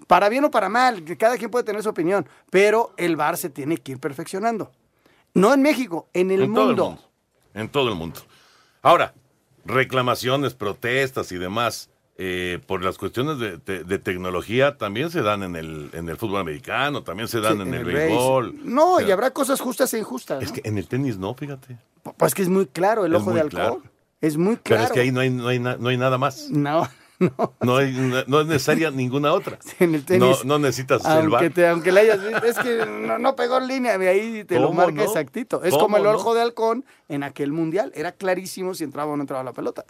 Para 0.06 0.28
bien 0.28 0.44
o 0.44 0.50
para 0.50 0.68
mal, 0.68 1.04
que 1.04 1.16
cada 1.16 1.36
quien 1.36 1.50
puede 1.50 1.64
tener 1.64 1.82
su 1.82 1.88
opinión, 1.88 2.26
pero 2.50 2.92
el 2.96 3.16
VAR 3.16 3.36
se 3.36 3.48
tiene 3.50 3.76
que 3.78 3.92
ir 3.92 3.98
perfeccionando. 4.00 4.70
No 5.34 5.52
en 5.54 5.62
México, 5.62 6.08
en 6.12 6.30
el, 6.30 6.42
en 6.42 6.50
mundo. 6.50 6.60
todo 6.60 6.70
el 6.70 6.76
mundo. 6.90 7.10
En 7.54 7.68
todo 7.68 7.88
el 7.90 7.94
mundo. 7.94 8.20
Ahora, 8.82 9.14
reclamaciones, 9.64 10.54
protestas 10.54 11.32
y 11.32 11.38
demás 11.38 11.90
eh, 12.16 12.60
por 12.66 12.84
las 12.84 12.96
cuestiones 12.96 13.38
de, 13.38 13.56
de- 13.58 13.82
de 13.82 13.98
tecnología 13.98 14.76
también 14.78 15.10
se 15.10 15.22
dan 15.22 15.42
en 15.42 15.56
el, 15.56 15.90
en 15.94 16.08
el 16.08 16.16
fútbol 16.16 16.40
americano, 16.40 17.02
también 17.02 17.26
se 17.28 17.40
dan 17.40 17.56
Sí, 17.56 17.62
en, 17.62 17.74
el, 17.74 17.84
béisbol. 17.84 18.60
No, 18.62 18.92
O 18.94 18.98
sea, 18.98 19.08
y 19.08 19.10
habrá 19.10 19.32
cosas 19.32 19.60
justas 19.60 19.92
e 19.94 19.98
injustas. 19.98 20.42
Es 20.42 20.52
que 20.52 20.60
en 20.64 20.78
el 20.78 20.86
tenis 20.86 21.18
no, 21.18 21.34
fíjate. 21.34 21.76
Pues 22.16 22.34
que 22.34 22.42
es 22.42 22.48
muy 22.48 22.66
claro 22.66 23.04
el 23.04 23.14
Es 23.14 23.20
ojo 23.20 23.32
de 23.32 23.48
claro. 23.48 23.82
Es 24.20 24.36
muy 24.36 24.56
claro. 24.58 24.82
Pero 24.82 24.82
es 24.84 24.92
que 24.92 25.00
ahí 25.00 25.10
no 25.10 25.20
hay, 25.20 25.30
no 25.30 25.48
hay, 25.48 25.58
na- 25.58 25.76
no 25.76 25.88
hay 25.88 25.96
nada 25.96 26.16
más. 26.18 26.50
No, 26.50 26.88
No, 27.60 27.76
hay, 27.76 27.92
no 28.26 28.40
es 28.40 28.46
necesaria 28.46 28.90
ninguna 28.90 29.32
otra. 29.32 29.58
en 29.78 29.94
el 29.94 30.00
No, 30.00 30.06
tenis. 30.06 30.44
no 30.44 30.58
necesitas 30.58 31.04
el 31.04 31.10
aunque, 31.12 31.28
bar. 31.30 31.50
te, 31.52 31.66
aunque 31.68 31.92
le 31.92 32.00
hayas 32.00 32.18
es 32.44 32.58
que 32.58 32.84
no, 32.86 33.18
no 33.18 33.36
pegó 33.36 33.58
en 33.58 33.68
línea, 33.68 33.96
de 33.98 34.08
ahí 34.08 34.44
te 34.44 34.56
lo 34.58 34.66
¿Cómo 34.68 34.78
marca 34.78 34.92
no? 34.94 35.02
exactito. 35.02 35.62
Es 35.62 35.70
¿Cómo 35.70 35.84
como 35.84 35.96
el 35.98 36.02
no? 36.04 36.10
ojo 36.12 36.34
de 36.34 36.42
halcón 36.42 36.84
en 37.08 37.22
aquel 37.22 37.52
mundial. 37.52 37.92
Era 37.94 38.12
clarísimo 38.12 38.74
si 38.74 38.84
entraba 38.84 39.12
o 39.12 39.16
no 39.16 39.22
entraba 39.22 39.44
la 39.44 39.52
pelota. 39.52 39.84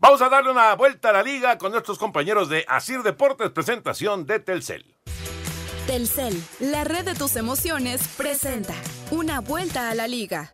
Vamos 0.00 0.20
a 0.22 0.28
darle 0.28 0.50
una 0.50 0.74
vuelta 0.74 1.10
a 1.10 1.12
la 1.12 1.22
liga 1.22 1.56
con 1.58 1.70
nuestros 1.72 1.98
compañeros 1.98 2.48
de 2.48 2.64
Asir 2.68 3.02
Deportes, 3.02 3.50
presentación 3.50 4.26
de 4.26 4.40
Telcel. 4.40 4.94
Telcel, 5.86 6.42
la 6.60 6.84
red 6.84 7.04
de 7.04 7.14
tus 7.14 7.36
emociones, 7.36 8.08
presenta 8.16 8.74
una 9.10 9.40
vuelta 9.40 9.90
a 9.90 9.94
la 9.94 10.08
liga. 10.08 10.52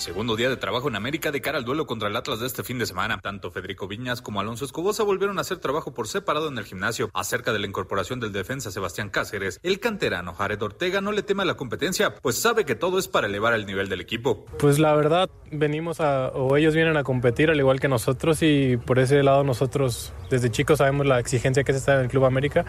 Segundo 0.00 0.34
día 0.34 0.48
de 0.48 0.56
trabajo 0.56 0.88
en 0.88 0.96
América 0.96 1.30
de 1.30 1.42
cara 1.42 1.58
al 1.58 1.66
duelo 1.66 1.86
contra 1.86 2.08
el 2.08 2.16
Atlas 2.16 2.40
de 2.40 2.46
este 2.46 2.64
fin 2.64 2.78
de 2.78 2.86
semana. 2.86 3.20
Tanto 3.20 3.50
Federico 3.50 3.86
Viñas 3.86 4.22
como 4.22 4.40
Alonso 4.40 4.64
Escobosa 4.64 5.02
volvieron 5.02 5.36
a 5.36 5.42
hacer 5.42 5.58
trabajo 5.58 5.92
por 5.92 6.08
separado 6.08 6.48
en 6.48 6.56
el 6.56 6.64
gimnasio. 6.64 7.10
Acerca 7.12 7.52
de 7.52 7.58
la 7.58 7.66
incorporación 7.66 8.18
del 8.18 8.32
defensa 8.32 8.70
Sebastián 8.70 9.10
Cáceres, 9.10 9.60
el 9.62 9.78
canterano 9.78 10.32
Jared 10.32 10.62
Ortega 10.62 11.02
no 11.02 11.12
le 11.12 11.22
teme 11.22 11.42
a 11.42 11.44
la 11.44 11.58
competencia, 11.58 12.14
pues 12.22 12.36
sabe 12.36 12.64
que 12.64 12.74
todo 12.74 12.98
es 12.98 13.08
para 13.08 13.26
elevar 13.26 13.52
el 13.52 13.66
nivel 13.66 13.90
del 13.90 14.00
equipo. 14.00 14.46
Pues 14.58 14.78
la 14.78 14.94
verdad, 14.94 15.28
venimos 15.52 16.00
a, 16.00 16.28
o 16.28 16.56
ellos 16.56 16.74
vienen 16.74 16.96
a 16.96 17.04
competir 17.04 17.50
al 17.50 17.58
igual 17.58 17.78
que 17.78 17.88
nosotros 17.88 18.38
y 18.40 18.78
por 18.78 19.00
ese 19.00 19.22
lado 19.22 19.44
nosotros 19.44 20.14
desde 20.30 20.50
chicos 20.50 20.78
sabemos 20.78 21.06
la 21.06 21.18
exigencia 21.18 21.62
que 21.62 21.72
es 21.72 21.78
estar 21.78 21.98
en 21.98 22.04
el 22.04 22.08
Club 22.08 22.24
América 22.24 22.64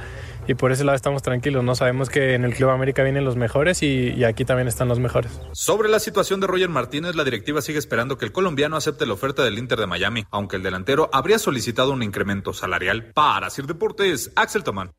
y 0.49 0.55
por 0.55 0.73
ese 0.73 0.83
lado 0.83 0.97
estamos 0.97 1.21
tranquilos, 1.21 1.63
no 1.63 1.75
sabemos 1.75 2.09
que 2.09 2.33
en 2.33 2.43
el 2.43 2.53
Club 2.53 2.71
América 2.71 3.03
vienen 3.03 3.23
los 3.23 3.37
mejores 3.37 3.83
y, 3.83 4.09
y 4.09 4.25
aquí 4.25 4.43
también 4.43 4.67
están 4.67 4.89
los 4.89 4.99
mejores. 4.99 5.39
Sobre 5.53 5.87
la 5.87 5.99
situación 5.99 6.41
de 6.41 6.47
Roger 6.47 6.67
Martínez, 6.67 7.15
la 7.21 7.25
directiva 7.25 7.61
sigue 7.61 7.77
esperando 7.77 8.17
que 8.17 8.25
el 8.25 8.31
colombiano 8.31 8.75
acepte 8.75 9.05
la 9.05 9.13
oferta 9.13 9.43
del 9.43 9.59
Inter 9.59 9.77
de 9.77 9.85
Miami, 9.85 10.25
aunque 10.31 10.55
el 10.55 10.63
delantero 10.63 11.07
habría 11.13 11.37
solicitado 11.37 11.91
un 11.91 12.01
incremento 12.01 12.51
salarial. 12.51 13.11
Para 13.13 13.51
Sir 13.51 13.67
Deportes, 13.67 14.31
Axel 14.35 14.63
Tomán. 14.63 14.89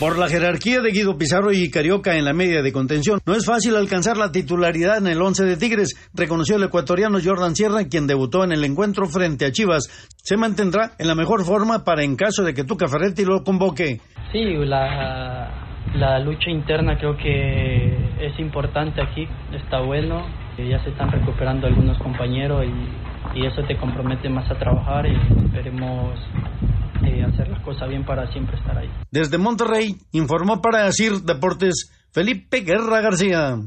Por 0.00 0.18
la 0.18 0.30
jerarquía 0.30 0.80
de 0.80 0.90
Guido 0.92 1.18
Pizarro 1.18 1.52
y 1.52 1.70
Carioca 1.70 2.16
en 2.16 2.24
la 2.24 2.32
media 2.32 2.62
de 2.62 2.72
contención, 2.72 3.20
no 3.26 3.34
es 3.34 3.44
fácil 3.44 3.76
alcanzar 3.76 4.16
la 4.16 4.32
titularidad 4.32 4.96
en 4.96 5.06
el 5.06 5.20
once 5.20 5.44
de 5.44 5.58
Tigres, 5.58 5.94
reconoció 6.14 6.56
el 6.56 6.64
ecuatoriano 6.64 7.18
Jordan 7.22 7.54
Sierra, 7.54 7.84
quien 7.84 8.06
debutó 8.06 8.42
en 8.42 8.52
el 8.52 8.64
encuentro 8.64 9.04
frente 9.06 9.44
a 9.44 9.52
Chivas. 9.52 10.08
Se 10.16 10.38
mantendrá 10.38 10.92
en 10.98 11.06
la 11.06 11.14
mejor 11.14 11.44
forma 11.44 11.84
para 11.84 12.02
en 12.02 12.16
caso 12.16 12.42
de 12.44 12.54
que 12.54 12.64
Tuca 12.64 12.88
Ferretti 12.88 13.26
lo 13.26 13.44
convoque. 13.44 14.00
Sí, 14.32 14.42
la, 14.64 15.82
la 15.94 16.18
lucha 16.20 16.50
interna 16.50 16.98
creo 16.98 17.16
que 17.18 18.26
es 18.26 18.40
importante 18.40 19.02
aquí, 19.02 19.28
está 19.52 19.80
bueno, 19.80 20.43
ya 20.58 20.82
se 20.84 20.90
están 20.90 21.10
recuperando 21.10 21.66
algunos 21.66 21.98
compañeros 21.98 22.64
y, 22.64 23.38
y 23.38 23.46
eso 23.46 23.62
te 23.66 23.76
compromete 23.76 24.28
más 24.28 24.50
a 24.50 24.58
trabajar 24.58 25.06
y 25.06 25.16
esperemos 25.46 26.18
eh, 27.06 27.24
hacer 27.24 27.48
las 27.48 27.60
cosas 27.62 27.88
bien 27.88 28.04
para 28.04 28.30
siempre 28.32 28.56
estar 28.56 28.78
ahí. 28.78 28.90
Desde 29.10 29.38
Monterrey, 29.38 29.96
informó 30.12 30.62
para 30.62 30.86
Asir 30.86 31.22
Deportes 31.22 31.90
Felipe 32.12 32.60
Guerra 32.60 33.00
García. 33.00 33.58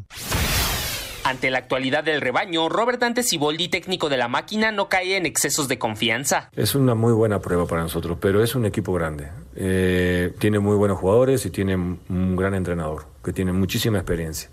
Ante 1.23 1.51
la 1.51 1.57
actualidad 1.57 2.05
del 2.05 2.21
rebaño, 2.21 2.69
Robert 2.69 3.01
Dante 3.01 3.21
Siboldi, 3.21 3.67
técnico 3.67 4.07
de 4.07 4.15
la 4.15 4.29
máquina, 4.29 4.71
no 4.71 4.87
cae 4.87 5.17
en 5.17 5.25
excesos 5.25 5.67
de 5.67 5.77
confianza. 5.77 6.49
Es 6.55 6.73
una 6.73 6.95
muy 6.95 7.11
buena 7.11 7.39
prueba 7.39 7.65
para 7.65 7.81
nosotros, 7.81 8.17
pero 8.21 8.41
es 8.41 8.55
un 8.55 8.65
equipo 8.65 8.93
grande. 8.93 9.29
Eh, 9.53 10.33
tiene 10.39 10.59
muy 10.59 10.77
buenos 10.77 10.99
jugadores 10.99 11.45
y 11.45 11.49
tiene 11.49 11.75
un 11.75 12.35
gran 12.37 12.53
entrenador 12.53 13.07
que 13.21 13.33
tiene 13.33 13.51
muchísima 13.51 13.97
experiencia. 13.97 14.49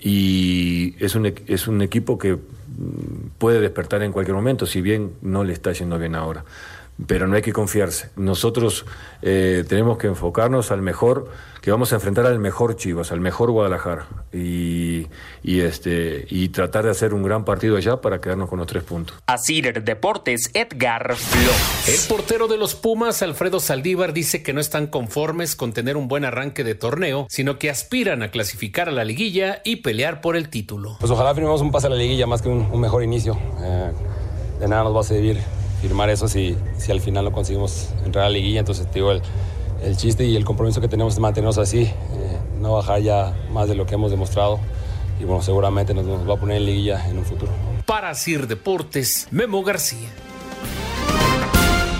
Y 0.00 0.94
es 0.98 1.14
un, 1.14 1.26
es 1.26 1.68
un 1.68 1.82
equipo 1.82 2.18
que 2.18 2.34
mm, 2.34 2.38
puede 3.38 3.60
despertar 3.60 4.02
en 4.02 4.12
cualquier 4.12 4.34
momento, 4.34 4.66
si 4.66 4.80
bien 4.80 5.12
no 5.22 5.44
le 5.44 5.52
está 5.52 5.72
yendo 5.72 5.98
bien 5.98 6.14
ahora. 6.14 6.44
Pero 7.06 7.26
no 7.26 7.36
hay 7.36 7.42
que 7.42 7.52
confiarse. 7.52 8.10
Nosotros 8.16 8.84
eh, 9.22 9.64
tenemos 9.68 9.96
que 9.96 10.06
enfocarnos 10.06 10.70
al 10.70 10.82
mejor, 10.82 11.30
que 11.62 11.70
vamos 11.70 11.92
a 11.92 11.96
enfrentar 11.96 12.26
al 12.26 12.38
mejor 12.38 12.76
Chivas, 12.76 13.10
al 13.10 13.20
mejor 13.20 13.50
Guadalajara. 13.50 14.06
Y, 14.34 15.06
y, 15.42 15.60
este, 15.60 16.26
y 16.28 16.50
tratar 16.50 16.84
de 16.84 16.90
hacer 16.90 17.14
un 17.14 17.22
gran 17.22 17.46
partido 17.46 17.76
allá 17.76 18.02
para 18.02 18.20
quedarnos 18.20 18.50
con 18.50 18.58
los 18.58 18.66
tres 18.66 18.82
puntos. 18.82 19.16
Asir 19.26 19.82
Deportes, 19.82 20.50
Edgar 20.52 21.16
Flores. 21.16 21.88
El 21.88 22.08
portero 22.08 22.48
de 22.48 22.58
los 22.58 22.74
Pumas, 22.74 23.22
Alfredo 23.22 23.60
Saldívar, 23.60 24.12
dice 24.12 24.42
que 24.42 24.52
no 24.52 24.60
están 24.60 24.86
conformes 24.86 25.56
con 25.56 25.72
tener 25.72 25.96
un 25.96 26.06
buen 26.06 26.26
arranque 26.26 26.64
de 26.64 26.74
torneo, 26.74 27.26
sino 27.30 27.58
que 27.58 27.70
aspiran 27.70 28.22
a 28.22 28.30
clasificar 28.30 28.88
a 28.88 28.92
la 28.92 29.04
liguilla 29.04 29.62
y 29.64 29.76
pelear 29.76 30.20
por 30.20 30.36
el 30.36 30.50
título. 30.50 30.96
Pues 31.00 31.10
ojalá 31.10 31.34
firmemos 31.34 31.62
un 31.62 31.70
pase 31.70 31.86
a 31.86 31.90
la 31.90 31.96
liguilla 31.96 32.26
más 32.26 32.42
que 32.42 32.50
un, 32.50 32.68
un 32.70 32.80
mejor 32.80 33.02
inicio. 33.02 33.38
Eh, 33.60 33.92
de 34.60 34.68
nada 34.68 34.84
nos 34.84 34.94
va 34.94 35.00
a 35.00 35.04
servir 35.04 35.38
firmar 35.80 36.10
eso 36.10 36.28
si, 36.28 36.56
si 36.78 36.92
al 36.92 37.00
final 37.00 37.24
no 37.24 37.32
conseguimos 37.32 37.88
entrar 38.04 38.24
a 38.24 38.28
la 38.28 38.34
liguilla. 38.34 38.60
Entonces, 38.60 38.86
te 38.86 38.94
digo, 38.94 39.12
el, 39.12 39.22
el 39.82 39.96
chiste 39.96 40.24
y 40.24 40.36
el 40.36 40.44
compromiso 40.44 40.80
que 40.80 40.88
tenemos 40.88 41.14
es 41.14 41.20
mantenernos 41.20 41.58
así, 41.58 41.82
eh, 41.82 41.92
no 42.60 42.74
bajar 42.74 43.00
ya 43.00 43.34
más 43.52 43.68
de 43.68 43.74
lo 43.74 43.86
que 43.86 43.94
hemos 43.94 44.10
demostrado. 44.10 44.60
Y 45.20 45.24
bueno, 45.24 45.42
seguramente 45.42 45.92
nos, 45.92 46.06
nos 46.06 46.28
va 46.28 46.34
a 46.34 46.36
poner 46.36 46.58
en 46.58 46.66
liguilla 46.66 47.08
en 47.08 47.18
un 47.18 47.24
futuro. 47.24 47.52
Para 47.86 48.14
Sir 48.14 48.46
Deportes, 48.46 49.28
Memo 49.30 49.62
García. 49.62 50.08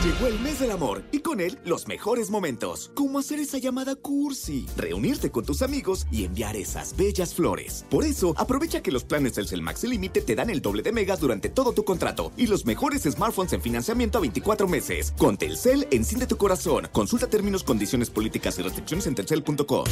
Llegó 0.02 0.28
el 0.28 0.40
mes 0.40 0.58
del 0.60 0.70
amor 0.70 1.02
y 1.12 1.18
con 1.18 1.42
él 1.42 1.58
los 1.62 1.86
mejores 1.86 2.30
momentos, 2.30 2.90
como 2.94 3.18
hacer 3.18 3.38
esa 3.38 3.58
llamada 3.58 3.96
cursi, 3.96 4.64
reunirte 4.74 5.30
con 5.30 5.44
tus 5.44 5.60
amigos 5.60 6.06
y 6.10 6.24
enviar 6.24 6.56
esas 6.56 6.96
bellas 6.96 7.34
flores. 7.34 7.84
Por 7.90 8.06
eso, 8.06 8.32
aprovecha 8.38 8.82
que 8.82 8.92
los 8.92 9.04
planes 9.04 9.34
Telcel 9.34 9.60
Max 9.60 9.84
Límite 9.84 10.22
te 10.22 10.34
dan 10.34 10.48
el 10.48 10.62
doble 10.62 10.82
de 10.82 10.92
megas 10.92 11.20
durante 11.20 11.50
todo 11.50 11.74
tu 11.74 11.84
contrato 11.84 12.32
y 12.38 12.46
los 12.46 12.64
mejores 12.64 13.02
smartphones 13.02 13.52
en 13.52 13.60
financiamiento 13.60 14.16
a 14.16 14.22
24 14.22 14.68
meses. 14.68 15.12
Con 15.18 15.36
Telcel, 15.36 15.86
enciende 15.90 16.26
tu 16.26 16.38
corazón. 16.38 16.88
Consulta 16.92 17.26
términos, 17.26 17.62
condiciones 17.62 18.08
políticas 18.08 18.58
y 18.58 18.62
restricciones 18.62 19.06
en 19.06 19.16
telcel.com. 19.16 19.84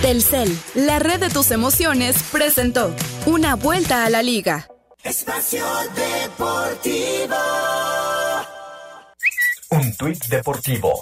Telcel, 0.00 0.56
la 0.76 1.00
red 1.00 1.18
de 1.18 1.30
tus 1.30 1.50
emociones, 1.50 2.22
presentó 2.30 2.94
una 3.26 3.56
vuelta 3.56 4.04
a 4.04 4.10
la 4.10 4.22
liga. 4.22 4.68
Espacio 5.02 5.64
Deportivo. 5.96 7.34
Un 9.74 9.92
tuit 9.96 10.24
deportivo. 10.26 10.92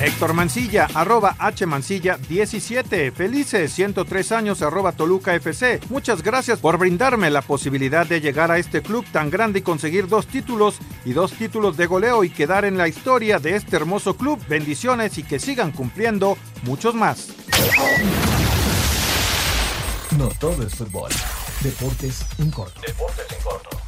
Héctor 0.00 0.32
Mancilla, 0.32 0.86
arroba 0.94 1.34
H 1.40 1.66
Mancilla 1.66 2.16
17. 2.16 3.10
Felices 3.10 3.72
103 3.72 4.30
años, 4.30 4.62
arroba 4.62 4.92
Toluca 4.92 5.34
FC. 5.34 5.80
Muchas 5.88 6.22
gracias 6.22 6.60
por 6.60 6.78
brindarme 6.78 7.30
la 7.30 7.42
posibilidad 7.42 8.06
de 8.06 8.20
llegar 8.20 8.52
a 8.52 8.58
este 8.58 8.80
club 8.80 9.04
tan 9.10 9.28
grande 9.28 9.58
y 9.58 9.62
conseguir 9.62 10.06
dos 10.06 10.28
títulos 10.28 10.78
y 11.04 11.14
dos 11.14 11.32
títulos 11.32 11.76
de 11.76 11.86
goleo 11.86 12.22
y 12.22 12.30
quedar 12.30 12.64
en 12.64 12.78
la 12.78 12.86
historia 12.86 13.40
de 13.40 13.56
este 13.56 13.74
hermoso 13.74 14.16
club. 14.16 14.38
Bendiciones 14.48 15.18
y 15.18 15.24
que 15.24 15.40
sigan 15.40 15.72
cumpliendo 15.72 16.38
muchos 16.62 16.94
más. 16.94 17.30
No 20.16 20.28
todo 20.38 20.64
es 20.64 20.76
fútbol. 20.76 21.10
Deportes 21.60 22.24
en 22.38 22.52
corto. 22.52 22.80
Deportes 22.86 23.26
en 23.36 23.42
corto. 23.42 23.81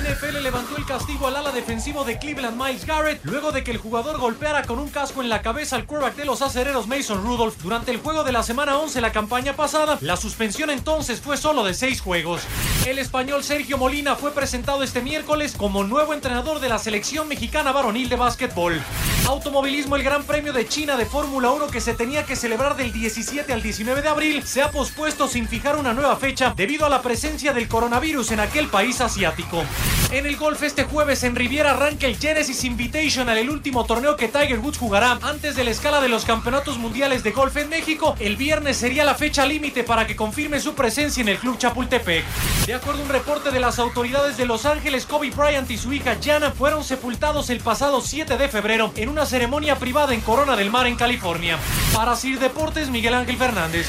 NFL 0.00 0.42
levantó 0.42 0.76
el 0.76 0.86
castigo 0.86 1.26
al 1.26 1.36
ala 1.36 1.50
defensivo 1.50 2.04
de 2.04 2.18
Cleveland 2.18 2.56
Miles 2.56 2.86
Garrett 2.86 3.20
luego 3.24 3.50
de 3.50 3.64
que 3.64 3.72
el 3.72 3.78
jugador 3.78 4.18
golpeara 4.18 4.62
con 4.62 4.78
un 4.78 4.88
casco 4.88 5.22
en 5.22 5.28
la 5.28 5.42
cabeza 5.42 5.74
al 5.74 5.86
quarterback 5.86 6.14
de 6.16 6.24
los 6.24 6.40
acereros 6.40 6.86
Mason 6.86 7.24
Rudolph 7.24 7.56
durante 7.62 7.90
el 7.90 7.98
juego 7.98 8.22
de 8.22 8.30
la 8.30 8.44
semana 8.44 8.78
11 8.78 8.94
de 8.94 9.00
la 9.00 9.12
campaña 9.12 9.54
pasada. 9.54 9.98
La 10.00 10.16
suspensión 10.16 10.70
entonces 10.70 11.20
fue 11.20 11.36
solo 11.36 11.64
de 11.64 11.74
seis 11.74 12.00
juegos. 12.00 12.42
El 12.86 12.98
español 12.98 13.42
Sergio 13.42 13.76
Molina 13.76 14.14
fue 14.14 14.30
presentado 14.30 14.82
este 14.82 15.02
miércoles 15.02 15.54
como 15.56 15.82
nuevo 15.82 16.14
entrenador 16.14 16.60
de 16.60 16.68
la 16.68 16.78
selección 16.78 17.26
mexicana 17.26 17.72
varonil 17.72 18.08
de 18.08 18.16
básquetbol. 18.16 18.80
Automovilismo, 19.28 19.94
el 19.94 20.02
Gran 20.02 20.24
Premio 20.24 20.54
de 20.54 20.66
China 20.66 20.96
de 20.96 21.04
Fórmula 21.04 21.50
1 21.50 21.66
que 21.66 21.82
se 21.82 21.92
tenía 21.92 22.24
que 22.24 22.34
celebrar 22.34 22.76
del 22.76 22.92
17 22.92 23.52
al 23.52 23.60
19 23.60 24.00
de 24.00 24.08
abril 24.08 24.42
se 24.42 24.62
ha 24.62 24.70
pospuesto 24.70 25.28
sin 25.28 25.46
fijar 25.46 25.76
una 25.76 25.92
nueva 25.92 26.16
fecha 26.16 26.54
debido 26.56 26.86
a 26.86 26.88
la 26.88 27.02
presencia 27.02 27.52
del 27.52 27.68
coronavirus 27.68 28.32
en 28.32 28.40
aquel 28.40 28.68
país 28.68 29.02
asiático. 29.02 29.62
En 30.10 30.24
el 30.24 30.38
golf 30.38 30.62
este 30.62 30.84
jueves 30.84 31.24
en 31.24 31.36
Riviera 31.36 31.72
arranca 31.72 32.06
el 32.06 32.16
Genesis 32.16 32.64
Invitational, 32.64 33.36
el 33.36 33.50
último 33.50 33.84
torneo 33.84 34.16
que 34.16 34.28
Tiger 34.28 34.60
Woods 34.60 34.78
jugará 34.78 35.18
antes 35.20 35.56
de 35.56 35.64
la 35.64 35.72
escala 35.72 36.00
de 36.00 36.08
los 36.08 36.24
campeonatos 36.24 36.78
mundiales 36.78 37.22
de 37.22 37.32
golf 37.32 37.54
en 37.58 37.68
México. 37.68 38.16
El 38.18 38.36
viernes 38.36 38.78
sería 38.78 39.04
la 39.04 39.14
fecha 39.14 39.44
límite 39.44 39.84
para 39.84 40.06
que 40.06 40.16
confirme 40.16 40.58
su 40.58 40.72
presencia 40.74 41.20
en 41.20 41.28
el 41.28 41.36
Club 41.36 41.58
Chapultepec. 41.58 42.24
De 42.64 42.72
acuerdo 42.72 43.02
a 43.02 43.04
un 43.04 43.10
reporte 43.10 43.50
de 43.50 43.60
las 43.60 43.78
autoridades 43.78 44.38
de 44.38 44.46
Los 44.46 44.64
Ángeles, 44.64 45.04
Kobe 45.04 45.30
Bryant 45.30 45.70
y 45.70 45.76
su 45.76 45.92
hija 45.92 46.16
Jana 46.18 46.50
fueron 46.50 46.82
sepultados 46.82 47.50
el 47.50 47.60
pasado 47.60 48.00
7 48.00 48.38
de 48.38 48.48
febrero 48.48 48.90
en 48.96 49.10
una 49.10 49.17
ceremonia 49.26 49.76
privada 49.76 50.14
en 50.14 50.20
Corona 50.20 50.56
del 50.56 50.70
Mar 50.70 50.86
en 50.86 50.96
California. 50.96 51.58
Para 51.94 52.14
Sir 52.16 52.38
Deportes, 52.38 52.90
Miguel 52.90 53.14
Ángel 53.14 53.36
Fernández. 53.36 53.88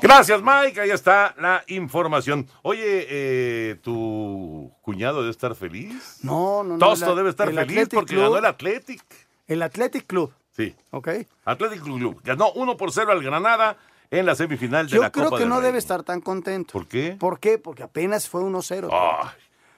Gracias, 0.00 0.42
Mike. 0.42 0.80
Ahí 0.80 0.90
está 0.90 1.34
la 1.38 1.64
información. 1.68 2.46
Oye, 2.62 3.06
eh, 3.08 3.76
¿tu 3.82 4.70
cuñado 4.82 5.20
debe 5.20 5.30
estar 5.30 5.54
feliz? 5.54 6.18
No, 6.22 6.62
no, 6.62 6.74
no. 6.74 6.78
Tosto 6.78 7.14
debe 7.16 7.30
estar 7.30 7.48
el 7.48 7.54
feliz 7.54 7.70
Athletic 7.70 7.94
porque 7.94 8.14
Club- 8.14 8.22
ganó 8.24 8.36
el 8.38 8.44
Athletic. 8.44 9.02
El 9.46 9.62
Athletic 9.62 10.06
Club. 10.06 10.32
Sí. 10.54 10.74
¿Ok? 10.90 11.08
Athletic 11.46 11.82
Club. 11.82 12.20
Ganó 12.22 12.52
1 12.52 12.76
por 12.76 12.92
0 12.92 13.12
al 13.12 13.22
Granada 13.22 13.76
en 14.10 14.26
la 14.26 14.34
semifinal 14.34 14.86
de 14.86 14.96
Yo 14.96 15.02
la 15.02 15.10
creo 15.10 15.24
Copa 15.26 15.36
que 15.38 15.42
del 15.44 15.48
no 15.48 15.56
Rey. 15.60 15.66
debe 15.66 15.78
estar 15.78 16.02
tan 16.02 16.20
contento. 16.20 16.72
¿Por 16.72 16.86
qué? 16.86 17.16
¿Por 17.18 17.40
qué? 17.40 17.56
Porque 17.58 17.82
apenas 17.82 18.28
fue 18.28 18.42
1-0. 18.42 18.88
Ay, 18.92 19.28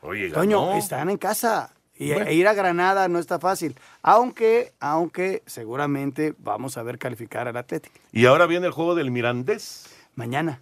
oye, 0.03 0.29
ganó. 0.31 0.35
Toño, 0.41 0.77
están 0.77 1.09
en 1.09 1.19
casa. 1.19 1.73
Y 1.99 2.13
Bueno. 2.13 2.29
e 2.31 2.35
ir 2.35 2.47
a 2.47 2.53
Granada 2.55 3.09
no 3.09 3.19
está 3.19 3.39
fácil. 3.39 3.75
Aunque, 4.03 4.73
aunque 4.81 5.43
seguramente 5.47 6.35
vamos 6.39 6.77
a 6.77 6.83
ver 6.83 6.99
calificar 6.99 7.49
al 7.49 7.57
Athletic. 7.57 7.93
Y 8.13 8.27
ahora 8.27 8.47
viene 8.47 8.67
el 8.67 8.73
juego 8.73 8.95
del 8.95 9.11
Mirandés. 9.11 9.87
Mañana. 10.15 10.61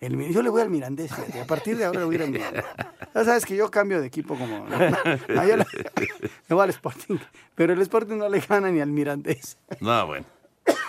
El 0.00 0.16
yo 0.32 0.42
le 0.42 0.48
voy 0.50 0.62
al 0.62 0.70
Mirandés, 0.70 1.12
fíjate. 1.12 1.40
A 1.40 1.46
partir 1.46 1.76
de 1.76 1.84
ahora 1.84 1.98
le 2.00 2.04
voy 2.06 2.14
a 2.14 2.18
ir 2.18 2.22
al 2.24 2.30
Mirandés. 2.30 2.64
Ya 3.14 3.24
sabes 3.24 3.44
que 3.44 3.56
yo 3.56 3.68
cambio 3.70 4.00
de 4.00 4.06
equipo 4.06 4.36
como... 4.38 4.64
No, 4.68 5.44
yo 5.44 5.56
le, 5.56 5.66
le 6.48 6.54
voy 6.54 6.62
al 6.62 6.70
Sporting. 6.70 7.16
Pero 7.56 7.72
el 7.72 7.80
Sporting 7.82 8.16
no 8.16 8.28
le 8.28 8.38
gana 8.38 8.70
ni 8.70 8.80
al 8.80 8.90
Mirandés. 8.90 9.58
No, 9.80 10.06
bueno. 10.06 10.24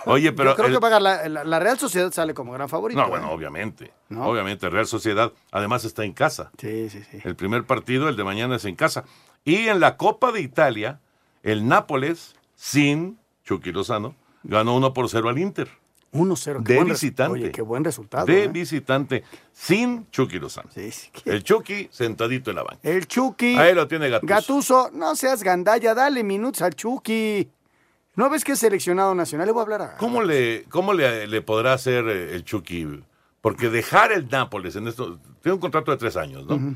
Oye, 0.05 0.31
pero. 0.33 0.51
yo 0.51 0.55
creo 0.57 0.67
el- 0.67 0.73
que 0.73 0.79
va 0.79 0.87
a 0.89 0.91
ganar 0.91 1.01
la, 1.23 1.29
la- 1.29 1.43
la 1.45 1.59
Real 1.59 1.79
Sociedad 1.79 2.11
sale 2.11 2.33
como 2.33 2.51
gran 2.51 2.69
favorito. 2.69 2.99
No, 2.99 3.07
¿eh? 3.07 3.09
bueno, 3.09 3.31
obviamente. 3.31 3.91
¿No? 4.09 4.25
Obviamente, 4.27 4.69
Real 4.69 4.85
Sociedad 4.85 5.31
además 5.51 5.85
está 5.85 6.03
en 6.03 6.13
casa. 6.13 6.51
Sí, 6.59 6.89
sí, 6.89 7.01
sí. 7.09 7.19
El 7.23 7.35
primer 7.35 7.63
partido, 7.63 8.09
el 8.09 8.15
de 8.17 8.23
mañana, 8.23 8.57
es 8.57 8.65
en 8.65 8.75
casa. 8.75 9.05
Y 9.49 9.67
en 9.67 9.79
la 9.79 9.97
Copa 9.97 10.31
de 10.31 10.41
Italia, 10.41 10.99
el 11.41 11.67
Nápoles, 11.67 12.35
sin 12.53 13.17
Chucky 13.43 13.71
Lozano, 13.71 14.13
ganó 14.43 14.75
1 14.75 14.93
por 14.93 15.09
0 15.09 15.27
al 15.27 15.39
Inter. 15.39 15.67
1-0. 16.13 16.63
qué 16.63 16.73
De 16.73 16.83
visitante. 16.83 17.33
Oye, 17.33 17.51
qué 17.51 17.63
buen 17.63 17.83
resultado. 17.83 18.27
De 18.27 18.43
¿eh? 18.43 18.47
visitante, 18.47 19.23
sin 19.51 20.07
Chucky 20.11 20.37
Lozano. 20.37 20.69
El 21.25 21.43
Chucky 21.43 21.87
sentadito 21.91 22.51
en 22.51 22.57
la 22.57 22.63
banca. 22.63 22.79
El 22.83 23.07
Chucky. 23.07 23.55
Ahí 23.55 23.73
lo 23.73 23.87
tiene 23.87 24.09
Gattuso. 24.09 24.27
Gatuso, 24.27 24.89
no 24.93 25.15
seas 25.15 25.41
gandalla, 25.41 25.95
dale 25.95 26.23
minutos 26.23 26.61
al 26.61 26.75
Chucky. 26.75 27.49
¿No 28.17 28.29
ves 28.29 28.43
que 28.43 28.51
es 28.51 28.59
seleccionado 28.59 29.15
nacional? 29.15 29.47
Le 29.47 29.51
voy 29.51 29.61
a 29.61 29.63
hablar 29.63 29.81
a... 29.81 29.97
¿Cómo 29.97 30.21
le, 30.21 30.65
cómo 30.69 30.93
le, 30.93 31.25
le 31.25 31.41
podrá 31.41 31.73
hacer 31.73 32.07
eh, 32.07 32.35
el 32.35 32.43
Chucky? 32.43 33.01
Porque 33.41 33.69
dejar 33.69 34.11
el 34.11 34.29
Nápoles 34.29 34.75
en 34.75 34.87
esto, 34.87 35.17
tiene 35.41 35.55
un 35.55 35.61
contrato 35.61 35.89
de 35.89 35.97
tres 35.97 36.17
años, 36.17 36.45
¿no? 36.45 36.75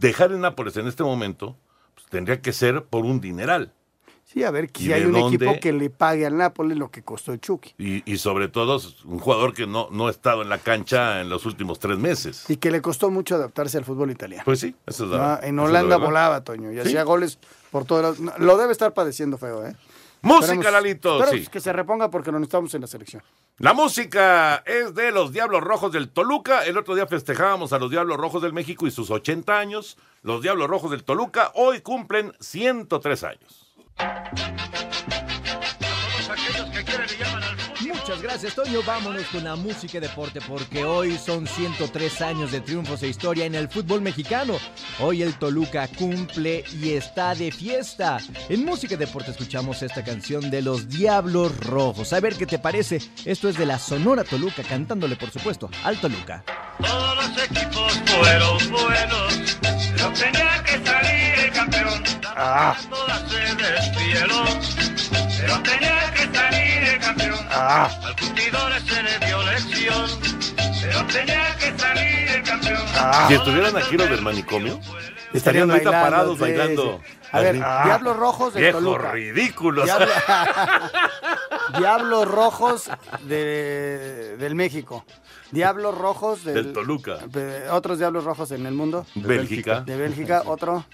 Dejar 0.00 0.30
el 0.30 0.38
Nápoles 0.38 0.76
en 0.76 0.86
este 0.86 1.02
momento 1.02 1.56
tendría 2.12 2.40
que 2.40 2.52
ser 2.52 2.84
por 2.84 3.04
un 3.04 3.20
dineral. 3.20 3.72
Sí, 4.24 4.44
a 4.44 4.50
ver, 4.50 4.70
¿Y 4.78 4.82
si 4.84 4.92
hay 4.92 5.04
un 5.04 5.12
dónde? 5.12 5.36
equipo 5.36 5.60
que 5.60 5.72
le 5.72 5.90
pague 5.90 6.24
al 6.24 6.36
Nápoles 6.38 6.78
lo 6.78 6.90
que 6.90 7.02
costó 7.02 7.32
el 7.34 7.40
Chucky. 7.40 7.74
Y, 7.76 8.10
y 8.10 8.16
sobre 8.16 8.48
todo 8.48 8.80
un 9.04 9.18
jugador 9.18 9.52
que 9.52 9.66
no, 9.66 9.88
no 9.90 10.06
ha 10.06 10.10
estado 10.10 10.40
en 10.42 10.48
la 10.48 10.56
cancha 10.58 11.20
en 11.20 11.28
los 11.28 11.44
últimos 11.44 11.78
tres 11.78 11.98
meses. 11.98 12.48
Y 12.48 12.56
que 12.56 12.70
le 12.70 12.80
costó 12.80 13.10
mucho 13.10 13.34
adaptarse 13.34 13.76
al 13.76 13.84
fútbol 13.84 14.10
italiano. 14.10 14.42
Pues 14.46 14.60
sí, 14.60 14.74
eso 14.86 15.04
es 15.04 15.10
la 15.10 15.34
Ah, 15.34 15.40
en 15.42 15.58
Holanda 15.58 15.96
volaba, 15.98 16.44
Toño, 16.44 16.70
y 16.72 16.76
Sí. 16.76 16.80
hacía 16.80 17.02
goles 17.02 17.38
por 17.70 17.84
todas 17.84 18.04
las... 18.04 18.20
no, 18.20 18.32
Lo 18.38 18.56
debe 18.56 18.72
estar 18.72 18.94
padeciendo 18.94 19.36
feo, 19.36 19.66
¿eh? 19.66 19.74
Música, 20.22 20.70
Lalito, 20.70 21.24
sí. 21.26 21.46
que 21.48 21.60
se 21.60 21.72
reponga 21.72 22.10
porque 22.10 22.30
lo 22.30 22.38
necesitamos 22.38 22.72
en 22.74 22.80
la 22.82 22.86
selección. 22.86 23.22
La 23.58 23.74
música 23.74 24.62
es 24.64 24.94
de 24.94 25.10
los 25.10 25.32
Diablos 25.32 25.62
Rojos 25.62 25.92
del 25.92 26.10
Toluca. 26.10 26.64
El 26.64 26.78
otro 26.78 26.94
día 26.94 27.06
festejábamos 27.06 27.72
a 27.72 27.78
los 27.78 27.90
Diablos 27.90 28.16
Rojos 28.16 28.40
del 28.40 28.52
México 28.52 28.86
y 28.86 28.92
sus 28.92 29.10
80 29.10 29.58
años. 29.58 29.98
Los 30.22 30.40
Diablos 30.40 30.68
Rojos 30.68 30.92
del 30.92 31.02
Toluca 31.02 31.50
hoy 31.54 31.80
cumplen 31.80 32.32
103 32.38 33.24
años. 33.24 33.74
Gracias, 38.22 38.54
Toño. 38.54 38.80
Vámonos 38.86 39.26
con 39.26 39.44
la 39.44 39.56
música 39.56 39.98
y 39.98 40.00
deporte, 40.00 40.40
porque 40.40 40.84
hoy 40.84 41.18
son 41.18 41.46
103 41.46 42.20
años 42.22 42.52
de 42.52 42.60
triunfos 42.60 43.02
e 43.02 43.08
historia 43.08 43.44
en 43.44 43.54
el 43.54 43.68
fútbol 43.68 44.00
mexicano. 44.00 44.56
Hoy 45.00 45.22
el 45.22 45.34
Toluca 45.34 45.88
cumple 45.88 46.64
y 46.80 46.92
está 46.92 47.34
de 47.34 47.50
fiesta. 47.50 48.18
En 48.48 48.64
música 48.64 48.94
y 48.94 48.96
deporte 48.96 49.32
escuchamos 49.32 49.82
esta 49.82 50.04
canción 50.04 50.50
de 50.50 50.62
los 50.62 50.88
Diablos 50.88 51.56
Rojos. 51.58 52.12
A 52.12 52.20
ver 52.20 52.36
qué 52.36 52.46
te 52.46 52.58
parece. 52.58 53.00
Esto 53.24 53.48
es 53.48 53.58
de 53.58 53.66
la 53.66 53.78
Sonora 53.78 54.24
Toluca, 54.24 54.62
cantándole, 54.62 55.16
por 55.16 55.30
supuesto, 55.30 55.68
al 55.84 56.00
Toluca. 56.00 56.44
Todos 56.80 57.16
los 57.16 57.44
equipos 57.44 57.92
fueron 58.06 58.70
buenos, 58.70 59.56
pero 59.60 60.12
tenía 60.12 60.62
que 60.64 60.84
salir 60.84 61.44
el 61.44 61.52
campeón. 61.52 62.02
Ah. 62.24 62.76
Todas 62.88 63.22
se 63.30 63.54
despidieron, 63.54 64.46
pero 65.38 65.62
tenía 65.62 66.12
que 66.14 66.21
salir 66.50 66.82
el 66.94 66.98
campeón. 67.00 67.34
Ah. 67.50 67.90
Al 68.04 68.16
curtidor 68.16 68.72
se 68.80 69.02
le 69.02 69.26
dio 69.26 69.42
lección, 69.42 70.06
pero 70.82 71.06
tenía 71.06 71.56
que 71.56 71.78
salir 71.78 72.28
el 72.30 72.42
campeón. 72.42 72.82
Si 73.28 73.34
estuvieran 73.34 73.76
aquí 73.76 73.96
los 73.96 74.10
del 74.10 74.22
manicomio, 74.22 74.80
estarían 75.32 75.70
ahorita 75.70 75.90
bailando, 75.90 76.10
parados 76.10 76.34
sí, 76.36 76.40
bailando. 76.40 77.00
sí. 77.04 77.18
A 77.32 77.40
ver, 77.40 77.62
Así. 77.62 77.84
Diablos 77.88 78.16
Rojos 78.18 78.52
del 78.54 78.62
Viejos 78.62 78.84
Toluca. 78.84 79.12
ridículos. 79.12 79.84
Diablo- 79.86 80.06
Diablos 81.78 82.28
Rojos 82.28 82.90
de- 83.22 84.36
del 84.38 84.54
México. 84.54 85.04
Diablos 85.50 85.96
Rojos 85.96 86.44
del, 86.44 86.54
Del 86.54 86.72
Toluca. 86.72 87.16
de- 87.26 87.68
otros 87.70 87.98
Diablos 87.98 88.24
Rojos 88.24 88.50
en 88.52 88.66
el 88.66 88.74
mundo. 88.74 89.06
Bélgica. 89.14 89.80
De 89.80 89.96
Bélgica, 89.96 90.42
otro. 90.46 90.84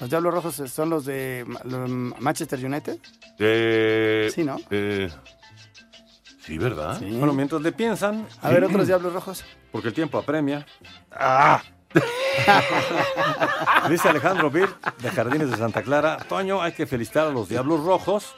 Los 0.00 0.10
Diablos 0.10 0.34
Rojos 0.34 0.62
son 0.70 0.90
los 0.90 1.04
de 1.06 1.44
Manchester 2.18 2.64
United. 2.64 2.98
Eh, 3.38 4.30
Sí, 4.34 4.44
¿no? 4.44 4.58
eh, 4.70 5.10
sí, 6.40 6.58
¿verdad? 6.58 7.00
Bueno, 7.00 7.32
mientras 7.32 7.62
le 7.62 7.72
piensan. 7.72 8.26
A 8.42 8.50
ver, 8.50 8.64
otros 8.64 8.86
Diablos 8.86 9.12
Rojos. 9.12 9.44
Porque 9.72 9.88
el 9.88 9.94
tiempo 9.94 10.18
apremia. 10.18 10.66
Ah. 11.10 11.62
Dice 13.90 14.08
Alejandro 14.08 14.50
Bir, 14.50 14.68
de 14.98 15.10
Jardines 15.10 15.50
de 15.50 15.56
Santa 15.56 15.82
Clara. 15.82 16.18
Toño, 16.28 16.60
hay 16.60 16.72
que 16.72 16.86
felicitar 16.86 17.28
a 17.28 17.30
los 17.30 17.48
Diablos 17.48 17.82
Rojos 17.84 18.34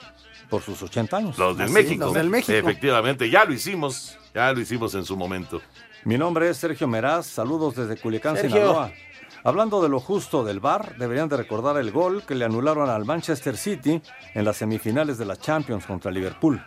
por 0.49 0.63
sus 0.63 0.81
80 0.83 1.17
años. 1.17 1.39
Los 1.39 1.57
del, 1.59 1.71
México. 1.71 2.13
Efectivamente, 2.17 3.29
ya 3.29 3.45
lo 3.45 3.53
hicimos. 3.53 4.17
Ya 4.35 4.53
lo 4.53 4.61
hicimos 4.61 4.95
en 4.95 5.05
su 5.05 5.17
momento. 5.17 5.61
Mi 6.05 6.17
nombre 6.17 6.49
es 6.49 6.57
Sergio 6.57 6.87
Meraz, 6.87 7.27
saludos 7.27 7.75
desde 7.75 7.97
Culiacán, 7.97 8.37
Sergio. 8.37 8.57
Sinaloa. 8.57 8.93
Hablando 9.49 9.81
de 9.81 9.89
lo 9.89 9.99
justo 9.99 10.45
del 10.45 10.61
VAR, 10.61 10.97
deberían 10.99 11.27
de 11.31 11.39
recordar 11.39 11.79
el 11.79 11.91
gol 11.91 12.23
que 12.25 12.35
le 12.35 12.45
anularon 12.45 12.91
al 12.91 13.07
Manchester 13.07 13.57
City 13.57 14.03
en 14.35 14.45
las 14.45 14.59
semifinales 14.59 15.17
de 15.17 15.25
la 15.25 15.37
Champions 15.37 15.87
contra 15.87 16.11
Liverpool. 16.11 16.63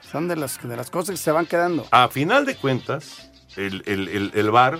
Son 0.00 0.28
de 0.28 0.36
las, 0.36 0.62
de 0.62 0.76
las 0.76 0.88
cosas 0.88 1.10
que 1.16 1.16
se 1.16 1.32
van 1.32 1.46
quedando. 1.46 1.84
A 1.90 2.06
final 2.06 2.46
de 2.46 2.54
cuentas, 2.54 3.28
el, 3.56 3.82
el, 3.86 4.06
el, 4.06 4.30
el 4.34 4.50
VAR 4.52 4.78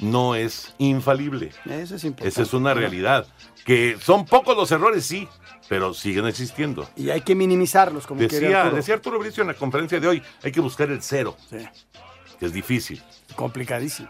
no 0.00 0.34
es 0.34 0.74
infalible. 0.78 1.52
Eso 1.64 1.94
es 1.94 2.02
importante. 2.02 2.28
Esa 2.28 2.42
es 2.42 2.52
una 2.52 2.74
realidad. 2.74 3.24
Que 3.64 3.96
son 4.00 4.24
pocos 4.26 4.56
los 4.56 4.72
errores, 4.72 5.04
sí, 5.06 5.28
pero 5.68 5.94
siguen 5.94 6.26
existiendo. 6.26 6.88
Y 6.96 7.10
hay 7.10 7.20
que 7.20 7.36
minimizarlos, 7.36 8.04
como 8.04 8.20
Decía, 8.20 8.62
Arturo. 8.62 8.76
decía 8.76 8.94
Arturo 8.94 9.18
Bricio 9.20 9.42
en 9.42 9.46
la 9.46 9.54
conferencia 9.54 10.00
de 10.00 10.08
hoy, 10.08 10.22
hay 10.42 10.50
que 10.50 10.60
buscar 10.60 10.90
el 10.90 11.02
cero, 11.02 11.36
Sí, 11.50 11.58
que 12.40 12.46
es 12.46 12.52
difícil. 12.52 13.00
complicadísimo. 13.36 14.08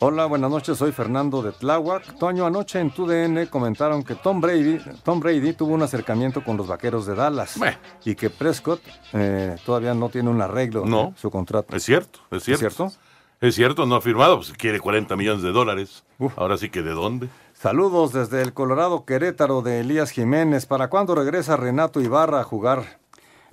Hola, 0.00 0.26
buenas 0.26 0.50
noches, 0.50 0.76
soy 0.76 0.92
Fernando 0.92 1.40
de 1.40 1.52
Tláhuac. 1.52 2.18
Toño, 2.18 2.44
anoche 2.44 2.78
en 2.80 2.90
TUDN 2.90 3.46
comentaron 3.46 4.02
que 4.02 4.14
Tom 4.16 4.40
Brady, 4.40 4.78
Tom 5.02 5.20
Brady 5.20 5.52
tuvo 5.54 5.72
un 5.72 5.82
acercamiento 5.82 6.42
con 6.44 6.56
los 6.56 6.66
vaqueros 6.66 7.06
de 7.06 7.14
Dallas 7.14 7.56
Bueno. 7.56 7.76
y 8.04 8.14
que 8.14 8.28
Prescott 8.28 8.80
eh, 9.12 9.56
todavía 9.64 9.94
no 9.94 10.08
tiene 10.10 10.28
un 10.30 10.42
arreglo 10.42 10.84
No. 10.84 11.08
en 11.08 11.16
su 11.16 11.30
contrato. 11.30 11.74
Es 11.74 11.84
cierto, 11.84 12.18
es 12.32 12.42
cierto. 12.42 12.68
cierto? 12.68 12.92
Es 13.40 13.54
cierto, 13.54 13.86
no 13.86 13.94
ha 13.96 14.00
firmado, 14.00 14.36
pues 14.36 14.52
quiere 14.52 14.78
40 14.80 15.16
millones 15.16 15.42
de 15.42 15.52
dólares. 15.52 16.04
Ahora 16.36 16.56
sí 16.58 16.70
que 16.70 16.82
de 16.82 16.90
dónde. 16.92 17.28
Saludos 17.54 18.12
desde 18.12 18.42
el 18.42 18.52
Colorado 18.52 19.04
Querétaro 19.04 19.62
de 19.62 19.80
Elías 19.80 20.10
Jiménez. 20.10 20.66
¿Para 20.66 20.88
cuándo 20.88 21.14
regresa 21.14 21.56
Renato 21.56 22.00
Ibarra 22.00 22.40
a 22.40 22.44
jugar? 22.44 22.98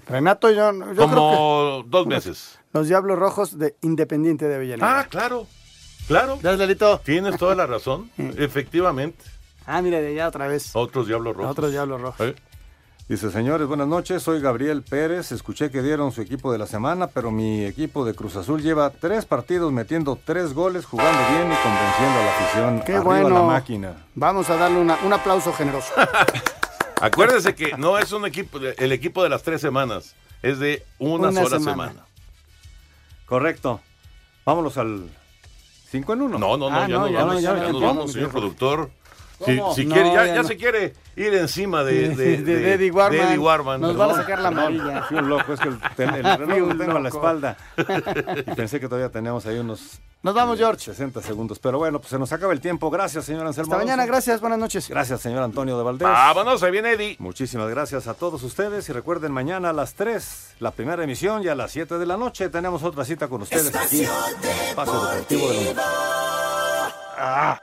Renato, 0.07 0.49
yo, 0.49 0.71
yo 0.73 0.79
creo 0.79 0.95
que 0.95 1.03
Como 1.15 1.83
dos 1.87 2.07
meses. 2.07 2.59
los 2.73 2.87
Diablos 2.87 3.17
Rojos 3.19 3.57
de 3.57 3.75
Independiente 3.81 4.47
de 4.47 4.55
Avellaneda. 4.55 4.99
Ah, 5.01 5.05
claro, 5.09 5.45
claro. 6.07 6.39
Tienes 7.03 7.37
toda 7.37 7.55
la 7.55 7.65
razón, 7.67 8.09
efectivamente. 8.17 9.23
Ah, 9.65 9.81
mira, 9.81 9.99
de 9.99 10.07
allá 10.09 10.27
otra 10.27 10.47
vez. 10.47 10.71
Otros 10.73 11.07
diablos 11.07 11.35
rojos. 11.35 11.51
Otros 11.51 11.71
Diablos 11.71 12.01
Rojos. 12.01 12.27
¿Eh? 12.27 12.35
Dice, 13.07 13.29
señores, 13.29 13.67
buenas 13.67 13.87
noches, 13.87 14.23
soy 14.23 14.39
Gabriel 14.39 14.83
Pérez. 14.83 15.31
Escuché 15.33 15.69
que 15.69 15.81
dieron 15.81 16.11
su 16.13 16.21
equipo 16.21 16.51
de 16.51 16.57
la 16.57 16.65
semana, 16.65 17.07
pero 17.07 17.29
mi 17.29 17.65
equipo 17.65 18.05
de 18.05 18.13
Cruz 18.13 18.37
Azul 18.37 18.61
lleva 18.61 18.89
tres 18.89 19.25
partidos 19.25 19.71
metiendo 19.71 20.17
tres 20.23 20.53
goles, 20.53 20.85
jugando 20.85 21.19
bien 21.29 21.51
y 21.51 21.55
convenciendo 21.55 22.19
a 22.19 22.23
la 22.23 22.31
afición. 22.37 22.81
Qué 22.85 22.93
Arriba 22.95 23.03
bueno. 23.03 23.29
la 23.29 23.41
máquina. 23.43 24.05
Vamos 24.15 24.49
a 24.49 24.55
darle 24.55 24.79
una- 24.79 24.97
un 25.03 25.11
aplauso 25.11 25.51
generoso. 25.51 25.91
Acuérdese 27.01 27.53
que 27.55 27.75
no 27.77 27.97
es 27.97 28.11
un 28.13 28.25
equipo, 28.25 28.59
el 28.59 28.91
equipo 28.93 29.23
de 29.23 29.29
las 29.29 29.43
tres 29.43 29.59
semanas, 29.59 30.15
es 30.41 30.59
de 30.59 30.83
una, 30.97 31.29
Una 31.29 31.43
sola 31.43 31.59
semana. 31.59 31.87
semana. 31.89 32.05
Correcto. 33.25 33.81
Vámonos 34.45 34.77
al 34.77 35.09
5 35.91 36.13
en 36.13 36.21
1. 36.21 36.37
No, 36.39 36.57
no, 36.57 36.69
no, 36.69 36.75
Ah, 36.75 36.87
ya 36.87 36.95
no, 36.95 36.99
nos 37.01 37.11
ya 37.11 37.17
vamos, 37.19 37.33
no, 37.35 37.39
ya 37.41 37.55
ya 37.65 37.71
no, 37.73 37.79
vamos, 37.81 38.05
no. 38.05 38.07
señor 38.13 38.31
productor. 38.31 38.89
Si, 39.45 39.81
si 39.81 39.85
No, 39.87 39.93
quiere, 39.95 40.09
ya, 40.13 40.25
ya 40.25 40.35
ya 40.35 40.41
no. 40.41 40.47
se 40.47 40.57
quiere 40.57 40.93
ir 41.15 41.33
encima 41.33 41.83
de, 41.83 42.09
de, 42.09 42.37
De- 42.37 42.37
de 42.43 42.73
Eddie 42.73 42.91
Warman. 42.91 43.27
Eddie 43.27 43.37
Warman. 43.37 43.81
Nos 43.81 43.97
van 43.97 44.11
a 44.11 44.15
sacar 44.15 44.39
la 44.39 44.47
amarilla. 44.49 45.03
Fui 45.03 45.17
un 45.17 45.29
loco, 45.29 45.53
es 45.53 45.59
que 45.59 45.69
el, 45.69 45.77
el 45.97 46.23
reloj 46.37 46.49
Fui 46.49 46.59
lo 46.59 46.65
un 46.67 46.77
tengo 46.77 46.97
a 46.97 46.99
la 46.99 47.09
espalda. 47.09 47.57
Y 48.47 48.55
pensé 48.55 48.79
que 48.79 48.87
todavía 48.87 49.09
teníamos 49.09 49.45
ahí 49.45 49.57
unos 49.59 49.99
Nos 50.23 50.33
vamos, 50.33 50.57
George. 50.57 50.85
60 50.85 51.21
segundos. 51.21 51.59
Pero 51.59 51.77
bueno, 51.79 51.99
pues 51.99 52.09
se 52.09 52.19
nos 52.19 52.31
acaba 52.31 52.53
el 52.53 52.61
tiempo. 52.61 52.89
Gracias, 52.89 53.25
señor 53.25 53.45
Anselmo. 53.47 53.73
Hasta 53.73 53.83
mañana, 53.83 54.05
gracias, 54.05 54.39
buenas 54.41 54.59
noches. 54.59 54.87
Gracias, 54.89 55.21
señor 55.21 55.41
Antonio 55.43 55.77
de 55.77 55.83
Valdés. 55.83 56.07
Vámonos, 56.07 56.61
ahí 56.63 56.71
viene 56.71 56.91
Eddie. 56.93 57.15
Muchísimas 57.19 57.69
gracias 57.69 58.07
a 58.07 58.13
todos 58.13 58.41
ustedes 58.43 58.87
y 58.89 58.93
recuerden 58.93 59.31
mañana 59.31 59.69
a 59.69 59.73
las 59.73 59.93
3 59.95 60.55
la 60.59 60.71
primera 60.71 61.03
emisión 61.03 61.43
y 61.43 61.47
a 61.47 61.55
las 61.55 61.71
7 61.71 61.97
de 61.97 62.05
la 62.05 62.17
noche 62.17 62.49
tenemos 62.49 62.83
otra 62.83 63.03
cita 63.05 63.27
con 63.27 63.41
ustedes 63.41 63.75
aquí 63.75 64.03
Espacio 64.03 64.93
Deportivo 65.05 65.49
de 65.51 65.55
la 65.65 65.73
Noche. 65.73 66.95
Ah. 67.23 67.61